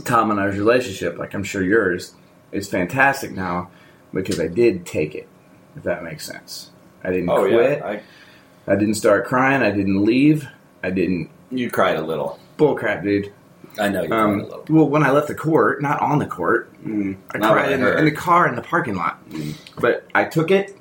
Tom 0.02 0.32
and 0.32 0.40
I's 0.40 0.58
relationship, 0.58 1.18
like 1.18 1.34
I'm 1.34 1.44
sure 1.44 1.64
yours, 1.64 2.14
is 2.52 2.68
fantastic 2.70 3.32
now 3.32 3.70
because 4.14 4.40
I 4.40 4.48
did 4.48 4.86
take 4.86 5.16
it, 5.16 5.28
if 5.76 5.84
that 5.84 6.04
makes 6.04 6.26
sense. 6.26 6.70
I 7.04 7.12
didn't 7.12 7.30
Oh 7.30 7.42
quit. 7.48 7.80
yeah, 7.80 7.86
I, 7.88 8.02
I 8.72 8.76
didn't 8.76 8.96
start 8.96 9.26
crying. 9.26 9.62
I 9.62 9.72
didn't 9.72 10.04
leave. 10.06 10.48
I 10.84 10.90
didn't 10.92 11.30
you 11.50 11.70
cried 11.70 11.98
a 11.98 12.02
little. 12.02 12.40
bullcrap, 12.58 13.04
dude. 13.04 13.32
I 13.80 13.90
know 13.90 14.04
you 14.04 14.14
Um, 14.14 14.34
cried 14.36 14.40
a 14.40 14.44
little. 14.58 14.66
well, 14.70 14.90
when 14.90 15.04
I 15.04 15.12
left 15.12 15.28
the 15.28 15.36
court, 15.36 15.82
not 15.82 16.02
on 16.02 16.20
the 16.20 16.26
court, 16.28 16.68
Mm, 16.84 17.16
I 17.34 17.38
not 17.38 17.54
cried 17.54 17.72
in 17.74 17.82
the, 17.82 17.98
in 18.00 18.06
the 18.06 18.12
car 18.12 18.48
in 18.48 18.56
the 18.56 18.62
parking 18.62 18.96
lot. 18.96 19.24
Mm. 19.30 19.54
But 19.80 20.06
I 20.16 20.26
took 20.26 20.50
it 20.52 20.76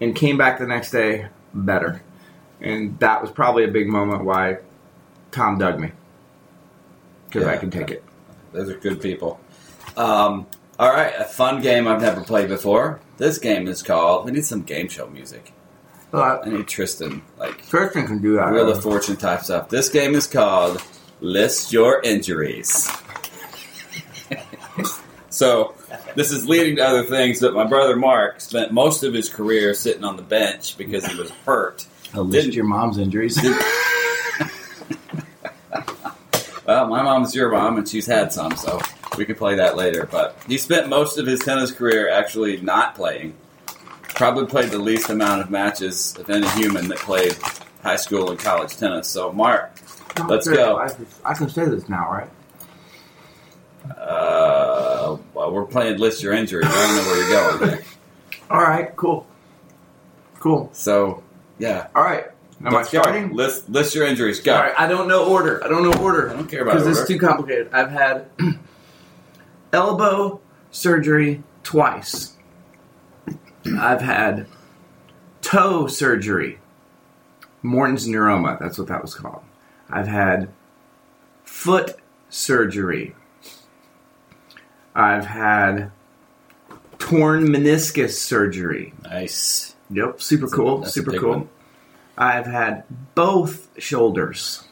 and 0.00 0.16
came 0.16 0.36
back 0.38 0.58
the 0.58 0.66
next 0.66 0.90
day 0.90 1.26
better, 1.52 2.02
and 2.60 2.98
that 3.00 3.20
was 3.22 3.30
probably 3.30 3.64
a 3.64 3.68
big 3.68 3.88
moment 3.88 4.24
why 4.24 4.58
Tom 5.30 5.58
dug 5.58 5.78
me 5.78 5.92
because 7.26 7.46
I 7.46 7.54
Yeah. 7.54 7.58
can 7.60 7.70
take 7.70 7.90
it. 7.90 8.02
Those 8.54 8.70
are 8.70 8.78
good 8.78 9.02
people. 9.02 9.40
Um, 9.96 10.46
all 10.78 10.90
right, 10.90 11.12
a 11.18 11.24
fun 11.24 11.60
game 11.60 11.86
I've 11.88 12.00
never 12.00 12.22
played 12.22 12.48
before. 12.48 13.00
This 13.18 13.38
game 13.38 13.68
is 13.68 13.82
called. 13.82 14.24
We 14.24 14.32
need 14.32 14.44
some 14.44 14.62
game 14.62 14.88
show 14.88 15.06
music. 15.08 15.52
But 16.10 16.46
I 16.46 16.50
need 16.50 16.68
Tristan 16.68 17.22
like 17.38 17.66
Tristan 17.68 18.06
can 18.06 18.22
do 18.22 18.36
that. 18.36 18.52
Wheel 18.52 18.70
of 18.70 18.82
Fortune 18.82 19.16
type 19.16 19.40
stuff. 19.42 19.68
This 19.68 19.88
game 19.88 20.14
is 20.14 20.26
called 20.28 20.80
List 21.20 21.72
Your 21.72 22.00
Injuries. 22.02 22.88
so, 25.30 25.74
this 26.14 26.30
is 26.30 26.48
leading 26.48 26.76
to 26.76 26.84
other 26.86 27.02
things, 27.02 27.40
but 27.40 27.54
my 27.54 27.64
brother 27.64 27.96
Mark 27.96 28.40
spent 28.40 28.72
most 28.72 29.02
of 29.02 29.12
his 29.12 29.28
career 29.28 29.74
sitting 29.74 30.04
on 30.04 30.16
the 30.16 30.22
bench 30.22 30.78
because 30.78 31.04
he 31.04 31.18
was 31.18 31.30
hurt. 31.44 31.86
I'll 32.14 32.24
Didn't- 32.24 32.54
your 32.54 32.64
mom's 32.64 32.98
injuries. 32.98 33.36
Well, 36.66 36.86
my 36.86 37.02
mom's 37.02 37.34
your 37.34 37.50
mom, 37.50 37.76
and 37.78 37.88
she's 37.88 38.06
had 38.06 38.32
some, 38.32 38.56
so 38.56 38.80
we 39.18 39.24
could 39.24 39.36
play 39.36 39.56
that 39.56 39.76
later. 39.76 40.08
But 40.10 40.36
he 40.46 40.58
spent 40.58 40.88
most 40.88 41.18
of 41.18 41.26
his 41.26 41.40
tennis 41.40 41.70
career 41.70 42.08
actually 42.08 42.60
not 42.60 42.94
playing. 42.94 43.34
Probably 44.02 44.46
played 44.46 44.70
the 44.70 44.78
least 44.78 45.10
amount 45.10 45.42
of 45.42 45.50
matches 45.50 46.16
of 46.18 46.30
any 46.30 46.48
human 46.50 46.88
that 46.88 46.98
played 46.98 47.36
high 47.82 47.96
school 47.96 48.30
and 48.30 48.38
college 48.38 48.76
tennis. 48.76 49.08
So, 49.08 49.32
Mark, 49.32 49.74
Let's 50.28 50.46
go. 50.48 50.76
I, 50.78 50.90
I 51.24 51.34
can 51.34 51.48
say 51.48 51.66
this 51.66 51.88
now, 51.88 52.10
right? 52.10 52.30
Uh, 53.98 55.18
well, 55.34 55.52
we're 55.52 55.66
playing 55.66 55.98
list 55.98 56.22
your 56.22 56.32
injuries. 56.32 56.66
I 56.68 56.86
don't 56.86 56.96
know 56.96 57.10
where 57.10 57.60
you're 57.60 57.68
going. 57.68 57.84
All 58.50 58.60
right, 58.62 58.94
cool, 58.96 59.26
cool. 60.38 60.70
So, 60.72 61.22
yeah. 61.58 61.88
All 61.94 62.02
right, 62.02 62.26
am 62.64 62.72
Let's 62.72 62.88
I 62.88 62.92
go. 62.92 63.02
starting? 63.02 63.32
List 63.34 63.68
list 63.68 63.94
your 63.94 64.06
injuries. 64.06 64.40
Go. 64.40 64.54
All 64.54 64.62
right, 64.62 64.74
I 64.78 64.86
don't 64.86 65.08
know 65.08 65.26
order. 65.28 65.62
I 65.64 65.68
don't 65.68 65.82
know 65.82 65.92
order. 66.02 66.30
I 66.30 66.34
don't 66.34 66.48
care 66.48 66.62
about 66.62 66.74
order. 66.74 66.84
because 66.84 66.98
this 66.98 67.02
is 67.02 67.08
too 67.08 67.18
complicated. 67.18 67.68
I've 67.72 67.90
had 67.90 68.26
elbow 69.72 70.40
surgery 70.70 71.42
twice. 71.62 72.36
I've 73.78 74.00
had 74.02 74.46
toe 75.42 75.86
surgery. 75.86 76.58
Morton's 77.62 78.06
neuroma. 78.06 78.58
That's 78.58 78.76
what 78.78 78.88
that 78.88 79.00
was 79.02 79.14
called. 79.14 79.42
I've 79.88 80.06
had 80.08 80.50
foot 81.44 81.96
surgery. 82.28 83.14
I've 84.94 85.24
had 85.26 85.90
torn 86.98 87.46
meniscus 87.48 88.10
surgery. 88.12 88.92
Nice. 89.02 89.74
Yep, 89.90 90.20
super 90.20 90.42
That's 90.46 90.54
cool. 90.54 90.82
a 90.84 90.88
super 90.88 91.18
cool. 91.18 91.30
one. 91.30 91.48
I've 92.16 92.46
had 92.46 92.84
both 93.14 93.68
shoulders 93.80 94.64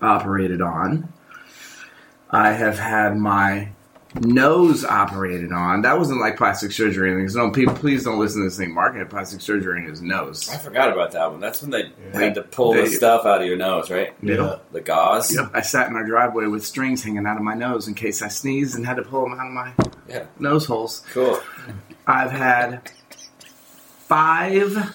operated 0.00 0.60
on. 0.60 1.12
I 2.30 2.52
have 2.52 2.78
had 2.78 3.16
my 3.16 3.70
nose 4.20 4.84
operated 4.84 5.50
on. 5.52 5.82
That 5.82 5.98
wasn't 5.98 6.20
like 6.20 6.36
plastic 6.36 6.70
surgery. 6.70 7.10
or 7.10 7.14
anything. 7.14 7.28
So 7.30 7.46
no, 7.46 7.50
people, 7.52 7.74
please 7.74 8.04
don't 8.04 8.18
listen 8.20 8.42
to 8.42 8.48
this 8.48 8.56
thing. 8.56 8.72
Mark 8.72 8.94
had 8.94 9.10
plastic 9.10 9.40
surgery 9.40 9.80
in 9.80 9.86
his 9.88 10.00
nose. 10.02 10.48
I 10.48 10.56
forgot 10.58 10.92
about 10.92 11.10
that 11.12 11.30
one. 11.32 11.40
That's 11.40 11.62
when 11.62 11.70
they 11.72 11.92
Yeah. 12.12 12.20
had 12.20 12.34
to 12.36 12.42
pull 12.42 12.74
the 12.74 12.86
stuff 12.86 13.24
out 13.26 13.40
of 13.40 13.46
your 13.48 13.56
nose, 13.56 13.90
right? 13.90 14.14
Yeah. 14.22 14.56
The 14.72 14.80
gauze. 14.80 15.34
Yep, 15.34 15.50
I 15.52 15.62
sat 15.62 15.88
in 15.88 15.96
our 15.96 16.04
driveway 16.04 16.46
with 16.46 16.64
strings 16.64 17.02
hanging 17.02 17.26
out 17.26 17.36
of 17.36 17.42
my 17.42 17.54
nose 17.54 17.88
in 17.88 17.94
case 17.94 18.22
I 18.22 18.28
sneezed 18.28 18.76
and 18.76 18.86
had 18.86 18.98
to 18.98 19.02
pull 19.02 19.22
them 19.28 19.32
out 19.38 19.46
of 19.46 19.52
my 19.52 19.72
Yeah. 20.08 20.24
nose 20.38 20.66
holes. 20.66 21.02
Cool. 21.12 21.40
I've 22.06 22.30
had 22.30 22.92
five 24.06 24.94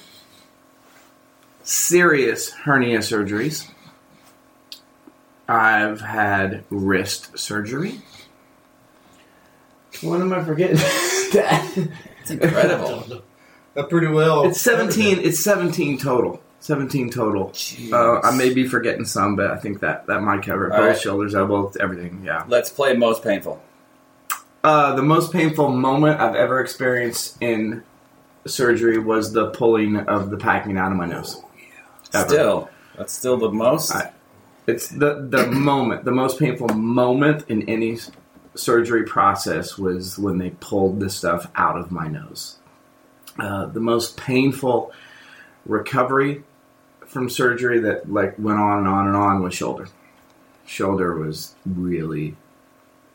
serious 1.70 2.50
hernia 2.52 3.00
surgeries. 3.00 3.70
I've 5.48 6.02
had 6.02 6.64
wrist 6.70 7.38
surgery. 7.38 8.02
What 10.02 10.22
am 10.22 10.34
I 10.34 10.44
forgetting? 10.44 10.78
Dad? 11.32 11.92
It's 12.22 12.32
incredible. 12.32 13.24
Uh, 13.78 13.84
pretty 13.84 14.08
well. 14.08 14.46
it's 14.46 14.60
seventeen. 14.60 15.20
It's 15.20 15.40
seventeen 15.40 16.00
total. 16.00 16.42
Seventeen 16.60 17.12
total. 17.12 17.54
Uh, 17.94 18.20
I 18.22 18.36
may 18.36 18.52
be 18.52 18.68
forgetting 18.68 19.06
some, 19.06 19.36
but 19.36 19.52
I 19.52 19.58
think 19.58 19.80
that 19.82 20.08
that 20.08 20.22
might 20.24 20.42
cover 20.44 20.68
it. 20.68 20.72
All 20.74 20.80
Both 20.80 20.88
right. 20.88 21.00
shoulders, 21.00 21.36
elbows, 21.36 21.78
everything. 21.80 22.24
Yeah. 22.26 22.44
Let's 22.48 22.72
play 22.72 22.94
most 22.98 23.24
painful. 23.24 23.62
Uh, 24.64 24.96
the 24.96 25.04
most 25.04 25.32
painful 25.32 25.70
moment 25.70 26.20
I've 26.20 26.34
ever 26.36 26.60
experienced 26.60 27.38
in 27.42 27.84
surgery 28.48 28.98
was 28.98 29.34
the 29.34 29.52
pulling 29.52 29.98
of 29.98 30.32
the 30.32 30.38
packing 30.38 30.76
out 30.78 30.92
of 30.92 30.98
my 30.98 31.06
nose. 31.06 31.40
Ever. 32.14 32.28
Still, 32.30 32.70
that's 32.98 33.14
still 33.14 33.38
the 33.38 33.52
most. 33.52 33.94
I- 33.96 34.12
It's 34.68 34.88
the 34.90 35.26
the 35.30 35.48
moment, 35.52 36.06
the 36.06 36.12
most 36.12 36.40
painful 36.40 36.70
moment 36.70 37.46
in 37.50 37.68
any 37.70 37.98
surgery 38.56 39.04
process 39.04 39.78
was 39.78 40.18
when 40.18 40.38
they 40.38 40.50
pulled 40.60 41.00
the 41.00 41.10
stuff 41.10 41.50
out 41.56 41.78
of 41.78 41.92
my 41.92 42.08
nose. 42.08 42.58
Uh, 43.38 43.66
the 43.68 43.80
most 43.80 44.18
painful 44.18 44.92
recovery 45.66 46.44
from 47.06 47.30
surgery 47.30 47.80
that 47.80 48.12
like 48.12 48.38
went 48.38 48.60
on 48.60 48.80
and 48.80 48.88
on 48.88 49.08
and 49.08 49.16
on 49.16 49.42
was 49.42 49.54
shoulder. 49.54 49.88
Shoulder 50.66 51.16
was 51.16 51.56
really 51.66 52.36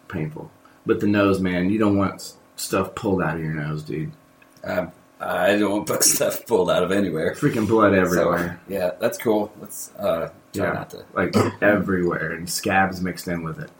painful, 0.08 0.50
but 0.86 1.00
the 1.00 1.06
nose, 1.06 1.40
man, 1.40 1.70
you 1.70 1.78
don't 1.78 1.96
want 1.96 2.34
stuff 2.56 2.94
pulled 2.94 3.22
out 3.22 3.36
of 3.36 3.42
your 3.42 3.52
nose, 3.52 3.82
dude. 3.82 4.12
Um, 4.64 4.92
I 5.26 5.56
don't 5.58 5.86
put 5.86 6.02
stuff 6.16 6.46
pulled 6.46 6.70
out 6.70 6.82
of 6.82 6.92
anywhere. 6.92 7.34
Freaking 7.34 7.66
blood 7.66 7.94
everywhere. 7.94 8.60
So, 8.68 8.72
yeah, 8.74 8.90
that's 9.00 9.18
cool. 9.18 9.52
Let's 9.60 9.92
uh, 9.98 10.30
try 10.52 10.66
Yeah. 10.66 10.72
not 10.72 10.90
to. 10.90 11.04
like 11.14 11.34
everywhere, 11.62 12.32
and 12.32 12.48
scabs 12.48 13.00
mixed 13.00 13.28
in 13.28 13.42
with 13.42 13.58
it. 13.58 13.70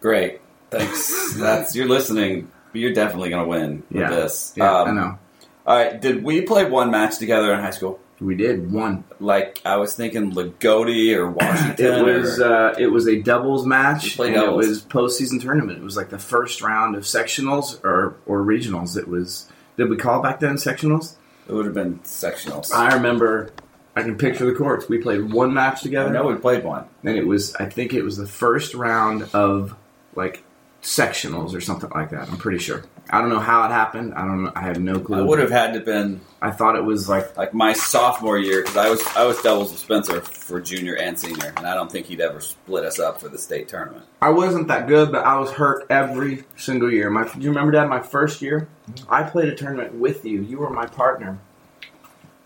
Great. 0.00 0.40
Thanks. 0.70 1.34
That's 1.38 1.76
you're 1.76 1.88
listening. 1.88 2.50
You're 2.72 2.94
definitely 2.94 3.30
gonna 3.30 3.46
win 3.46 3.82
with 3.90 4.00
Yeah. 4.00 4.10
this. 4.10 4.52
Yeah, 4.56 4.74
Um, 4.80 4.88
I 4.88 4.92
know. 4.92 5.18
All 5.66 5.76
right. 5.76 6.00
Did 6.00 6.24
we 6.24 6.40
play 6.42 6.64
one 6.64 6.90
match 6.90 7.18
together 7.18 7.52
in 7.52 7.60
high 7.60 7.70
school? 7.70 8.00
We 8.20 8.34
did 8.36 8.72
one. 8.72 9.04
Like 9.20 9.60
I 9.64 9.76
was 9.76 9.94
thinking, 9.94 10.32
Lagodi 10.32 11.14
or 11.16 11.30
Washington. 11.40 11.86
It 11.86 12.02
was 12.20 12.40
or- 12.40 12.44
uh, 12.52 12.74
it 12.78 12.86
was 12.86 13.06
a 13.06 13.20
doubles 13.20 13.66
match, 13.66 14.18
and 14.18 14.34
doubles. 14.34 14.64
it 14.64 14.68
was 14.68 14.82
postseason 14.82 15.40
tournament. 15.42 15.78
It 15.78 15.84
was 15.84 15.96
like 15.96 16.08
the 16.08 16.18
first 16.18 16.62
round 16.62 16.94
of 16.96 17.02
sectionals 17.02 17.82
or 17.84 18.16
or 18.26 18.40
regionals. 18.42 18.96
It 18.96 19.08
was. 19.08 19.48
Did 19.76 19.88
we 19.88 19.96
call 19.96 20.22
back 20.22 20.40
then 20.40 20.54
sectionals? 20.56 21.16
it 21.48 21.52
would 21.52 21.64
have 21.64 21.74
been 21.74 21.98
sectionals. 22.00 22.72
I 22.72 22.94
remember. 22.94 23.50
I 23.94 24.02
can 24.02 24.16
picture 24.16 24.46
the 24.46 24.54
courts. 24.54 24.88
We 24.88 24.98
played 24.98 25.32
one 25.32 25.52
match 25.52 25.78
I 25.80 25.82
together, 25.82 26.10
know 26.10 26.26
we 26.26 26.34
played 26.36 26.64
one. 26.64 26.86
and 27.04 27.16
it 27.16 27.26
was. 27.26 27.54
I 27.56 27.66
think 27.68 27.92
it 27.92 28.02
was 28.02 28.16
the 28.16 28.26
first 28.26 28.74
round 28.74 29.28
of 29.34 29.74
like 30.14 30.44
sectionals 30.82 31.54
or 31.54 31.60
something 31.60 31.90
like 31.90 32.10
that. 32.10 32.28
I'm 32.30 32.38
pretty 32.38 32.58
sure. 32.58 32.84
I 33.10 33.20
don't 33.20 33.28
know 33.28 33.40
how 33.40 33.64
it 33.64 33.70
happened. 33.70 34.14
I 34.14 34.20
don't 34.22 34.44
know. 34.44 34.52
I 34.54 34.62
have 34.62 34.80
no 34.80 34.98
clue. 35.00 35.18
I 35.18 35.22
would 35.22 35.38
have 35.38 35.50
had 35.50 35.74
to 35.74 35.80
been 35.80 36.20
I 36.42 36.50
thought 36.50 36.74
it 36.74 36.84
was 36.84 37.08
like 37.08 37.36
like 37.36 37.54
my 37.54 37.72
sophomore 37.72 38.36
year 38.36 38.62
because 38.62 38.76
I 38.76 38.90
was 38.90 39.06
I 39.14 39.24
was 39.24 39.40
doubles 39.42 39.70
with 39.70 39.78
Spencer 39.78 40.20
for 40.20 40.60
junior 40.60 40.96
and 40.96 41.16
senior, 41.16 41.52
and 41.56 41.64
I 41.64 41.74
don't 41.74 41.90
think 41.90 42.06
he'd 42.06 42.20
ever 42.20 42.40
split 42.40 42.84
us 42.84 42.98
up 42.98 43.20
for 43.20 43.28
the 43.28 43.38
state 43.38 43.68
tournament. 43.68 44.04
I 44.20 44.30
wasn't 44.30 44.66
that 44.66 44.88
good, 44.88 45.12
but 45.12 45.24
I 45.24 45.38
was 45.38 45.52
hurt 45.52 45.86
every 45.88 46.42
single 46.56 46.92
year. 46.92 47.10
My, 47.10 47.28
do 47.28 47.40
you 47.40 47.50
remember 47.50 47.70
that? 47.72 47.88
My 47.88 48.00
first 48.02 48.42
year, 48.42 48.66
I 49.08 49.22
played 49.22 49.50
a 49.50 49.54
tournament 49.54 49.94
with 49.94 50.24
you. 50.24 50.42
You 50.42 50.58
were 50.58 50.70
my 50.70 50.86
partner. 50.86 51.38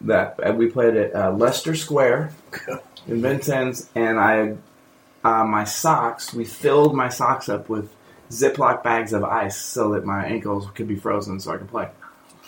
That 0.02 0.38
and 0.42 0.58
we 0.58 0.68
played 0.68 0.94
at 0.94 1.14
uh, 1.14 1.32
Leicester 1.32 1.74
Square 1.74 2.34
in 3.08 3.22
Vincennes, 3.22 3.88
and 3.94 4.20
I, 4.20 4.56
uh, 5.24 5.44
my 5.44 5.64
socks. 5.64 6.34
We 6.34 6.44
filled 6.44 6.94
my 6.94 7.08
socks 7.08 7.48
up 7.48 7.70
with 7.70 7.95
Ziploc 8.30 8.82
bags 8.82 9.12
of 9.12 9.24
ice 9.24 9.56
so 9.56 9.92
that 9.92 10.04
my 10.04 10.24
ankles 10.24 10.68
could 10.74 10.88
be 10.88 10.96
frozen, 10.96 11.38
so 11.40 11.52
I 11.52 11.56
could 11.58 11.68
play. 11.68 11.88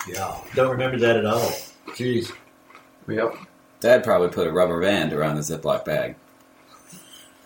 yeah. 0.09 0.37
Don't 0.55 0.70
remember 0.70 0.99
that 0.99 1.16
at 1.16 1.26
all. 1.26 1.51
Jeez. 1.89 2.33
Yep, 3.09 3.37
Dad 3.81 4.05
probably 4.05 4.29
put 4.29 4.47
a 4.47 4.53
rubber 4.53 4.81
band 4.81 5.12
around 5.14 5.37
the 5.37 5.43
Ziploc 5.43 5.85
bag. 5.85 6.16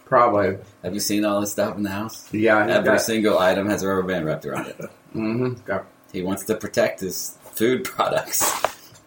probably. 0.05 0.59
Have 0.83 0.95
you 0.95 1.01
seen 1.01 1.25
all 1.25 1.41
this 1.41 1.53
stuff 1.53 1.77
in 1.77 1.83
the 1.85 1.91
house? 1.91 2.29
Yeah, 2.33 2.67
he 2.67 2.73
Every 2.73 2.85
got, 2.91 3.01
single 3.03 3.39
item 3.39 3.69
has 3.69 3.83
a 3.83 3.89
rubber 3.89 4.03
band 4.03 4.27
wrapped 4.27 4.45
around 4.45 4.67
it. 4.67 4.79
mm-hmm. 5.15 5.55
got 5.65 5.87
He 6.13 6.23
wants 6.23 6.45
to 6.47 6.57
protect 6.57 7.01
his 7.01 7.39
food 7.53 7.85
products. 7.85 8.43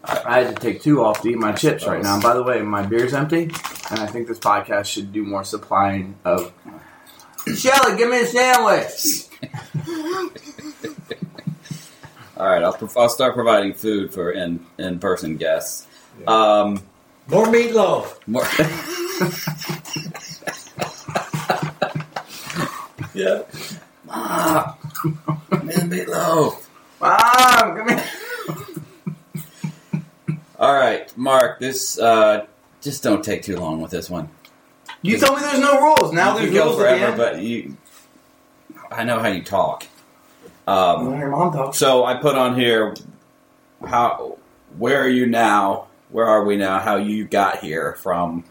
I 0.04 0.42
had 0.44 0.54
to 0.56 0.62
take 0.62 0.82
two 0.82 1.04
off 1.04 1.20
to 1.22 1.28
eat 1.28 1.36
my 1.38 1.52
chips 1.52 1.84
right 1.86 2.00
now. 2.02 2.14
And 2.14 2.22
by 2.22 2.32
the 2.34 2.42
way, 2.42 2.62
my 2.62 2.86
beer's 2.86 3.12
empty, 3.12 3.42
and 3.90 3.98
I 4.00 4.06
think 4.06 4.28
this 4.28 4.38
podcast 4.38 4.86
should 4.86 5.12
do 5.12 5.24
more 5.24 5.42
supplying 5.44 6.16
of. 6.24 6.52
Shelly, 7.54 7.96
give 7.96 8.08
me 8.10 8.20
a 8.22 8.26
sandwich. 8.26 9.24
All 12.36 12.46
right, 12.46 12.62
I'll, 12.62 12.76
I'll 12.96 13.08
start 13.08 13.34
providing 13.34 13.72
food 13.72 14.12
for 14.12 14.30
in 14.32 14.64
in 14.78 14.98
person 14.98 15.36
guests. 15.36 15.86
Um, 16.26 16.82
More 17.28 17.46
meatloaf. 17.46 18.18
more. 18.26 18.44
Yeah. 23.14 23.42
Ah, 24.10 24.76
man, 25.50 25.88
meatloaf. 25.90 26.66
Mom, 27.00 27.76
come 27.76 27.88
here. 27.88 28.04
All 30.58 30.74
right, 30.74 31.16
Mark. 31.16 31.58
This 31.58 31.98
uh, 31.98 32.44
just 32.82 33.02
don't 33.02 33.24
take 33.24 33.42
too 33.42 33.56
long 33.56 33.80
with 33.80 33.90
this 33.90 34.10
one. 34.10 34.28
You 35.06 35.18
told 35.18 35.36
me 35.38 35.42
there's 35.42 35.60
no 35.60 35.80
rules. 35.80 36.12
Now 36.12 36.32
you 36.32 36.38
there's 36.38 36.50
could 36.50 36.54
go 36.54 36.64
rules 36.66 36.76
forever, 36.78 37.04
again. 37.04 37.16
but 37.16 37.42
you. 37.42 37.76
I 38.90 39.04
know 39.04 39.18
how 39.18 39.28
you 39.28 39.42
talk. 39.42 39.86
Um, 40.66 41.06
want 41.06 41.10
to 41.12 41.16
hear 41.16 41.30
mom 41.30 41.52
talk. 41.52 41.74
so 41.74 42.04
I 42.04 42.14
put 42.14 42.36
on 42.36 42.58
here 42.58 42.94
how. 43.84 44.38
Where 44.78 45.00
are 45.00 45.08
you 45.08 45.26
now? 45.26 45.86
Where 46.10 46.26
are 46.26 46.44
we 46.44 46.56
now? 46.56 46.78
How 46.78 46.96
you 46.96 47.24
got 47.24 47.60
here 47.60 47.94
from? 47.94 48.44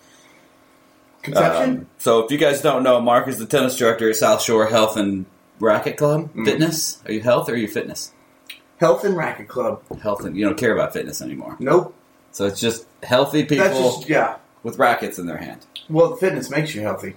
Conception. 1.22 1.78
Um, 1.78 1.88
so 1.98 2.20
if 2.24 2.32
you 2.32 2.38
guys 2.38 2.62
don't 2.62 2.84
know, 2.84 3.02
Mark 3.02 3.28
is 3.28 3.40
the 3.40 3.46
tennis 3.46 3.78
director 3.78 4.10
at 4.10 4.16
South 4.16 4.42
Shore 4.42 4.68
Health 4.68 4.98
and 4.98 5.26
Racquet 5.60 5.98
Club. 5.98 6.34
Mm. 6.34 6.46
Fitness? 6.46 7.02
Are 7.06 7.12
you 7.12 7.22
health 7.22 7.50
or 7.50 7.54
are 7.54 7.58
you 7.58 7.68
fitness? 7.68 8.12
Health 8.78 9.04
and 9.04 9.16
Racquet 9.16 9.48
Club. 9.48 9.82
Health 10.00 10.24
and 10.26 10.36
you 10.36 10.46
don't 10.46 10.58
care 10.58 10.74
about 10.74 10.94
fitness 10.94 11.22
anymore. 11.22 11.56
Nope. 11.60 11.96
So 12.32 12.46
it's 12.46 12.60
just 12.60 12.86
healthy 13.02 13.44
people 13.44 13.66
That's 13.66 13.78
just 13.78 14.10
yeah. 14.10 14.38
With 14.66 14.80
rackets 14.80 15.20
in 15.20 15.28
their 15.28 15.38
hand. 15.38 15.66
Well, 15.90 16.16
fitness 16.16 16.50
makes 16.50 16.74
you 16.74 16.82
healthy. 16.82 17.16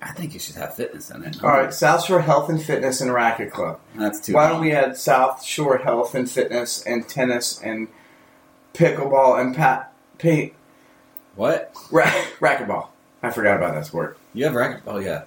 I 0.00 0.12
think 0.12 0.32
you 0.32 0.38
should 0.38 0.54
have 0.54 0.76
fitness 0.76 1.10
in 1.10 1.24
it. 1.24 1.42
All 1.42 1.50
right, 1.50 1.74
South 1.74 2.04
Shore 2.04 2.20
Health 2.20 2.48
and 2.48 2.62
Fitness 2.62 3.00
and 3.00 3.12
Racket 3.12 3.52
Club. 3.52 3.80
That's 3.96 4.20
too. 4.20 4.32
Why 4.32 4.44
long. 4.44 4.52
don't 4.52 4.60
we 4.60 4.70
add 4.72 4.96
South 4.96 5.44
Shore 5.44 5.78
Health 5.78 6.14
and 6.14 6.30
Fitness 6.30 6.84
and 6.86 7.08
tennis 7.08 7.60
and 7.60 7.88
pickleball 8.74 9.40
and 9.40 9.56
pat 9.56 9.92
paint 10.18 10.52
What? 11.34 11.74
ra- 11.90 12.04
racquetball? 12.38 12.86
I 13.24 13.30
forgot 13.30 13.56
about 13.56 13.74
that 13.74 13.86
sport. 13.86 14.16
You 14.34 14.44
have? 14.48 14.82
Oh 14.86 14.98
yeah. 15.00 15.24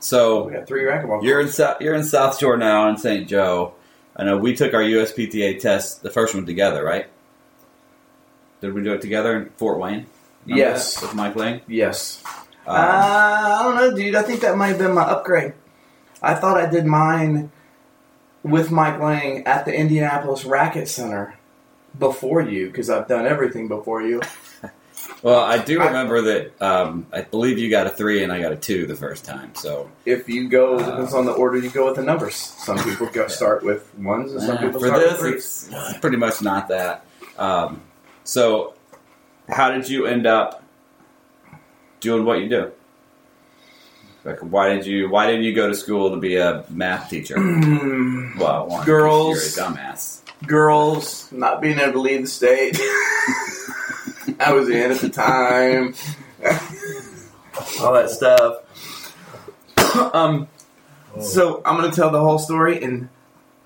So 0.00 0.44
We 0.44 0.54
got 0.54 0.66
three 0.66 0.84
racquetball. 0.84 1.22
You're 1.22 1.40
in 1.42 1.48
South, 1.48 1.82
you're 1.82 1.94
in 1.94 2.04
South 2.04 2.38
Shore 2.38 2.56
now 2.56 2.88
in 2.88 2.96
St. 2.96 3.28
Joe. 3.28 3.74
I 4.16 4.24
know 4.24 4.38
we 4.38 4.54
took 4.56 4.72
our 4.72 4.80
USPTA 4.80 5.60
test, 5.60 6.02
the 6.02 6.10
first 6.10 6.34
one 6.34 6.46
together, 6.46 6.82
right? 6.82 7.06
Did 8.62 8.72
we 8.72 8.82
do 8.82 8.94
it 8.94 9.02
together 9.02 9.36
in 9.36 9.50
Fort 9.50 9.78
Wayne? 9.78 10.06
Remember 10.46 10.70
Yes. 10.70 10.94
that, 11.00 11.06
with 11.06 11.14
Mike 11.14 11.36
Lang. 11.36 11.60
yes. 11.68 12.22
Um, 12.66 12.76
uh, 12.76 12.78
I 12.78 13.62
don't 13.64 13.74
know, 13.76 13.96
dude. 13.96 14.14
I 14.14 14.22
think 14.22 14.40
that 14.42 14.56
might 14.56 14.68
have 14.68 14.78
been 14.78 14.94
my 14.94 15.02
upgrade. 15.02 15.54
I 16.22 16.34
thought 16.34 16.56
I 16.58 16.66
did 16.66 16.86
mine 16.86 17.50
with 18.44 18.70
Mike 18.70 19.00
Lang 19.00 19.44
at 19.46 19.64
the 19.64 19.74
Indianapolis 19.74 20.44
Racket 20.44 20.88
Center 20.88 21.34
before 21.98 22.40
you 22.40 22.66
because 22.66 22.88
I've 22.90 23.08
done 23.08 23.26
everything 23.26 23.66
before 23.68 24.02
you. 24.02 24.20
well, 25.22 25.40
I 25.40 25.58
do 25.58 25.80
I- 25.80 25.86
remember 25.86 26.22
that. 26.22 26.62
Um, 26.62 27.06
I 27.12 27.22
believe 27.22 27.58
you 27.58 27.68
got 27.70 27.86
a 27.88 27.90
three 27.90 28.22
and 28.22 28.32
I 28.32 28.40
got 28.40 28.52
a 28.52 28.56
two 28.56 28.86
the 28.86 28.94
first 28.96 29.24
time. 29.24 29.52
So 29.56 29.90
If 30.06 30.28
you 30.28 30.48
go, 30.48 30.76
Uh, 30.76 30.86
depends 30.90 31.14
on 31.14 31.24
the 31.26 31.32
order 31.32 31.58
you 31.58 31.70
go 31.70 31.86
with 31.86 31.96
the 31.96 32.02
numbers. 32.02 32.34
Some 32.36 32.78
people 32.78 33.06
go 33.08 33.26
start 33.26 33.64
with 33.64 33.92
ones, 33.98 34.32
and 34.32 34.40
some 34.42 34.56
uh, 34.58 34.60
people 34.60 34.80
for 34.80 34.86
start 34.86 35.00
this, 35.02 35.12
with 35.12 35.20
threes. 35.20 35.68
it's, 35.72 35.90
it's 35.90 35.98
pretty 35.98 36.16
much 36.16 36.40
not 36.42 36.68
that. 36.68 37.04
Um, 37.38 37.82
so, 38.24 38.74
how 39.52 39.70
did 39.70 39.88
you 39.88 40.06
end 40.06 40.26
up 40.26 40.62
doing 42.00 42.24
what 42.24 42.40
you 42.40 42.48
do? 42.48 42.72
Like, 44.24 44.38
why 44.40 44.74
did 44.74 44.86
you? 44.86 45.08
Why 45.10 45.26
didn't 45.26 45.42
you 45.44 45.54
go 45.54 45.68
to 45.68 45.74
school 45.74 46.10
to 46.10 46.16
be 46.16 46.36
a 46.36 46.64
math 46.70 47.10
teacher? 47.10 47.36
Well, 48.38 48.66
one, 48.66 48.86
Girls. 48.86 49.56
you're 49.56 49.66
a 49.66 49.68
dumbass. 49.68 50.20
girls 50.46 51.30
not 51.32 51.60
being 51.60 51.78
able 51.78 51.92
to 51.92 52.00
leave 52.00 52.22
the 52.22 52.26
state. 52.28 52.76
I 54.40 54.52
was 54.52 54.70
in 54.70 54.90
at 54.90 54.98
the 54.98 55.10
time. 55.10 55.94
All 57.82 57.92
that 57.92 58.08
stuff. 58.10 58.56
um, 60.14 60.48
so 61.20 61.60
I'm 61.66 61.76
gonna 61.76 61.92
tell 61.92 62.10
the 62.10 62.20
whole 62.20 62.38
story 62.38 62.82
in 62.82 63.10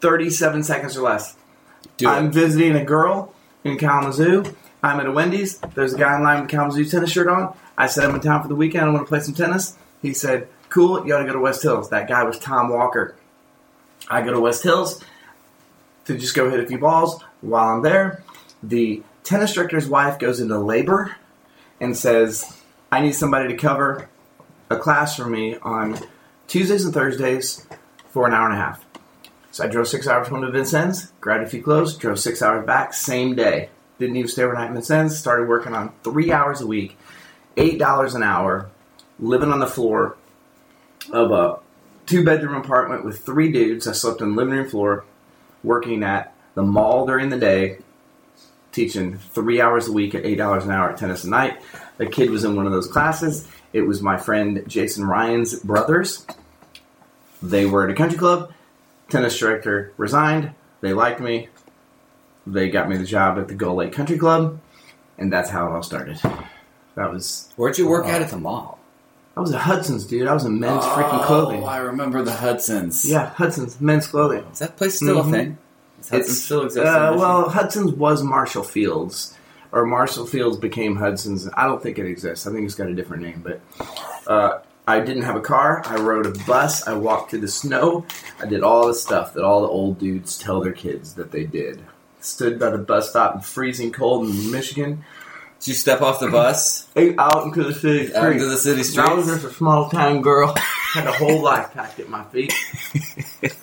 37 0.01 0.64
seconds 0.64 0.97
or 0.97 1.03
less. 1.03 1.37
Do 1.97 2.09
I'm 2.09 2.26
it. 2.26 2.32
visiting 2.34 2.74
a 2.74 2.84
girl 2.84 3.32
in 3.62 3.78
Kalamazoo. 3.78 4.45
I'm 4.87 5.01
at 5.01 5.07
a 5.07 5.12
Wendy's. 5.12 5.59
There's 5.74 5.95
a 5.95 5.99
guy 5.99 6.16
in 6.16 6.22
line 6.22 6.43
with 6.43 6.49
a 6.49 6.53
Kalamazoo 6.53 6.84
tennis 6.84 7.11
shirt 7.11 7.26
on. 7.26 7.55
I 7.76 7.89
said 7.89 8.05
I'm 8.05 8.14
in 8.14 8.20
town 8.20 8.43
for 8.43 8.49
the 8.49 8.55
weekend. 8.55 8.84
I 8.84 8.89
want 8.91 9.05
to 9.05 9.09
play 9.09 9.20
some 9.20 9.34
tennis. 9.34 9.76
He 10.01 10.14
said, 10.14 10.49
"Cool, 10.68 11.05
you 11.07 11.14
ought 11.14 11.18
to 11.18 11.26
go 11.26 11.32
to 11.32 11.41
West 11.41 11.62
Hills." 11.62 11.91
That 11.91 12.09
guy 12.09 12.22
was 12.22 12.39
Tom 12.39 12.68
Walker. 12.68 13.16
I 14.09 14.22
go 14.22 14.32
to 14.32 14.41
West 14.41 14.62
Hills 14.62 15.03
to 16.05 16.16
just 16.16 16.37
go 16.37 16.49
hit 16.49 16.61
a 16.61 16.66
few 16.66 16.78
balls. 16.78 17.20
While 17.41 17.68
I'm 17.68 17.82
there, 17.82 18.22
the 18.62 19.03
tennis 19.24 19.55
director's 19.55 19.89
wife 19.89 20.20
goes 20.20 20.39
into 20.39 20.57
labor 20.59 21.16
and 21.80 21.97
says, 21.97 22.57
"I 22.93 23.01
need 23.01 23.12
somebody 23.12 23.49
to 23.49 23.57
cover 23.57 24.09
a 24.70 24.76
class 24.76 25.16
for 25.16 25.26
me 25.26 25.59
on 25.62 25.99
Tuesdays 26.47 26.84
and 26.84 26.95
Thursdays 26.95 27.66
for 28.11 28.26
an 28.28 28.32
hour 28.32 28.47
and 28.47 28.55
a 28.55 28.59
half." 28.59 28.84
So 29.51 29.64
I 29.64 29.66
drove 29.66 29.89
six 29.89 30.07
hours 30.07 30.28
home 30.28 30.43
to 30.43 30.51
Vincennes, 30.51 31.11
grabbed 31.20 31.43
a 31.43 31.49
few 31.49 31.62
clothes, 31.62 31.97
drove 31.97 32.20
six 32.20 32.41
hours 32.41 32.64
back, 32.64 32.95
same 32.95 33.34
day. 33.34 33.70
Didn't 33.99 34.16
even 34.16 34.28
stay 34.28 34.42
overnight 34.42 34.68
in 34.68 34.74
Vincennes. 34.74 35.18
Started 35.18 35.49
working 35.49 35.74
on 35.74 35.92
three 36.05 36.32
hours 36.32 36.61
a 36.61 36.66
week, 36.66 36.97
eight 37.57 37.78
dollars 37.78 38.14
an 38.14 38.22
hour, 38.22 38.68
living 39.18 39.51
on 39.53 39.61
the 39.61 39.66
floor 39.66 40.16
of 41.12 41.30
a 41.30 41.59
two 42.07 42.24
bedroom 42.24 42.55
apartment 42.55 43.05
with 43.05 43.20
three 43.20 43.51
dudes. 43.51 43.86
I 43.86 43.92
slept 43.92 44.20
on 44.22 44.30
the 44.30 44.36
living 44.36 44.55
room 44.55 44.68
floor, 44.68 45.05
working 45.62 46.03
at 46.03 46.34
the 46.55 46.62
mall 46.62 47.07
during 47.07 47.30
the 47.30 47.38
day, 47.38 47.78
teaching 48.72 49.18
three 49.18 49.61
hours 49.61 49.88
a 49.88 49.92
week 49.92 50.14
at 50.14 50.24
eight 50.24 50.36
dollars 50.36 50.64
an 50.64 50.70
hour 50.70 50.90
at 50.90 50.99
tennis 50.99 51.24
at 51.24 51.30
night. 51.30 51.61
The 51.97 52.07
kid 52.07 52.30
was 52.30 52.44
in 52.44 52.57
one 52.57 52.66
of 52.66 52.72
those 52.72 52.88
classes. 52.88 53.49
It 53.72 53.82
was 53.82 54.03
my 54.03 54.16
friend 54.16 54.62
Jason 54.66 55.07
Ryan's 55.07 55.59
brothers. 55.61 56.26
They 57.42 57.66
were 57.66 57.84
at 57.84 57.90
a 57.90 57.94
country 57.94 58.18
club 58.18 58.53
tennis 59.09 59.38
director 59.38 59.92
resigned. 59.97 60.53
They 60.80 60.92
liked 60.92 61.20
me. 61.20 61.49
They 62.47 62.68
got 62.70 62.88
me 62.88 62.97
the 62.97 63.05
job 63.05 63.38
at 63.38 63.49
the 63.49 63.55
Gull 63.55 63.74
Lake 63.76 63.92
Country 63.92 64.18
Club, 64.18 64.61
and 65.18 65.32
that's 65.32 65.51
how 65.51 65.66
it 65.66 65.70
all 65.72 65.82
started. 65.82 66.18
That 66.94 67.12
was 67.12 67.49
Where'd 67.57 67.76
you 67.78 67.88
work 67.88 68.07
at 68.07 68.22
at 68.22 68.30
the 68.30 68.38
mall? 68.38 68.78
I 69.36 69.40
was 69.40 69.53
at 69.53 69.61
Hudson's, 69.61 70.07
dude. 70.07 70.26
I 70.28 70.32
was 70.32 70.44
in 70.47 70.59
men's 70.61 70.82
freaking 70.84 71.22
clothing. 71.24 71.62
Oh, 71.62 71.66
I 71.66 71.78
remember 71.78 72.22
the 72.22 72.32
Hudsons. 72.32 73.05
Yeah, 73.05 73.26
Hudson's 73.30 73.78
men's 73.80 74.07
clothing. 74.07 74.44
Is 74.53 74.61
that 74.61 74.76
place 74.78 74.94
still 74.97 75.22
Mhm. 75.22 75.28
a 75.28 75.30
thing? 75.30 75.59
Does 75.99 76.09
Hudson's 76.11 76.42
still 76.44 76.62
exist? 76.62 76.86
in 76.86 76.92
Uh, 76.92 77.16
well, 77.18 77.49
Hudson's 77.51 77.92
was 77.92 78.22
Marshall 78.22 78.62
Fields, 78.62 79.34
or 79.72 79.84
Marshall 79.84 80.24
Fields 80.24 80.57
became 80.57 80.97
Hudson's. 80.97 81.49
I 81.55 81.66
don't 81.66 81.82
think 81.82 81.99
it 81.99 82.07
exists. 82.07 82.47
I 82.47 82.53
think 82.53 82.64
it's 82.64 82.74
got 82.74 82.88
a 82.88 82.94
different 82.94 83.24
name. 83.24 83.42
But 83.44 83.61
uh, 84.26 84.59
I 84.88 85.01
didn't 85.01 85.24
have 85.24 85.36
a 85.36 85.40
car. 85.42 85.82
I 85.84 85.97
rode 85.97 86.24
a 86.26 86.32
bus. 86.47 86.86
I 86.88 86.94
walked 86.94 87.30
through 87.30 87.40
the 87.40 87.49
snow. 87.49 88.07
I 88.40 88.47
did 88.47 88.62
all 88.62 88.86
the 88.86 88.94
stuff 88.94 89.34
that 89.34 89.44
all 89.44 89.61
the 89.61 89.68
old 89.68 89.99
dudes 89.99 90.38
tell 90.38 90.61
their 90.62 90.72
kids 90.72 91.12
that 91.14 91.30
they 91.32 91.44
did. 91.44 91.82
Stood 92.21 92.59
by 92.59 92.71
the 92.71 92.79
bus 92.79 93.11
stop 93.11 93.35
in 93.37 93.41
freezing 93.41 93.93
cold 93.93 94.29
in 94.29 94.51
Michigan. 94.51 95.05
Did 95.61 95.69
you 95.69 95.75
step 95.75 96.03
off 96.03 96.21
the 96.21 96.29
bus 96.29 96.89
Ate 96.97 97.14
out 97.19 97.45
into 97.45 97.64
the 97.64 97.73
city 97.73 98.12
out 98.14 98.23
street. 98.23 98.33
into 98.35 98.47
the 98.47 98.57
city 98.57 98.83
streets. 98.83 99.09
I 99.09 99.14
was 99.14 99.27
just 99.27 99.45
a 99.45 99.51
small 99.53 99.89
town 99.89 100.21
girl. 100.23 100.55
Had 100.93 101.07
a 101.07 101.12
whole 101.12 101.43
life 101.43 101.73
packed 101.73 102.01
at 102.01 102.09
my 102.09 102.25
feet. 102.25 102.53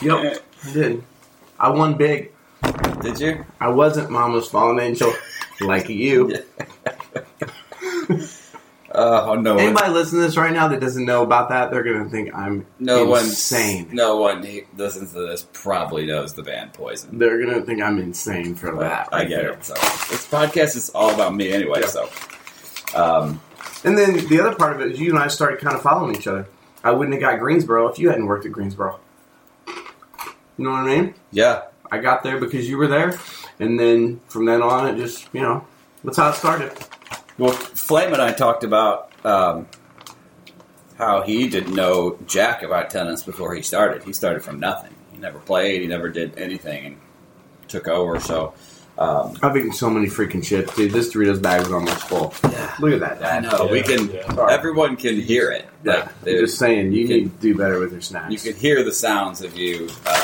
Yep, 0.00 0.44
I 0.64 0.72
did. 0.72 1.02
I 1.58 1.70
won 1.70 1.96
big. 1.96 2.30
Did 3.00 3.18
you? 3.18 3.44
I 3.60 3.66
wasn't 3.68 4.10
Mama's 4.10 4.46
fallen 4.46 4.78
angel 4.78 5.12
like 5.60 5.88
you. 5.88 6.38
Oh 8.94 9.34
no! 9.34 9.54
one- 9.54 9.62
Anybody 9.64 9.90
listening 9.92 10.22
to 10.22 10.26
this 10.28 10.36
right 10.38 10.52
now 10.52 10.68
that 10.68 10.80
doesn't 10.80 11.04
know 11.04 11.22
about 11.22 11.50
that, 11.50 11.70
they're 11.70 11.82
gonna 11.82 12.08
think 12.08 12.34
I'm 12.34 12.66
no 12.78 13.14
insane. 13.16 13.86
one. 13.88 13.96
No 13.96 14.16
one 14.16 14.42
who 14.42 14.60
listens 14.76 15.12
to 15.12 15.20
this 15.20 15.46
probably 15.52 16.06
knows 16.06 16.32
the 16.34 16.42
band 16.42 16.72
Poison. 16.72 17.18
They're 17.18 17.38
gonna 17.44 17.60
think 17.62 17.82
I'm 17.82 17.98
insane 17.98 18.54
for 18.54 18.74
that. 18.76 19.08
I 19.12 19.24
get 19.26 19.44
it. 19.44 19.62
So 19.64 19.74
this 19.74 20.26
podcast 20.26 20.76
is 20.76 20.90
all 20.94 21.10
about 21.12 21.34
me 21.34 21.52
anyway. 21.52 21.80
Yeah. 21.82 21.86
So, 21.88 22.08
um, 22.94 23.40
And 23.84 23.96
then 23.98 24.26
the 24.26 24.40
other 24.40 24.54
part 24.56 24.74
of 24.76 24.80
it 24.80 24.92
is 24.92 25.00
you 25.00 25.10
and 25.10 25.18
I 25.18 25.28
started 25.28 25.60
kind 25.60 25.76
of 25.76 25.82
following 25.82 26.16
each 26.16 26.26
other. 26.26 26.46
I 26.82 26.90
wouldn't 26.92 27.12
have 27.14 27.20
got 27.20 27.38
Greensboro 27.40 27.88
if 27.88 27.98
you 27.98 28.08
hadn't 28.08 28.26
worked 28.26 28.46
at 28.46 28.52
Greensboro. 28.52 28.98
You 29.66 30.64
know 30.64 30.70
what 30.70 30.80
I 30.80 30.86
mean? 31.00 31.14
yeah, 31.30 31.62
I 31.92 31.98
got 31.98 32.22
there 32.22 32.40
because 32.40 32.68
you 32.68 32.78
were 32.78 32.88
there, 32.88 33.18
and 33.60 33.78
then 33.78 34.20
from 34.28 34.44
then 34.46 34.62
on, 34.62 34.88
it 34.88 34.96
just 34.98 35.28
you 35.32 35.40
know 35.42 35.64
that's 36.02 36.16
how 36.16 36.30
it 36.30 36.34
started. 36.34 36.72
Well, 37.38 37.52
Flame 37.52 38.12
and 38.12 38.20
I 38.20 38.32
talked 38.32 38.64
about 38.64 39.12
um, 39.24 39.68
how 40.96 41.22
he 41.22 41.48
didn't 41.48 41.74
know 41.74 42.18
jack 42.26 42.62
about 42.62 42.90
tennis 42.90 43.22
before 43.22 43.54
he 43.54 43.62
started. 43.62 44.02
He 44.02 44.12
started 44.12 44.42
from 44.42 44.58
nothing. 44.58 44.94
He 45.12 45.18
never 45.18 45.38
played. 45.38 45.80
He 45.82 45.86
never 45.86 46.08
did 46.08 46.36
anything, 46.36 46.84
and 46.86 46.96
took 47.68 47.86
over. 47.86 48.18
So, 48.18 48.54
um, 48.98 49.36
I've 49.40 49.56
eaten 49.56 49.72
so 49.72 49.88
many 49.88 50.06
freaking 50.08 50.42
chips, 50.44 50.74
dude. 50.74 50.90
This 50.90 51.14
Doritos 51.14 51.40
bag 51.40 51.60
is 51.62 51.70
almost 51.72 52.08
full. 52.08 52.34
yeah, 52.50 52.74
Look 52.80 52.92
at 52.94 53.00
that. 53.00 53.18
I 53.22 53.40
Dad. 53.40 53.52
know 53.52 53.66
we 53.70 53.82
can. 53.82 54.10
yeah. 54.10 54.46
Everyone 54.50 54.96
can 54.96 55.20
hear 55.20 55.52
it. 55.52 55.68
Yeah, 55.84 55.92
Like, 55.92 56.08
I'm 56.22 56.24
just 56.38 56.58
saying, 56.58 56.92
you, 56.92 57.02
you 57.02 57.08
need 57.08 57.22
to 57.36 57.40
do 57.40 57.56
better 57.56 57.78
with 57.78 57.92
your 57.92 58.00
snacks. 58.00 58.32
you 58.32 58.38
can 58.52 58.60
hear 58.60 58.82
the 58.82 58.92
sounds 58.92 59.42
of 59.42 59.56
you. 59.56 59.88
Uh, 60.04 60.14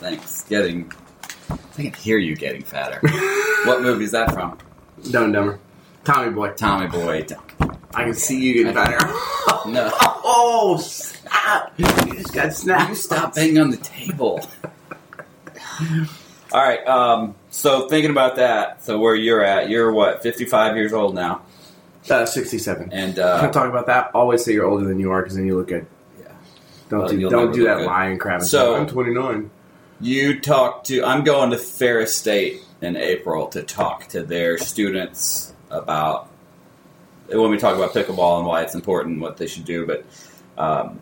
thanks. 0.00 0.42
Getting. 0.44 0.92
I 1.50 1.56
can 1.76 1.92
hear 1.94 2.18
you 2.18 2.36
getting 2.36 2.62
fatter. 2.62 3.00
what 3.66 3.82
movie 3.82 4.04
is 4.04 4.12
that 4.12 4.32
from? 4.32 4.58
Dumb 5.10 5.24
and 5.24 5.32
Dumber. 5.32 5.58
Tommy 6.04 6.30
Boy. 6.30 6.50
Tommy 6.52 6.86
Boy. 6.86 7.26
I 7.94 8.04
can 8.04 8.14
see 8.14 8.40
you 8.42 8.54
getting 8.54 8.74
fatter. 8.74 8.98
No. 9.68 9.90
Oh, 10.26 10.78
snap! 10.78 11.72
You 11.76 11.84
just 12.14 12.32
got 12.32 12.52
snapped. 12.54 12.88
You 12.88 12.94
stop 12.94 13.34
banging 13.34 13.58
on 13.58 13.70
the 13.70 13.76
table. 13.76 14.40
All 16.52 16.62
right. 16.62 16.86
Um, 16.86 17.34
so 17.50 17.88
thinking 17.88 18.10
about 18.10 18.36
that, 18.36 18.82
so 18.84 18.98
where 18.98 19.14
you're 19.14 19.42
at, 19.44 19.68
you're 19.68 19.92
what, 19.92 20.22
55 20.22 20.76
years 20.76 20.92
old 20.92 21.14
now, 21.14 21.42
Uh, 22.08 22.24
67. 22.26 22.90
and 22.92 23.18
uh, 23.18 23.50
talk 23.50 23.68
about 23.68 23.86
that. 23.86 24.10
Always 24.14 24.44
say 24.44 24.52
you're 24.54 24.66
older 24.66 24.86
than 24.86 24.98
you 24.98 25.10
are 25.10 25.22
because 25.22 25.36
then 25.36 25.46
you 25.46 25.56
look 25.56 25.68
good. 25.68 25.86
Yeah. 26.18 26.28
Don't 26.88 27.00
Well, 27.00 27.08
do, 27.08 27.28
don't 27.30 27.52
do 27.52 27.64
that 27.64 27.78
good. 27.78 27.86
lying 27.86 28.18
crap. 28.18 28.42
So- 28.42 28.76
I'm 28.76 28.86
29. 28.86 29.50
You 30.00 30.40
talk 30.40 30.84
to. 30.84 31.04
I'm 31.04 31.24
going 31.24 31.50
to 31.50 31.58
Ferris 31.58 32.14
State 32.14 32.60
in 32.80 32.96
April 32.96 33.48
to 33.48 33.62
talk 33.62 34.08
to 34.08 34.22
their 34.22 34.58
students 34.58 35.54
about 35.70 36.28
when 37.28 37.50
we 37.50 37.58
talk 37.58 37.76
about 37.76 37.92
pickleball 37.92 38.38
and 38.38 38.46
why 38.46 38.62
it's 38.62 38.74
important, 38.74 39.20
what 39.20 39.36
they 39.36 39.46
should 39.46 39.64
do. 39.64 39.86
But 39.86 40.04
um, 40.58 41.00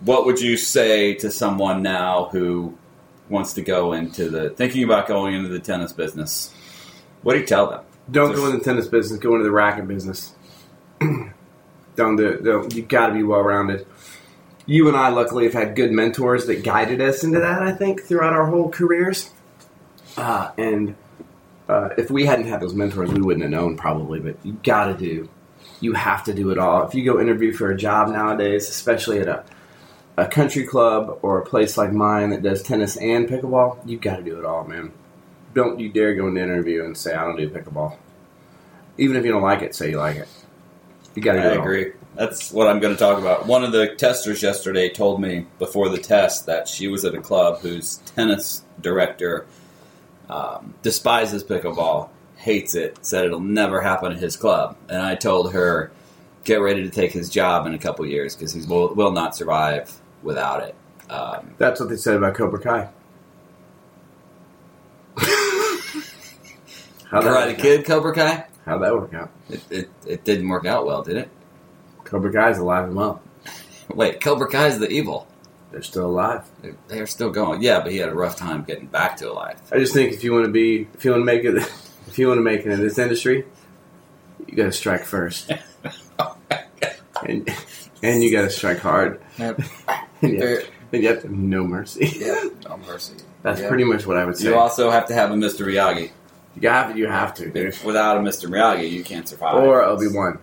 what 0.00 0.26
would 0.26 0.40
you 0.40 0.56
say 0.56 1.14
to 1.14 1.30
someone 1.30 1.82
now 1.82 2.28
who 2.30 2.76
wants 3.28 3.54
to 3.54 3.62
go 3.62 3.92
into 3.92 4.28
the 4.28 4.50
thinking 4.50 4.84
about 4.84 5.08
going 5.08 5.34
into 5.34 5.48
the 5.48 5.60
tennis 5.60 5.92
business? 5.92 6.52
What 7.22 7.34
do 7.34 7.40
you 7.40 7.46
tell 7.46 7.70
them? 7.70 7.84
Don't 8.10 8.30
Just- 8.30 8.40
go 8.40 8.46
into 8.46 8.58
the 8.58 8.64
tennis 8.64 8.86
business. 8.86 9.18
Go 9.18 9.32
into 9.32 9.44
the 9.44 9.50
racket 9.50 9.88
business. 9.88 10.32
don't 11.00 12.16
do 12.16 12.28
it. 12.28 12.44
Don't, 12.44 12.72
you 12.74 12.82
got 12.82 13.08
to 13.08 13.14
be 13.14 13.22
well 13.22 13.40
rounded. 13.40 13.86
You 14.66 14.88
and 14.88 14.96
I, 14.96 15.08
luckily, 15.08 15.44
have 15.44 15.54
had 15.54 15.76
good 15.76 15.92
mentors 15.92 16.46
that 16.46 16.64
guided 16.64 17.00
us 17.00 17.22
into 17.22 17.38
that. 17.38 17.62
I 17.62 17.72
think 17.72 18.02
throughout 18.02 18.32
our 18.32 18.46
whole 18.46 18.68
careers. 18.68 19.30
Uh, 20.16 20.50
and 20.58 20.96
uh, 21.68 21.90
if 21.96 22.10
we 22.10 22.26
hadn't 22.26 22.46
had 22.46 22.60
those 22.60 22.74
mentors, 22.74 23.12
we 23.12 23.20
wouldn't 23.20 23.42
have 23.42 23.52
known 23.52 23.76
probably. 23.76 24.18
But 24.18 24.36
you 24.44 24.54
got 24.64 24.86
to 24.86 24.94
do. 24.94 25.28
You 25.80 25.92
have 25.92 26.24
to 26.24 26.34
do 26.34 26.50
it 26.50 26.58
all. 26.58 26.86
If 26.86 26.94
you 26.94 27.04
go 27.04 27.20
interview 27.20 27.52
for 27.52 27.70
a 27.70 27.76
job 27.76 28.08
nowadays, 28.08 28.68
especially 28.68 29.20
at 29.20 29.28
a 29.28 29.44
a 30.16 30.26
country 30.26 30.64
club 30.64 31.18
or 31.22 31.38
a 31.40 31.44
place 31.44 31.76
like 31.76 31.92
mine 31.92 32.30
that 32.30 32.42
does 32.42 32.62
tennis 32.62 32.96
and 32.96 33.28
pickleball, 33.28 33.78
you 33.84 33.98
got 33.98 34.16
to 34.16 34.22
do 34.22 34.38
it 34.38 34.44
all, 34.44 34.64
man. 34.64 34.92
Don't 35.54 35.78
you 35.78 35.90
dare 35.90 36.14
go 36.14 36.28
into 36.28 36.42
an 36.42 36.48
interview 36.48 36.84
and 36.84 36.96
say 36.96 37.14
I 37.14 37.24
don't 37.24 37.36
do 37.36 37.48
pickleball. 37.48 37.96
Even 38.98 39.16
if 39.16 39.24
you 39.24 39.32
don't 39.32 39.42
like 39.42 39.62
it, 39.62 39.74
say 39.74 39.90
you 39.90 39.98
like 39.98 40.16
it. 40.16 40.28
You 41.14 41.22
got 41.22 41.34
to 41.34 41.42
do 41.42 41.48
I 41.48 41.52
it 41.52 41.58
all. 41.58 41.64
That's 42.16 42.50
what 42.50 42.66
I'm 42.66 42.80
going 42.80 42.94
to 42.94 42.98
talk 42.98 43.18
about. 43.18 43.46
One 43.46 43.62
of 43.62 43.72
the 43.72 43.94
testers 43.94 44.42
yesterday 44.42 44.88
told 44.88 45.20
me 45.20 45.46
before 45.58 45.90
the 45.90 45.98
test 45.98 46.46
that 46.46 46.66
she 46.66 46.88
was 46.88 47.04
at 47.04 47.14
a 47.14 47.20
club 47.20 47.60
whose 47.60 47.96
tennis 48.14 48.64
director 48.80 49.46
um, 50.30 50.74
despises 50.82 51.44
pickleball, 51.44 52.08
hates 52.36 52.74
it, 52.74 53.04
said 53.04 53.26
it'll 53.26 53.40
never 53.40 53.82
happen 53.82 54.12
at 54.12 54.18
his 54.18 54.34
club. 54.36 54.76
And 54.88 55.02
I 55.02 55.14
told 55.14 55.52
her, 55.52 55.92
get 56.44 56.56
ready 56.56 56.82
to 56.84 56.90
take 56.90 57.12
his 57.12 57.28
job 57.28 57.66
in 57.66 57.74
a 57.74 57.78
couple 57.78 58.06
years 58.06 58.34
because 58.34 58.54
he 58.54 58.64
will, 58.64 58.94
will 58.94 59.12
not 59.12 59.36
survive 59.36 59.92
without 60.22 60.62
it. 60.62 60.74
Um, 61.10 61.54
That's 61.58 61.80
what 61.80 61.90
they 61.90 61.96
said 61.96 62.16
about 62.16 62.34
Cobra 62.34 62.60
Kai. 62.60 62.88
That 67.12 67.22
Karate 67.22 67.56
Kid, 67.56 67.84
Cobra 67.84 68.12
Kai. 68.12 68.46
How'd 68.64 68.82
that 68.82 68.92
work 68.92 69.14
out? 69.14 69.30
It, 69.48 69.62
it, 69.70 69.90
it 70.04 70.24
didn't 70.24 70.48
work 70.48 70.66
out 70.66 70.84
well, 70.84 71.02
did 71.02 71.16
it? 71.16 71.30
Cobra 72.06 72.32
Kai's 72.32 72.58
alive 72.58 72.84
and 72.84 72.94
well. 72.96 73.20
Wait, 73.94 74.20
Cobra 74.20 74.48
Kai 74.48 74.68
is 74.68 74.78
the 74.78 74.88
evil. 74.88 75.26
They're 75.70 75.82
still 75.82 76.06
alive. 76.06 76.42
They're, 76.62 76.76
they're 76.88 77.06
still 77.06 77.30
going. 77.30 77.62
Yeah, 77.62 77.80
but 77.80 77.92
he 77.92 77.98
had 77.98 78.08
a 78.08 78.14
rough 78.14 78.36
time 78.36 78.64
getting 78.64 78.86
back 78.86 79.18
to 79.18 79.32
life. 79.32 79.60
I 79.72 79.78
just 79.78 79.92
think 79.92 80.12
if 80.12 80.24
you 80.24 80.32
want 80.32 80.46
to 80.46 80.50
be, 80.50 80.88
if 80.94 81.04
you 81.04 81.10
want 81.10 81.20
to 81.20 81.24
make 81.26 81.44
it, 81.44 81.54
if 82.06 82.18
you 82.18 82.28
want 82.28 82.38
to 82.38 82.42
make 82.42 82.60
it 82.60 82.72
in 82.72 82.80
this 82.80 82.98
industry, 82.98 83.44
you 84.46 84.56
got 84.56 84.64
to 84.64 84.72
strike 84.72 85.04
first, 85.04 85.50
and 87.26 87.48
and 88.02 88.22
you 88.22 88.30
got 88.32 88.42
to 88.42 88.50
strike 88.50 88.78
hard, 88.78 89.20
and 89.38 89.56
you, 90.22 90.40
have, 90.40 90.64
and 90.92 91.02
you 91.02 91.08
have 91.08 91.22
to 91.22 91.28
have 91.28 91.30
no 91.30 91.64
mercy. 91.64 92.06
Yeah, 92.18 92.44
no 92.68 92.76
mercy. 92.86 93.14
That's 93.42 93.60
Yeah. 93.60 93.68
pretty 93.68 93.84
much 93.84 94.06
what 94.06 94.16
I 94.16 94.24
would 94.24 94.36
say. 94.36 94.48
You 94.48 94.56
also 94.56 94.90
have 94.90 95.06
to 95.06 95.14
have 95.14 95.30
a 95.30 95.34
Mr. 95.34 95.66
Miyagi. 95.66 96.10
You 96.60 96.68
have, 96.70 96.96
you 96.96 97.06
have 97.06 97.34
to, 97.34 97.50
dude. 97.50 97.76
Without 97.84 98.16
a 98.16 98.20
Mr. 98.20 98.48
Miyagi, 98.48 98.90
you 98.90 99.04
can't 99.04 99.28
survive. 99.28 99.56
Or 99.62 99.82
Obi 99.82 100.06
Wan. 100.08 100.38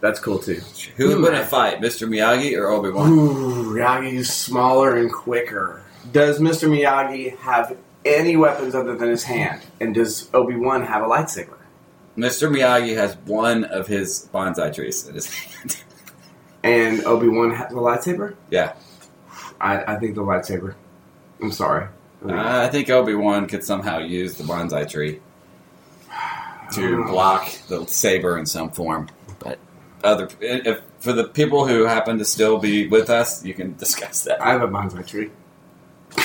That's 0.00 0.18
cool 0.18 0.38
too. 0.38 0.60
Who 0.96 1.08
would 1.08 1.20
win 1.20 1.34
a 1.34 1.44
fight, 1.44 1.80
Mr. 1.80 2.08
Miyagi 2.08 2.56
or 2.56 2.68
Obi 2.68 2.90
Wan? 2.90 3.10
Ooh, 3.10 3.74
Miyagi's 3.74 4.32
smaller 4.32 4.96
and 4.96 5.12
quicker. 5.12 5.82
Does 6.10 6.40
Mr. 6.40 6.68
Miyagi 6.70 7.36
have 7.38 7.76
any 8.04 8.36
weapons 8.36 8.74
other 8.74 8.96
than 8.96 9.10
his 9.10 9.24
hand? 9.24 9.60
And 9.78 9.94
does 9.94 10.30
Obi 10.32 10.56
Wan 10.56 10.82
have 10.84 11.02
a 11.02 11.06
lightsaber? 11.06 11.58
Mr. 12.16 12.50
Miyagi 12.50 12.96
has 12.96 13.16
one 13.26 13.64
of 13.64 13.86
his 13.86 14.28
bonsai 14.32 14.74
trees 14.74 15.06
in 15.06 15.14
his 15.14 15.32
hand. 15.32 15.82
And 16.62 17.02
Obi 17.06 17.26
Wan 17.28 17.52
has 17.52 17.72
a 17.72 17.76
lightsaber? 17.76 18.34
Yeah. 18.50 18.74
I, 19.58 19.94
I 19.94 19.98
think 19.98 20.14
the 20.14 20.20
lightsaber. 20.22 20.74
I'm 21.40 21.52
sorry. 21.52 21.88
Uh, 22.22 22.34
I 22.34 22.68
think 22.68 22.90
Obi 22.90 23.14
Wan 23.14 23.46
could 23.46 23.64
somehow 23.64 23.98
use 23.98 24.36
the 24.36 24.44
bonsai 24.44 24.86
tree 24.86 25.20
to 26.74 27.04
block 27.08 27.50
the 27.68 27.86
saber 27.86 28.36
in 28.36 28.44
some 28.44 28.70
form. 28.70 29.08
Other, 30.02 30.28
if, 30.40 30.80
for 31.00 31.12
the 31.12 31.24
people 31.24 31.66
who 31.66 31.84
happen 31.84 32.18
to 32.18 32.24
still 32.24 32.58
be 32.58 32.86
with 32.86 33.10
us, 33.10 33.44
you 33.44 33.54
can 33.54 33.76
discuss 33.76 34.24
that. 34.24 34.40
I 34.40 34.52
have 34.52 34.62
a 34.62 34.68
bonsai 34.68 35.06
tree. 35.06 35.30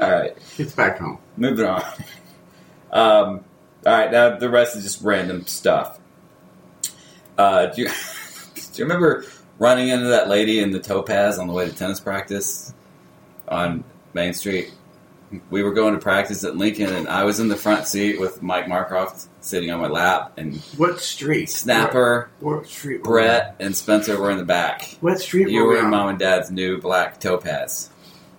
All 0.00 0.10
right. 0.12 0.36
It's 0.56 0.74
back 0.74 0.98
home. 0.98 1.18
Moving 1.36 1.66
on. 1.66 1.82
Um, 2.92 3.44
all 3.86 3.92
right, 3.92 4.10
now 4.10 4.36
the 4.36 4.48
rest 4.48 4.76
is 4.76 4.82
just 4.82 5.02
random 5.02 5.46
stuff. 5.46 5.98
Uh, 7.36 7.66
do 7.66 7.82
you 7.82 7.88
do 8.54 8.62
you 8.74 8.84
remember 8.84 9.24
running 9.58 9.88
into 9.88 10.08
that 10.08 10.28
lady 10.28 10.60
in 10.60 10.72
the 10.72 10.80
Topaz 10.80 11.38
on 11.38 11.46
the 11.46 11.52
way 11.52 11.68
to 11.68 11.74
tennis 11.74 12.00
practice 12.00 12.72
on 13.46 13.84
Main 14.14 14.34
Street? 14.34 14.72
We 15.50 15.62
were 15.62 15.72
going 15.74 15.94
to 15.94 16.00
practice 16.00 16.42
at 16.44 16.56
Lincoln, 16.56 16.92
and 16.94 17.08
I 17.08 17.24
was 17.24 17.38
in 17.40 17.48
the 17.48 17.56
front 17.56 17.86
seat 17.86 18.18
with 18.18 18.42
Mike 18.42 18.64
Markroft 18.66 19.26
sitting 19.40 19.70
on 19.70 19.80
my 19.80 19.88
lap, 19.88 20.32
and 20.38 20.56
What 20.78 21.00
street? 21.00 21.50
Snapper, 21.50 22.30
What, 22.40 22.56
what 22.58 22.66
street? 22.66 23.02
Brett, 23.02 23.56
and 23.60 23.76
Spencer 23.76 24.18
were 24.18 24.30
in 24.30 24.38
the 24.38 24.44
back. 24.44 24.96
What 25.00 25.20
street 25.20 25.48
You 25.50 25.62
were 25.64 25.74
were 25.74 25.78
in 25.80 25.90
mom 25.90 26.08
and 26.08 26.18
dad's 26.18 26.50
new 26.50 26.78
black 26.80 27.20
Topaz 27.20 27.90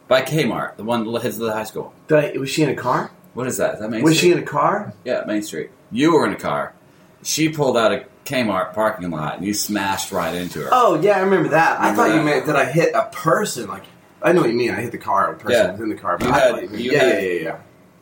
by 0.07 0.21
Kmart, 0.23 0.77
the 0.77 0.83
one 0.83 1.11
that 1.11 1.21
heads 1.21 1.37
to 1.37 1.43
the 1.43 1.53
high 1.53 1.63
school. 1.63 1.93
I- 2.09 2.33
was 2.39 2.49
she 2.49 2.63
in 2.63 2.69
a 2.69 2.75
car? 2.75 3.11
What 3.35 3.45
is 3.45 3.57
that? 3.57 3.75
Is 3.75 3.79
that 3.81 3.89
Main 3.91 4.01
was 4.03 4.17
Street? 4.17 4.29
she 4.29 4.33
in 4.33 4.39
a 4.39 4.45
car? 4.45 4.93
Yeah, 5.05 5.23
Main 5.27 5.43
Street. 5.43 5.69
You 5.91 6.13
were 6.13 6.25
in 6.25 6.33
a 6.33 6.37
car. 6.37 6.73
She 7.21 7.49
pulled 7.49 7.77
out 7.77 7.91
a 7.91 8.05
Kmart 8.25 8.73
parking 8.73 9.09
lot 9.11 9.37
and 9.37 9.45
you 9.45 9.53
smashed 9.53 10.11
right 10.11 10.33
into 10.33 10.61
her. 10.61 10.69
Oh 10.71 10.99
yeah, 10.99 11.17
I 11.17 11.19
remember 11.21 11.49
that. 11.49 11.79
I 11.79 11.91
Remember 11.91 12.09
thought 12.09 12.15
you 12.17 12.23
meant 12.23 12.45
that 12.47 12.55
I 12.55 12.65
hit 12.65 12.93
a 12.95 13.05
person. 13.11 13.67
Like 13.67 13.83
I 14.21 14.33
know 14.33 14.41
what 14.41 14.49
you 14.49 14.55
mean. 14.55 14.71
I 14.71 14.81
hit 14.81 14.91
the 14.91 14.97
car. 14.97 15.31
A 15.33 15.37
person 15.37 15.51
Yeah. 15.65 15.71
was 15.71 15.81
in 15.81 15.89
the 15.89 15.95
car. 15.95 16.17
But 16.17 16.27
You 16.27 16.33
I 16.33 16.39
had- 16.39 16.51
thought 16.51 16.61
you 16.63 16.69
meant- 16.69 16.81
yeah, 16.83 17.03
had- 17.03 17.23
yeah, 17.23 17.29
yeah, 17.31 17.55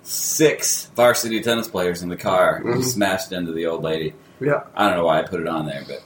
Six 0.03 0.89
varsity 0.95 1.41
tennis 1.41 1.68
players 1.68 2.01
in 2.01 2.09
the 2.09 2.15
car. 2.15 2.55
and 2.63 2.76
Mhm. 2.76 2.84
Smashed 2.84 3.32
into 3.32 3.51
the 3.51 3.65
old 3.65 3.84
lady. 3.84 4.13
yeah. 4.39 4.47
Yeah. 4.47 4.61
I 4.76 4.88
don't 4.88 4.97
know 4.97 5.05
why 5.05 5.20
I 5.20 5.24
put 5.24 5.41
it 5.41 5.47
on 5.47 5.65
there, 5.65 5.84
but 5.88 6.01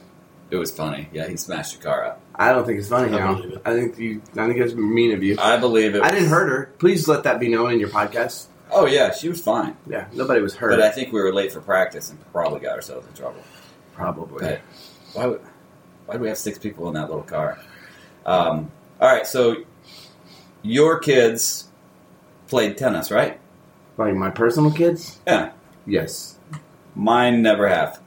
it 0.50 0.56
was 0.56 0.70
funny. 0.72 1.08
Yeah, 1.12 1.28
he 1.28 1.36
smashed 1.36 1.78
the 1.78 1.84
car 1.84 2.04
up. 2.04 2.20
I 2.34 2.50
don't 2.52 2.64
think 2.66 2.78
it's 2.78 2.88
funny 2.88 3.14
I 3.14 3.18
now. 3.18 3.34
believe 3.34 3.52
it. 3.52 3.62
I 3.64 3.74
think 3.74 3.98
you. 3.98 4.22
I 4.36 4.46
think 4.46 4.58
it's 4.58 4.74
mean 4.74 5.12
of 5.12 5.22
you. 5.22 5.36
I 5.38 5.56
believe 5.58 5.94
it. 5.94 6.02
I 6.02 6.10
didn't 6.10 6.30
hurt 6.30 6.48
her. 6.48 6.70
Please 6.78 7.06
let 7.06 7.22
that 7.24 7.38
be 7.38 7.48
known 7.48 7.72
in 7.72 7.78
your 7.80 7.90
podcast. 7.90 8.46
Oh 8.72 8.86
yeah, 8.86 9.12
she 9.12 9.28
was 9.28 9.40
fine. 9.40 9.76
Yeah, 9.86 10.06
nobody 10.12 10.40
was 10.40 10.54
hurt. 10.56 10.70
But 10.70 10.80
I 10.80 10.88
think 10.90 11.12
we 11.12 11.20
were 11.20 11.32
late 11.32 11.52
for 11.52 11.60
practice 11.60 12.08
and 12.10 12.18
probably 12.32 12.60
got 12.60 12.74
ourselves 12.74 13.06
in 13.06 13.12
trouble. 13.14 13.42
Probably. 13.94 14.38
But 14.40 14.60
why 15.12 15.26
would 15.26 15.40
why 16.06 16.14
do 16.14 16.20
we 16.20 16.28
have 16.28 16.38
six 16.38 16.58
people 16.58 16.88
in 16.88 16.94
that 16.94 17.08
little 17.08 17.22
car? 17.22 17.58
Um, 18.26 18.70
all 19.00 19.08
right, 19.08 19.26
so 19.26 19.56
your 20.62 20.98
kids 20.98 21.68
played 22.48 22.76
tennis, 22.76 23.10
right? 23.10 23.38
Like 23.96 24.14
my 24.14 24.30
personal 24.30 24.70
kids? 24.72 25.18
Yeah. 25.26 25.52
Yes. 25.86 26.38
Mine 26.94 27.42
never 27.42 27.68
have. 27.68 28.00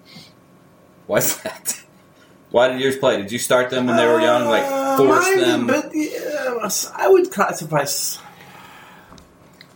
Why's 1.07 1.41
that? 1.43 1.81
Why 2.51 2.69
did 2.69 2.79
yours 2.79 2.97
play? 2.97 3.17
Did 3.17 3.31
you 3.31 3.39
start 3.39 3.69
them 3.69 3.85
when 3.87 3.97
they 3.97 4.05
were 4.07 4.21
young? 4.21 4.45
Like 4.47 4.63
Uh, 4.63 4.97
force 4.97 5.25
mine- 5.25 5.39
them? 5.39 5.67
But 5.67 5.89
yeah, 5.93 6.69
I 6.95 7.07
would 7.09 7.31
classify. 7.31 7.85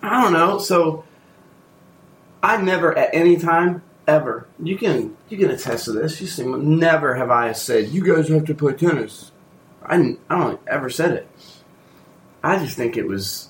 I 0.02 0.22
don't 0.22 0.34
know. 0.34 0.60
So 0.60 1.04
I 2.42 2.58
never, 2.62 2.98
at 2.98 3.10
any 3.14 3.36
time, 3.38 3.82
ever. 4.08 4.48
You 4.64 4.78
can 4.78 5.16
you 5.30 5.38
can 5.38 5.52
attest 5.52 5.86
to 5.86 5.92
this. 5.92 6.22
You 6.22 6.28
see, 6.28 6.46
never 6.46 7.16
have 7.16 7.30
I 7.30 7.52
said 7.52 7.90
you 7.90 8.02
guys 8.04 8.30
have 8.30 8.46
to 8.46 8.56
play 8.56 8.74
tennis. 8.74 9.32
I 9.86 10.16
I 10.30 10.40
don't 10.40 10.62
ever 10.68 10.90
said 10.90 11.12
it. 11.12 11.28
I 12.44 12.58
just 12.60 12.78
think 12.78 12.98
it 12.98 13.08
was 13.08 13.50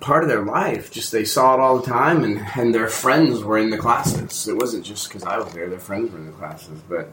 part 0.00 0.24
of 0.24 0.28
their 0.28 0.44
life. 0.44 0.90
Just 0.90 1.12
they 1.12 1.24
saw 1.24 1.54
it 1.54 1.60
all 1.60 1.78
the 1.78 1.86
time, 1.86 2.24
and 2.24 2.46
and 2.56 2.74
their 2.74 2.88
friends 2.88 3.42
were 3.42 3.58
in 3.58 3.70
the 3.70 3.78
classes. 3.78 4.46
It 4.46 4.56
wasn't 4.56 4.84
just 4.84 5.08
because 5.08 5.24
I 5.24 5.38
was 5.38 5.52
there; 5.54 5.68
their 5.68 5.78
friends 5.78 6.10
were 6.10 6.18
in 6.18 6.26
the 6.26 6.32
classes. 6.32 6.80
But 6.88 7.10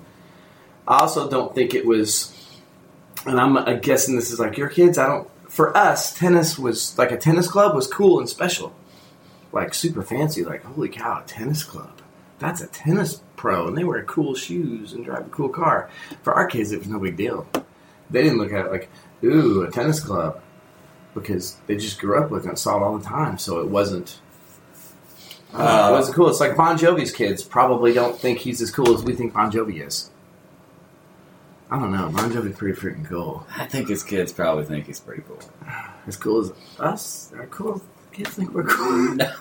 I 0.88 1.00
also 1.00 1.30
don't 1.30 1.56
think 1.56 1.74
it 1.74 1.86
was. 1.86 2.36
And 3.26 3.40
I'm 3.40 3.58
uh, 3.58 3.74
guessing 3.74 4.16
this 4.16 4.32
is 4.32 4.40
like 4.40 4.58
your 4.58 4.70
kids. 4.70 4.98
I 4.98 5.08
don't. 5.08 5.30
For 5.50 5.76
us, 5.76 6.18
tennis 6.18 6.60
was 6.60 6.98
like 6.98 7.12
a 7.12 7.18
tennis 7.18 7.50
club 7.50 7.76
was 7.76 7.88
cool 7.88 8.20
and 8.20 8.30
special, 8.30 8.74
like 9.52 9.74
super 9.74 10.04
fancy. 10.04 10.44
Like 10.44 10.64
holy 10.64 10.90
cow, 10.90 11.22
a 11.24 11.28
tennis 11.28 11.64
club. 11.64 12.02
that's 12.40 12.62
a 12.62 12.68
tennis 12.68 13.22
pro, 13.36 13.68
and 13.68 13.78
they 13.78 13.84
wear 13.84 14.04
cool 14.04 14.36
shoes 14.36 14.94
and 14.94 15.04
drive 15.04 15.28
a 15.28 15.30
cool 15.30 15.50
car. 15.50 15.90
For 16.24 16.34
our 16.34 16.48
kids, 16.48 16.72
it 16.72 16.80
was 16.80 16.88
no 16.88 17.00
big 17.00 17.18
deal. 17.18 17.48
They 18.10 18.24
didn't 18.24 18.40
look 18.40 18.52
at 18.52 18.66
it 18.66 18.72
like, 18.72 18.90
ooh, 19.24 19.64
a 19.64 19.72
tennis 19.72 20.00
club, 20.00 20.42
because 21.14 21.58
they 21.68 21.76
just 21.78 22.00
grew 22.00 22.22
up 22.22 22.30
with 22.32 22.46
it 22.46 22.50
and 22.50 22.60
saw 22.60 22.78
it 22.78 22.84
all 22.84 22.98
the 22.98 23.06
time. 23.06 23.38
So 23.38 23.60
it 23.62 23.68
wasn't. 23.68 24.20
I 25.54 25.58
know, 25.58 25.64
Uh, 25.66 25.90
it 25.90 25.92
wasn't 25.94 26.16
cool. 26.16 26.30
It's 26.30 26.40
like 26.40 26.56
Bon 26.56 26.78
Jovi's 26.78 27.12
kids 27.12 27.44
probably 27.44 27.94
don't 27.94 28.18
think 28.20 28.40
he's 28.40 28.62
as 28.62 28.70
cool 28.72 28.94
as 28.94 29.04
we 29.04 29.14
think 29.16 29.34
Bon 29.34 29.52
Jovi 29.52 29.86
is. 29.86 30.10
I 31.72 31.80
don't 31.80 31.92
know. 31.92 32.10
Bon 32.10 32.32
Jovi's 32.32 32.56
pretty 32.58 32.80
freaking 32.80 33.06
cool. 33.08 33.46
I 33.56 33.66
think 33.66 33.90
his 33.90 34.04
kids 34.04 34.32
probably 34.32 34.66
think 34.66 34.88
he's 34.88 35.00
pretty 35.00 35.24
cool. 35.28 35.40
As 36.08 36.18
cool 36.18 36.40
as 36.42 36.52
us. 36.80 37.32
Are 37.38 37.46
cool. 37.48 37.82
Kids 38.12 38.30
think 38.32 38.54
we're 38.54 38.64
cool. 38.64 39.16
No. 39.16 39.32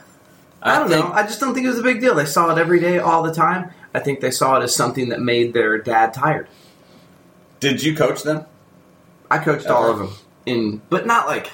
I 0.61 0.79
don't 0.81 0.89
think- 0.89 1.05
know. 1.05 1.13
I 1.13 1.23
just 1.23 1.39
don't 1.41 1.55
think 1.55 1.67
it 1.67 1.71
was 1.71 1.79
a 1.79 1.83
big 1.85 2.01
deal. 2.01 2.15
They 2.17 2.25
saw 2.27 2.51
it 2.51 2.59
every 2.59 2.81
day, 2.81 2.99
all 2.99 3.23
the 3.23 3.33
time. 3.33 3.71
I 3.95 4.01
think 4.01 4.21
they 4.21 4.31
saw 4.33 4.59
it 4.59 4.65
as 4.65 4.75
something 4.75 5.11
that 5.11 5.21
made 5.21 5.53
their 5.55 5.79
dad 5.79 6.13
tired. 6.13 6.49
Did 7.61 7.83
you 7.83 7.95
coach 7.95 8.25
them? 8.25 8.45
I 9.31 9.39
coached 9.39 9.67
all 9.67 9.91
of 9.91 9.99
them 9.99 10.11
in, 10.47 10.83
but 10.89 11.07
not 11.07 11.27
like 11.27 11.51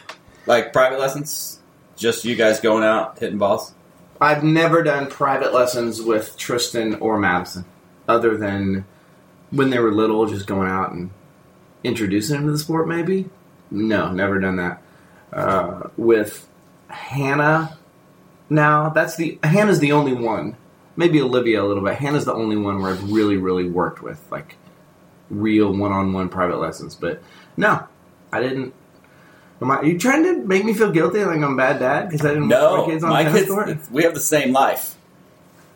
Like 0.46 0.72
private 0.72 0.98
lessons? 0.98 1.60
Just 1.96 2.24
you 2.24 2.36
guys 2.36 2.60
going 2.60 2.84
out 2.84 3.18
hitting 3.18 3.38
balls? 3.38 3.72
I've 4.20 4.44
never 4.44 4.82
done 4.82 5.08
private 5.08 5.52
lessons 5.52 6.00
with 6.00 6.36
Tristan 6.36 6.96
or 6.96 7.18
Madison, 7.18 7.64
other 8.08 8.36
than 8.36 8.84
when 9.50 9.70
they 9.70 9.78
were 9.78 9.92
little, 9.92 10.26
just 10.26 10.46
going 10.46 10.68
out 10.68 10.92
and 10.92 11.10
introducing 11.82 12.36
them 12.36 12.46
to 12.46 12.52
the 12.52 12.58
sport. 12.58 12.88
Maybe 12.88 13.28
no, 13.70 14.12
never 14.12 14.38
done 14.38 14.56
that. 14.56 14.82
Uh, 15.32 15.88
with 15.96 16.46
Hannah, 16.88 17.76
now 18.48 18.90
that's 18.90 19.16
the 19.16 19.38
Hannah's 19.42 19.80
the 19.80 19.92
only 19.92 20.12
one. 20.14 20.56
Maybe 20.96 21.20
Olivia 21.20 21.60
a 21.62 21.66
little 21.66 21.82
bit. 21.82 21.96
Hannah's 21.96 22.24
the 22.24 22.34
only 22.34 22.56
one 22.56 22.80
where 22.80 22.92
I've 22.92 23.10
really, 23.10 23.36
really 23.36 23.68
worked 23.68 24.00
with 24.00 24.20
like 24.30 24.56
real 25.28 25.72
one-on-one 25.72 26.28
private 26.28 26.60
lessons. 26.60 26.94
But 26.94 27.20
no, 27.56 27.86
I 28.32 28.40
didn't. 28.40 28.74
Am 29.62 29.70
I, 29.70 29.76
are 29.76 29.84
you 29.84 29.98
trying 29.98 30.24
to 30.24 30.44
make 30.44 30.64
me 30.64 30.74
feel 30.74 30.90
guilty 30.90 31.24
like 31.24 31.36
I'm 31.36 31.54
a 31.54 31.56
bad 31.56 31.78
dad 31.78 32.08
because 32.08 32.26
I 32.26 32.30
didn't 32.30 32.48
No, 32.48 32.78
my 32.78 32.86
kids 32.86 33.04
on 33.04 33.10
my 33.10 33.24
kids. 33.24 33.48
court? 33.48 33.90
We 33.90 34.02
have 34.02 34.14
the 34.14 34.20
same 34.20 34.52
life. 34.52 34.96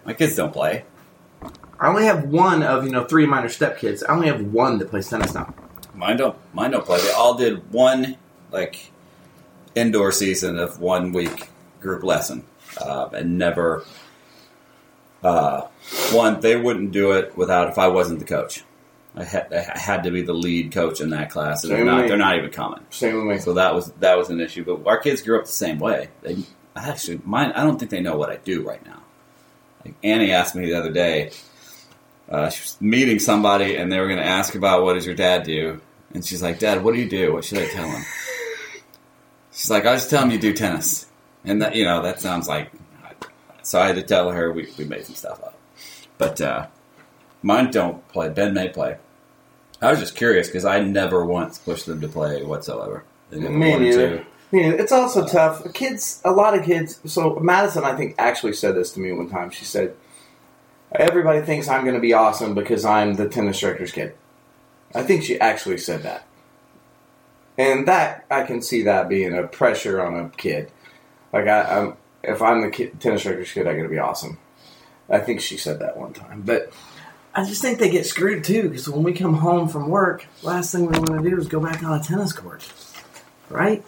My 0.04 0.12
kids 0.14 0.36
don't 0.36 0.52
play. 0.52 0.84
I 1.80 1.86
only 1.88 2.04
have 2.04 2.24
one 2.24 2.62
of 2.62 2.84
you 2.84 2.90
know 2.90 3.04
three 3.04 3.24
minor 3.26 3.48
step 3.48 3.78
kids. 3.78 4.02
I 4.02 4.12
only 4.12 4.26
have 4.26 4.42
one 4.42 4.78
that 4.78 4.90
plays 4.90 5.08
tennis 5.08 5.32
now. 5.34 5.54
Mine 5.94 6.16
don't. 6.16 6.36
Mine 6.52 6.72
don't 6.72 6.84
play. 6.84 7.00
They 7.00 7.12
all 7.12 7.34
did 7.34 7.70
one 7.72 8.16
like 8.50 8.90
indoor 9.74 10.10
season 10.10 10.58
of 10.58 10.80
one 10.80 11.12
week 11.12 11.48
group 11.80 12.02
lesson, 12.02 12.44
uh, 12.80 13.08
and 13.12 13.38
never. 13.38 13.84
Uh, 15.22 15.62
one, 16.12 16.40
they 16.40 16.56
wouldn't 16.56 16.92
do 16.92 17.12
it 17.12 17.36
without 17.36 17.68
if 17.68 17.78
I 17.78 17.88
wasn't 17.88 18.18
the 18.20 18.24
coach. 18.24 18.64
I 19.18 19.24
had, 19.24 19.52
I 19.52 19.78
had 19.78 20.04
to 20.04 20.10
be 20.10 20.22
the 20.22 20.32
lead 20.32 20.72
coach 20.72 21.00
in 21.00 21.10
that 21.10 21.30
class, 21.30 21.64
and 21.64 21.72
they're 21.72 21.84
not. 21.84 22.02
way. 22.02 22.08
They're 22.08 22.16
not 22.16 22.36
even 22.36 22.50
coming. 22.50 22.80
Same 22.90 23.16
with 23.16 23.24
me. 23.24 23.38
So 23.38 23.54
that 23.54 23.74
was 23.74 23.90
that 23.94 24.16
was 24.16 24.30
an 24.30 24.40
issue. 24.40 24.64
But 24.64 24.86
our 24.88 24.98
kids 24.98 25.22
grew 25.22 25.38
up 25.38 25.46
the 25.46 25.52
same 25.52 25.78
way. 25.78 26.08
They 26.22 26.36
actually 26.76 27.20
mine. 27.24 27.52
I 27.52 27.64
don't 27.64 27.78
think 27.78 27.90
they 27.90 28.00
know 28.00 28.16
what 28.16 28.30
I 28.30 28.36
do 28.36 28.62
right 28.62 28.84
now. 28.86 29.02
Like 29.84 29.94
Annie 30.04 30.30
asked 30.30 30.54
me 30.54 30.66
the 30.66 30.74
other 30.74 30.92
day. 30.92 31.32
Uh, 32.28 32.50
she 32.50 32.60
was 32.62 32.76
meeting 32.80 33.18
somebody, 33.18 33.76
and 33.76 33.90
they 33.90 33.98
were 33.98 34.06
going 34.06 34.18
to 34.18 34.26
ask 34.26 34.54
about 34.54 34.82
what 34.82 34.94
does 34.94 35.06
your 35.06 35.14
dad 35.14 35.44
do, 35.44 35.80
and 36.12 36.24
she's 36.24 36.42
like, 36.42 36.58
"Dad, 36.58 36.84
what 36.84 36.94
do 36.94 37.00
you 37.00 37.08
do? 37.08 37.32
What 37.32 37.44
should 37.44 37.58
I 37.58 37.66
tell 37.66 37.88
him?" 37.88 38.02
She's 39.52 39.70
like, 39.70 39.86
"I 39.86 39.94
just 39.94 40.10
tell 40.10 40.22
him 40.22 40.30
you 40.30 40.38
do 40.38 40.52
tennis," 40.52 41.06
and 41.44 41.62
that 41.62 41.74
you 41.74 41.84
know 41.84 42.02
that 42.02 42.20
sounds 42.20 42.46
like. 42.46 42.70
So 43.62 43.80
I 43.80 43.86
had 43.86 43.96
to 43.96 44.02
tell 44.02 44.30
her 44.30 44.52
we, 44.52 44.68
we 44.78 44.84
made 44.84 45.04
some 45.04 45.14
stuff 45.14 45.42
up, 45.42 45.58
but 46.16 46.40
uh, 46.40 46.66
mine 47.42 47.70
don't 47.70 48.06
play. 48.08 48.28
Ben 48.28 48.54
may 48.54 48.68
play. 48.68 48.96
I 49.80 49.90
was 49.90 50.00
just 50.00 50.16
curious 50.16 50.48
because 50.48 50.64
I 50.64 50.80
never 50.80 51.24
once 51.24 51.58
pushed 51.58 51.86
them 51.86 52.00
to 52.00 52.08
play 52.08 52.42
whatsoever. 52.44 53.04
They 53.30 53.38
never 53.38 53.54
Me 53.54 53.70
wanted 53.70 53.84
neither. 53.84 54.18
to. 54.18 54.26
Yeah, 54.50 54.70
it's 54.70 54.92
also 54.92 55.26
tough. 55.26 55.72
Kids, 55.74 56.22
a 56.24 56.32
lot 56.32 56.58
of 56.58 56.64
kids. 56.64 57.00
So 57.04 57.36
Madison, 57.36 57.84
I 57.84 57.94
think, 57.96 58.14
actually 58.18 58.54
said 58.54 58.74
this 58.74 58.90
to 58.92 59.00
me 59.00 59.12
one 59.12 59.28
time. 59.28 59.50
She 59.50 59.64
said, 59.66 59.94
"Everybody 60.90 61.42
thinks 61.42 61.68
I'm 61.68 61.82
going 61.82 61.94
to 61.94 62.00
be 62.00 62.14
awesome 62.14 62.54
because 62.54 62.84
I'm 62.84 63.14
the 63.14 63.28
tennis 63.28 63.60
director's 63.60 63.92
kid." 63.92 64.14
I 64.94 65.02
think 65.02 65.22
she 65.22 65.38
actually 65.38 65.76
said 65.76 66.02
that, 66.04 66.26
and 67.58 67.86
that 67.86 68.24
I 68.30 68.44
can 68.44 68.62
see 68.62 68.82
that 68.84 69.08
being 69.10 69.36
a 69.36 69.46
pressure 69.46 70.02
on 70.02 70.16
a 70.18 70.30
kid. 70.30 70.72
Like 71.30 71.46
I, 71.46 71.62
I'm, 71.80 71.96
if 72.24 72.40
I'm 72.40 72.62
the 72.62 72.70
kid, 72.70 72.98
tennis 73.00 73.24
director's 73.24 73.52
kid, 73.52 73.66
I'm 73.66 73.74
going 73.74 73.82
to 73.82 73.90
be 73.90 73.98
awesome. 73.98 74.38
I 75.10 75.18
think 75.18 75.42
she 75.42 75.58
said 75.58 75.78
that 75.80 75.98
one 75.98 76.14
time, 76.14 76.40
but 76.40 76.72
I 77.38 77.44
just 77.44 77.62
think 77.62 77.78
they 77.78 77.88
get 77.88 78.04
screwed 78.04 78.42
too 78.42 78.68
because 78.68 78.88
when 78.88 79.04
we 79.04 79.12
come 79.12 79.34
home 79.34 79.68
from 79.68 79.88
work, 79.88 80.26
last 80.42 80.72
thing 80.72 80.86
we 80.86 80.98
want 80.98 81.22
to 81.22 81.30
do 81.30 81.38
is 81.38 81.46
go 81.46 81.60
back 81.60 81.84
on 81.84 82.00
a 82.00 82.02
tennis 82.02 82.32
court, 82.32 82.68
right? 83.48 83.84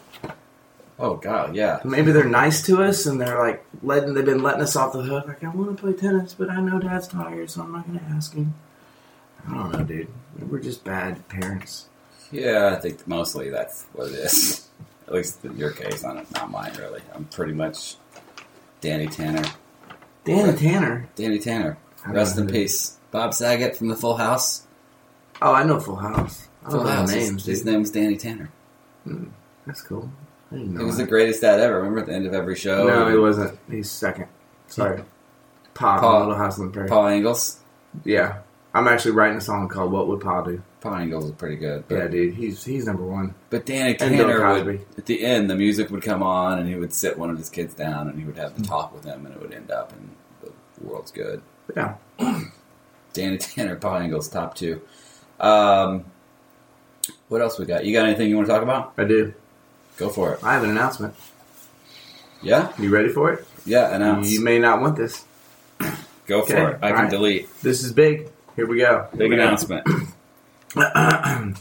Oh 1.00 1.16
God, 1.16 1.56
yeah. 1.56 1.80
Maybe 1.82 2.12
they're 2.12 2.28
nice 2.28 2.64
to 2.66 2.80
us 2.80 3.06
and 3.06 3.20
they're 3.20 3.40
like 3.40 3.64
letting 3.82 4.14
they've 4.14 4.24
been 4.24 4.44
letting 4.44 4.62
us 4.62 4.76
off 4.76 4.92
the 4.92 5.02
hook. 5.02 5.26
Like 5.26 5.42
I 5.42 5.48
want 5.48 5.76
to 5.76 5.82
play 5.82 5.94
tennis, 5.94 6.32
but 6.32 6.48
I 6.48 6.60
know 6.60 6.78
Dad's 6.78 7.08
tired, 7.08 7.50
so 7.50 7.62
I'm 7.62 7.72
not 7.72 7.88
going 7.88 7.98
to 7.98 8.04
ask 8.04 8.32
him. 8.34 8.54
I 9.48 9.52
don't 9.52 9.72
know, 9.72 9.82
dude. 9.82 10.06
We're 10.48 10.60
just 10.60 10.84
bad 10.84 11.26
parents. 11.28 11.86
Yeah, 12.30 12.72
I 12.76 12.80
think 12.80 13.04
mostly 13.08 13.50
that's 13.50 13.84
what 13.94 14.12
it 14.12 14.14
is. 14.14 14.68
At 15.08 15.14
least 15.14 15.44
in 15.44 15.56
your 15.56 15.72
case, 15.72 16.04
not, 16.04 16.30
not 16.30 16.52
mine 16.52 16.74
really. 16.78 17.00
I'm 17.12 17.24
pretty 17.24 17.54
much 17.54 17.96
Danny 18.80 19.08
Tanner. 19.08 19.42
Danny 20.22 20.56
Tanner. 20.56 21.08
Danny 21.16 21.40
Tanner. 21.40 21.78
Rest 22.06 22.38
in 22.38 22.46
peace. 22.46 22.96
Bob 23.10 23.34
Saget 23.34 23.76
from 23.76 23.88
the 23.88 23.96
Full 23.96 24.16
House. 24.16 24.66
Oh, 25.42 25.52
I 25.52 25.62
know 25.64 25.80
Full 25.80 25.96
House. 25.96 26.48
I 26.66 26.70
Full 26.70 26.86
House. 26.86 27.10
names, 27.12 27.44
His, 27.44 27.46
his 27.46 27.62
dude. 27.62 27.72
name's 27.72 27.90
Danny 27.90 28.16
Tanner. 28.16 28.50
That's 29.66 29.82
cool. 29.82 30.10
I 30.52 30.56
didn't 30.56 30.74
know 30.74 30.80
He 30.80 30.86
was 30.86 30.96
the 30.96 31.06
greatest 31.06 31.40
dad 31.40 31.60
ever. 31.60 31.76
Remember 31.78 32.00
at 32.00 32.06
the 32.06 32.14
end 32.14 32.26
of 32.26 32.34
every 32.34 32.56
show? 32.56 32.86
No, 32.86 33.08
he 33.10 33.16
wasn't. 33.16 33.58
He's 33.70 33.90
second. 33.90 34.26
Sorry. 34.66 35.02
Pa, 35.74 36.00
Pa. 36.00 36.18
Little 36.20 36.34
House 36.34 36.58
on 36.58 36.66
the 36.66 36.72
Prairie. 36.72 36.88
Pa 36.88 37.08
Ingalls? 37.08 37.60
Yeah. 38.04 38.38
I'm 38.74 38.86
actually 38.86 39.12
writing 39.12 39.38
a 39.38 39.40
song 39.40 39.68
called 39.68 39.90
"What 39.90 40.06
Would 40.08 40.20
Pa 40.20 40.42
Do." 40.42 40.62
Pa 40.80 41.00
Ingalls 41.00 41.24
is 41.24 41.32
pretty 41.32 41.56
good. 41.56 41.84
Yeah, 41.88 42.06
dude. 42.06 42.34
He's 42.34 42.64
he's 42.64 42.86
number 42.86 43.02
one. 43.04 43.34
but 43.50 43.66
Danny 43.66 43.94
Tanner 43.94 44.62
would, 44.64 44.86
at 44.96 45.06
the 45.06 45.24
end, 45.24 45.50
the 45.50 45.56
music 45.56 45.90
would 45.90 46.02
come 46.02 46.22
on, 46.22 46.58
and 46.60 46.68
he 46.68 46.76
would 46.76 46.92
sit 46.92 47.18
one 47.18 47.30
of 47.30 47.38
his 47.38 47.50
kids 47.50 47.74
down, 47.74 48.08
and 48.08 48.18
he 48.18 48.24
would 48.24 48.36
Hmm. 48.36 48.40
have 48.42 48.56
the 48.56 48.62
talk 48.62 48.94
with 48.94 49.04
him, 49.04 49.26
and 49.26 49.34
it 49.34 49.40
would 49.42 49.52
end 49.52 49.70
up, 49.72 49.92
and 49.92 50.10
the 50.42 50.52
world's 50.86 51.10
good. 51.10 51.42
Yeah. 51.76 51.94
Danny 53.12 53.38
Tanner, 53.38 53.76
Pa 53.76 53.98
Ingalls, 54.00 54.28
top 54.28 54.54
two. 54.54 54.80
Um, 55.38 56.04
what 57.28 57.40
else 57.40 57.58
we 57.58 57.64
got? 57.66 57.84
You 57.84 57.92
got 57.92 58.06
anything 58.06 58.28
you 58.28 58.36
want 58.36 58.46
to 58.48 58.52
talk 58.52 58.62
about? 58.62 58.92
I 58.96 59.04
do. 59.04 59.34
Go 59.96 60.08
for 60.08 60.34
it. 60.34 60.44
I 60.44 60.54
have 60.54 60.64
an 60.64 60.70
announcement. 60.70 61.14
Yeah, 62.42 62.72
You 62.78 62.90
ready 62.90 63.08
for 63.10 63.32
it? 63.32 63.46
yeah. 63.66 63.94
Announce. 63.94 64.30
You 64.30 64.40
may 64.42 64.58
not 64.58 64.80
want 64.80 64.96
this. 64.96 65.24
Go 66.26 66.42
for 66.42 66.52
Okay, 66.56 66.62
it. 66.62 66.78
I 66.82 66.88
can 66.88 66.96
alright. 66.96 67.10
delete. 67.10 67.60
This 67.62 67.82
is 67.84 67.92
big. 67.92 68.28
Here 68.56 68.66
we 68.66 68.78
go. 68.78 69.06
Here 69.10 69.18
Big 69.18 69.30
we 69.30 69.34
announcement. 69.36 69.86
I 70.76 71.52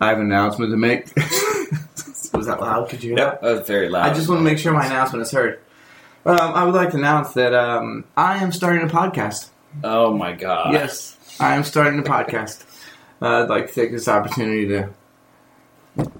have 0.00 0.18
an 0.18 0.26
announcement 0.26 0.70
to 0.72 0.76
make. 0.76 1.06
Was 2.32 2.46
that 2.46 2.60
loud? 2.60 2.88
Could 2.88 3.02
you 3.02 3.10
hear 3.10 3.18
Yep, 3.18 3.40
that 3.40 3.56
was 3.58 3.66
very 3.66 3.88
loud. 3.88 4.10
I 4.10 4.14
just 4.14 4.28
want 4.28 4.40
to 4.40 4.44
make 4.44 4.58
sure 4.58 4.72
my 4.72 4.84
announcement 4.84 5.22
is 5.22 5.30
heard. 5.32 5.58
Um, 6.26 6.36
I 6.38 6.64
would 6.64 6.74
like 6.74 6.90
to 6.90 6.96
announce 6.98 7.32
that 7.32 7.54
um, 7.54 8.04
I 8.16 8.36
am 8.42 8.52
starting 8.52 8.82
a 8.82 8.92
podcast. 8.92 9.48
Oh 9.84 10.14
my 10.16 10.32
god. 10.32 10.72
Yes, 10.72 11.16
I 11.38 11.54
am 11.54 11.64
starting 11.64 12.00
a 12.00 12.02
podcast. 12.02 12.64
Uh, 13.20 13.42
I'd 13.42 13.48
like 13.48 13.68
to 13.68 13.74
take 13.74 13.90
this 13.90 14.08
opportunity 14.08 14.68
to 14.68 14.90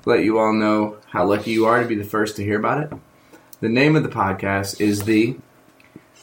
let 0.05 0.25
you 0.25 0.39
all 0.39 0.53
know 0.53 0.97
how 1.07 1.27
lucky 1.27 1.53
you 1.53 1.67
are 1.67 1.83
to 1.83 1.89
be 1.89 1.95
the 1.95 2.05
first 2.05 2.37
to 2.37 2.45
hear 2.45 2.59
about 2.59 2.85
it. 2.85 2.99
The 3.61 3.69
name 3.69 3.97
of 3.97 4.03
the 4.03 4.09
podcast 4.09 4.81
is 4.81 5.05
the 5.05 5.37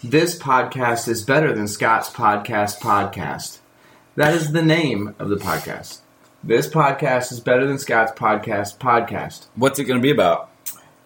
This 0.03 0.37
Podcast 0.37 1.07
is 1.07 1.23
Better 1.23 1.53
Than 1.53 1.67
Scott's 1.67 2.09
Podcast 2.09 2.79
Podcast. 2.79 3.59
That 4.15 4.33
is 4.33 4.51
the 4.51 4.61
name 4.61 5.15
of 5.17 5.29
the 5.29 5.37
podcast. 5.37 6.01
This 6.43 6.67
podcast 6.67 7.31
is 7.31 7.39
better 7.39 7.65
than 7.65 7.79
Scott's 7.79 8.11
podcast 8.11 8.77
podcast. 8.77 9.47
What's 9.55 9.79
it 9.79 9.85
going 9.85 9.99
to 9.99 10.03
be 10.03 10.11
about? 10.11 10.49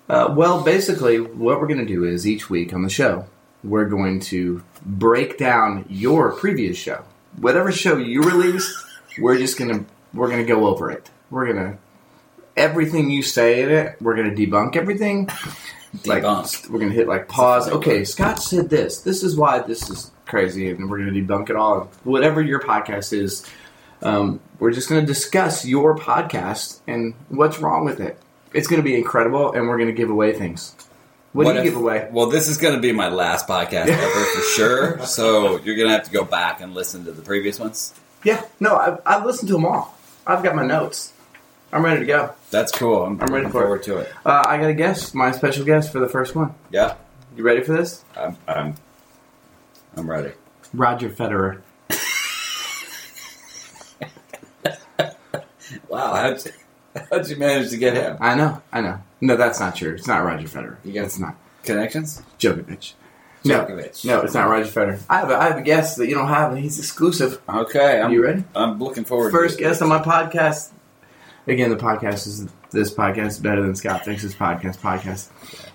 Uh, 0.09 0.33
well, 0.35 0.63
basically, 0.63 1.19
what 1.19 1.61
we're 1.61 1.67
going 1.67 1.79
to 1.79 1.85
do 1.85 2.03
is 2.03 2.25
each 2.25 2.49
week 2.49 2.73
on 2.73 2.81
the 2.81 2.89
show, 2.89 3.27
we're 3.63 3.85
going 3.85 4.19
to 4.19 4.63
break 4.85 5.37
down 5.37 5.85
your 5.89 6.31
previous 6.33 6.77
show. 6.77 7.03
Whatever 7.37 7.71
show 7.71 7.97
you 7.97 8.23
released, 8.23 8.73
we're 9.19 9.37
just 9.37 9.57
going 9.57 9.71
to 9.71 9.85
we're 10.13 10.29
to 10.45 10.45
go 10.45 10.67
over 10.67 10.89
it. 10.91 11.09
We're 11.29 11.47
to 11.57 11.77
everything 12.55 13.09
you 13.09 13.21
say 13.21 13.61
in 13.61 13.69
it, 13.69 14.01
we're 14.01 14.15
going 14.15 14.33
to 14.33 14.47
debunk 14.47 14.75
everything. 14.75 15.29
Like, 16.05 16.23
Debunk. 16.23 16.69
we're 16.69 16.79
going 16.79 16.91
to 16.91 16.95
hit 16.95 17.07
like 17.07 17.27
pause. 17.27 17.65
That's 17.65 17.75
a 17.75 17.79
funny 17.79 17.95
Okay. 17.95 18.05
Scott 18.05 18.43
said 18.43 18.69
this. 18.69 18.99
This 19.01 19.23
is 19.23 19.37
why 19.37 19.59
this 19.59 19.89
is 19.89 20.11
crazy, 20.25 20.69
and 20.69 20.89
we're 20.89 20.99
going 20.99 21.13
to 21.13 21.21
debunk 21.21 21.49
it 21.49 21.55
all. 21.55 21.89
Whatever 22.03 22.41
your 22.41 22.59
podcast 22.59 23.13
is, 23.13 23.45
um, 24.01 24.39
we're 24.59 24.71
just 24.71 24.89
going 24.89 25.01
to 25.01 25.07
discuss 25.07 25.65
your 25.65 25.97
podcast 25.97 26.81
and 26.87 27.13
what's 27.29 27.59
wrong 27.59 27.85
with 27.85 27.99
it. 27.99 28.19
It's 28.53 28.67
going 28.67 28.81
to 28.81 28.83
be 28.83 28.95
incredible, 28.95 29.53
and 29.53 29.67
we're 29.67 29.77
going 29.77 29.89
to 29.89 29.93
give 29.93 30.09
away 30.09 30.33
things. 30.33 30.75
What, 31.45 31.53
do 31.53 31.59
you 31.59 31.59
if- 31.59 31.63
give 31.65 31.75
away? 31.75 32.07
Well, 32.11 32.27
this 32.27 32.47
is 32.47 32.57
going 32.57 32.73
to 32.75 32.79
be 32.81 32.91
my 32.91 33.09
last 33.09 33.47
podcast 33.47 33.87
ever 33.87 34.25
for 34.25 34.41
sure. 34.55 34.99
So 35.05 35.57
you're 35.59 35.75
going 35.75 35.87
to 35.87 35.93
have 35.93 36.03
to 36.05 36.11
go 36.11 36.23
back 36.23 36.61
and 36.61 36.73
listen 36.73 37.05
to 37.05 37.11
the 37.11 37.21
previous 37.21 37.59
ones. 37.59 37.93
Yeah, 38.23 38.43
no, 38.59 38.75
I've, 38.75 38.99
I've 39.05 39.25
listened 39.25 39.47
to 39.49 39.53
them 39.53 39.65
all. 39.65 39.95
I've 40.25 40.43
got 40.43 40.55
my 40.55 40.65
notes. 40.65 41.13
I'm 41.71 41.83
ready 41.83 41.99
to 42.01 42.05
go. 42.05 42.33
That's 42.49 42.71
cool. 42.71 43.03
I'm, 43.03 43.21
I'm 43.21 43.33
ready 43.33 43.49
for 43.49 43.75
it. 43.75 43.83
to 43.83 43.97
it. 43.97 44.11
Uh, 44.25 44.43
I 44.47 44.57
got 44.57 44.69
a 44.69 44.73
guest, 44.73 45.13
my 45.13 45.31
special 45.31 45.65
guest 45.65 45.91
for 45.91 45.99
the 45.99 46.07
first 46.09 46.33
one. 46.35 46.55
Yeah, 46.71 46.95
You 47.35 47.43
ready 47.43 47.61
for 47.61 47.73
this? 47.73 48.03
I'm. 48.15 48.37
I'm, 48.47 48.75
I'm 49.95 50.09
ready. 50.09 50.31
Roger 50.73 51.09
Federer. 51.09 51.61
Wow, 55.89 56.33
how'd 57.11 57.27
you, 57.27 57.35
manage 57.37 57.69
to 57.71 57.77
get 57.77 57.93
him? 57.95 58.17
I 58.19 58.35
know, 58.35 58.61
I 58.71 58.81
know. 58.81 58.99
No, 59.21 59.35
that's 59.35 59.59
not 59.59 59.75
true. 59.75 59.93
It's 59.93 60.07
not 60.07 60.23
Roger 60.23 60.47
Federer. 60.47 60.77
You 60.83 60.93
got- 60.93 61.05
it's 61.05 61.19
not 61.19 61.35
Connections? 61.63 62.21
Djokovic. 62.39 62.93
No, 63.43 63.65
Djokovic. 63.65 64.05
no, 64.05 64.21
it's 64.21 64.33
not 64.33 64.49
Roger 64.49 64.69
Federer. 64.69 64.99
I 65.09 65.19
have 65.19 65.29
a, 65.29 65.35
I 65.37 65.47
have 65.49 65.57
a 65.57 65.61
guest 65.61 65.97
that 65.97 66.07
you 66.07 66.15
don't 66.15 66.27
have, 66.27 66.51
and 66.51 66.59
he's 66.59 66.79
exclusive. 66.79 67.41
Okay, 67.47 68.01
I'm, 68.01 68.11
you 68.11 68.23
ready? 68.23 68.43
I'm 68.55 68.79
looking 68.79 69.05
forward. 69.05 69.31
First 69.31 69.57
to 69.57 69.63
guest 69.63 69.81
on 69.81 69.89
my 69.89 69.99
podcast. 69.99 70.71
Again, 71.47 71.69
the 71.69 71.77
podcast 71.77 72.27
is 72.27 72.47
this 72.71 72.93
podcast 72.93 73.27
is 73.27 73.39
better 73.39 73.61
than 73.61 73.75
Scott 73.75 74.03
thinks 74.03 74.21
his 74.21 74.35
podcast. 74.35 74.77
Podcast. 74.79 75.29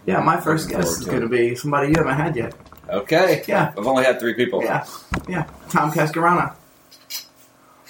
Yeah, 0.06 0.20
my 0.20 0.38
first 0.40 0.66
Looking 0.66 0.80
guest 0.80 1.00
is 1.00 1.06
going 1.06 1.22
to 1.22 1.28
be 1.28 1.54
somebody 1.54 1.88
you 1.88 1.94
haven't 1.96 2.14
had 2.14 2.36
yet. 2.36 2.54
Okay. 2.88 3.42
Yeah. 3.48 3.72
I've 3.76 3.86
only 3.86 4.04
had 4.04 4.20
three 4.20 4.34
people. 4.34 4.62
Yeah, 4.62 4.86
yeah. 5.28 5.48
Tom 5.70 5.90
Cascarana. 5.92 6.54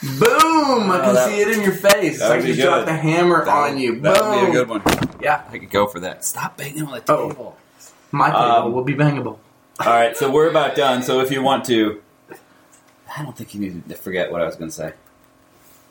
Boom! 0.03 0.90
I 0.90 1.00
can 1.05 1.14
that- 1.14 1.28
see 1.28 1.40
it 1.40 1.48
in 1.48 1.62
your 1.62 1.72
face. 1.72 1.92
It's 2.14 2.18
that 2.18 2.30
like 2.30 2.44
you 2.44 2.55
be 2.55 2.61
dropped 2.62 2.86
good. 2.86 2.88
the 2.88 2.98
hammer 2.98 3.44
That 3.44 3.50
on 3.55 3.72
would- 3.74 3.80
you. 3.82 4.00
That 4.00 4.18
Boom! 4.18 4.30
would 4.30 4.40
be 4.40 4.50
a 4.50 4.53
good 4.53 4.68
one. 4.68 4.82
Yeah, 5.20 5.42
I 5.50 5.59
could 5.59 5.70
go 5.70 5.86
for 5.86 6.00
that. 6.00 6.24
Stop 6.24 6.57
banging 6.57 6.84
on 6.86 6.92
the 6.92 7.12
Oh. 7.12 7.28
table. 7.28 7.57
my 8.11 8.26
table 8.30 8.40
Um, 8.40 8.72
will 8.72 8.84
be 8.84 8.94
bangable. 8.94 9.38
All 9.80 9.86
right, 9.86 10.16
so 10.16 10.30
we're 10.30 10.50
about 10.50 10.74
done. 10.76 11.03
So 11.03 11.20
if 11.20 11.30
you 11.30 11.42
want 11.42 11.64
to, 11.66 12.03
I 13.16 13.22
don't 13.22 13.36
think 13.36 13.55
you 13.55 13.61
need 13.61 13.88
to 13.88 13.94
forget 13.94 14.30
what 14.32 14.40
I 14.42 14.44
was 14.46 14.57
going 14.57 14.70
to 14.70 14.76
say. 14.76 14.92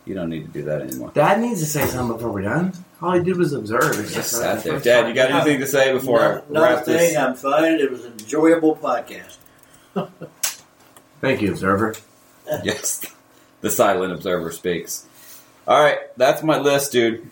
You 0.06 0.14
don't 0.16 0.30
need 0.30 0.46
to 0.46 0.52
do 0.60 0.64
that 0.66 0.82
anymore. 0.82 1.12
Dad 1.14 1.40
needs 1.40 1.60
to 1.62 1.66
say 1.66 1.86
something 1.88 2.18
before 2.18 2.32
we're 2.32 2.42
done. 2.42 2.74
All 3.02 3.12
he 3.14 3.24
did 3.24 3.38
was 3.38 3.54
observe. 3.54 3.84
It's 4.00 4.14
Just 4.14 4.16
just 4.16 4.32
sat 4.32 4.64
there. 4.64 4.80
Dad, 4.80 5.08
you 5.08 5.14
got 5.14 5.32
anything 5.32 5.60
to 5.62 5.68
say 5.68 5.94
before 5.94 6.22
I 6.22 6.42
No- 6.52 6.62
wrap 6.62 6.86
this? 6.86 7.14
Nothing. 7.14 7.18
I'm 7.30 7.36
fine. 7.36 7.80
It 7.80 7.92
was 7.92 8.06
an 8.06 8.14
enjoyable 8.14 8.76
podcast. 8.76 9.38
Thank 11.22 11.42
you, 11.42 11.52
observer. 11.52 11.96
Yes, 12.64 13.06
the 13.62 13.70
silent 13.70 14.14
observer 14.14 14.52
speaks. 14.52 15.06
All 15.68 15.82
right, 15.82 16.00
that's 16.18 16.44
my 16.44 16.58
list, 16.60 16.92
dude. 16.92 17.30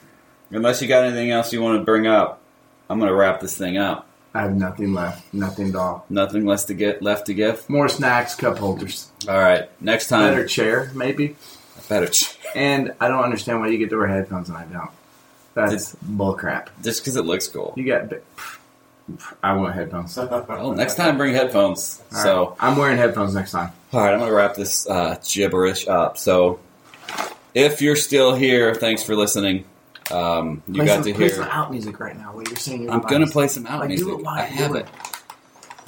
Unless 0.51 0.81
you 0.81 0.87
got 0.87 1.03
anything 1.03 1.31
else 1.31 1.51
you 1.53 1.61
want 1.61 1.79
to 1.79 1.83
bring 1.83 2.07
up, 2.07 2.41
I'm 2.89 2.99
going 2.99 3.09
to 3.09 3.15
wrap 3.15 3.39
this 3.39 3.57
thing 3.57 3.77
up. 3.77 4.07
I 4.33 4.41
have 4.41 4.55
nothing 4.55 4.93
left. 4.93 5.33
Nothing 5.33 5.69
at 5.69 5.75
all. 5.75 6.05
Nothing 6.09 6.45
less 6.45 6.65
to 6.65 6.73
get 6.75 7.01
left 7.01 7.25
to 7.27 7.33
give. 7.33 7.67
More 7.69 7.89
snacks, 7.89 8.35
cup 8.35 8.57
holders, 8.59 9.09
All 9.27 9.37
right, 9.37 9.69
next 9.81 10.07
time 10.07 10.31
better 10.31 10.45
chair, 10.47 10.91
maybe. 10.93 11.35
better 11.87 12.07
ch- 12.07 12.37
And 12.55 12.93
I 12.99 13.07
don't 13.07 13.23
understand 13.23 13.59
why 13.59 13.67
you 13.69 13.77
get 13.79 13.89
to 13.89 13.97
wear 13.97 14.07
headphones 14.07 14.49
and 14.49 14.57
I 14.57 14.65
don't. 14.65 14.91
That's 15.55 15.95
bullcrap. 15.95 16.67
just 16.83 17.01
because 17.01 17.15
it 17.15 17.25
looks 17.25 17.47
cool. 17.47 17.73
You 17.75 17.85
got. 17.85 18.13
I 19.41 19.53
want 19.55 19.73
headphones. 19.73 20.15
All 20.17 20.27
Well, 20.47 20.73
next 20.73 20.95
time 20.95 21.17
bring 21.17 21.33
headphones. 21.33 22.01
right. 22.11 22.21
So. 22.23 22.55
I'm 22.59 22.77
wearing 22.77 22.97
headphones 22.97 23.33
next 23.33 23.51
time. 23.51 23.71
All 23.91 24.01
right, 24.01 24.11
I'm 24.13 24.19
going 24.19 24.29
to 24.29 24.35
wrap 24.35 24.55
this 24.55 24.87
uh, 24.87 25.17
gibberish 25.27 25.87
up. 25.87 26.17
So, 26.17 26.59
if 27.55 27.81
you're 27.81 27.95
still 27.95 28.35
here, 28.35 28.75
thanks 28.75 29.01
for 29.03 29.15
listening. 29.15 29.65
Um, 30.11 30.61
you 30.67 30.75
play 30.75 30.85
got 30.85 31.03
some, 31.03 31.03
to 31.05 31.13
play 31.13 31.29
some 31.29 31.43
out 31.49 31.71
music 31.71 31.99
right 31.99 32.15
now. 32.17 32.33
What 32.33 32.47
you're 32.47 32.57
saying? 32.57 32.89
I'm 32.89 33.01
going 33.01 33.25
to 33.25 33.31
play 33.31 33.47
some 33.47 33.65
out 33.65 33.79
Like, 33.79 33.89
do 33.89 33.95
music. 33.95 34.19
it 34.19 34.23
while 34.25 34.35
I 34.35 34.41
have 34.41 34.71
do 34.71 34.77
it. 34.77 34.87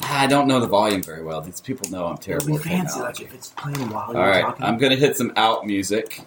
I 0.04 0.26
don't 0.26 0.48
know 0.48 0.60
the 0.60 0.68
volume 0.68 1.04
very 1.04 1.24
well. 1.24 1.42
These 1.42 1.62
people 1.62 1.90
know 1.92 2.06
I'm 2.08 2.14
It'll 2.14 2.24
terrible 2.24 2.58
be 2.58 2.58
fancy 2.58 3.00
like 3.00 3.22
if 3.22 3.34
it's 3.36 3.50
playing 3.50 3.90
while 3.92 4.08
All 4.08 4.14
you're 4.14 4.24
right, 4.24 4.42
talking. 4.42 4.66
I'm 4.66 4.78
going 4.80 4.92
to 4.92 4.98
hit 4.98 5.16
some 5.16 5.32
out 5.36 5.66
music. 5.68 6.22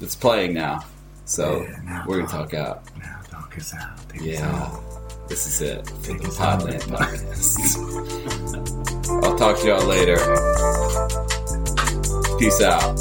It's 0.00 0.14
playing 0.14 0.54
now, 0.54 0.84
so 1.24 1.62
Yeah, 1.62 1.80
now 1.84 2.04
we're 2.06 2.16
going 2.18 2.26
to 2.28 2.32
talk. 2.32 2.54
out. 2.54 2.84
Now 3.00 3.20
talk 3.30 3.56
us 3.58 3.74
out. 3.74 4.08
Take 4.08 4.20
us 4.20 4.26
Yeah, 4.26 4.46
out. 4.52 4.95
This 5.28 5.46
is 5.46 5.60
it 5.60 5.88
for 5.88 6.12
the. 6.14 6.26
Podland 6.36 6.82
podcast. 6.82 7.58
I'll 9.24 9.36
talk 9.36 9.58
to 9.60 9.66
y'all 9.66 9.86
later. 9.86 10.18
Peace 12.38 12.60
out. 12.60 12.98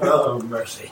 Oh, 0.00 0.40
mercy. 0.48 0.90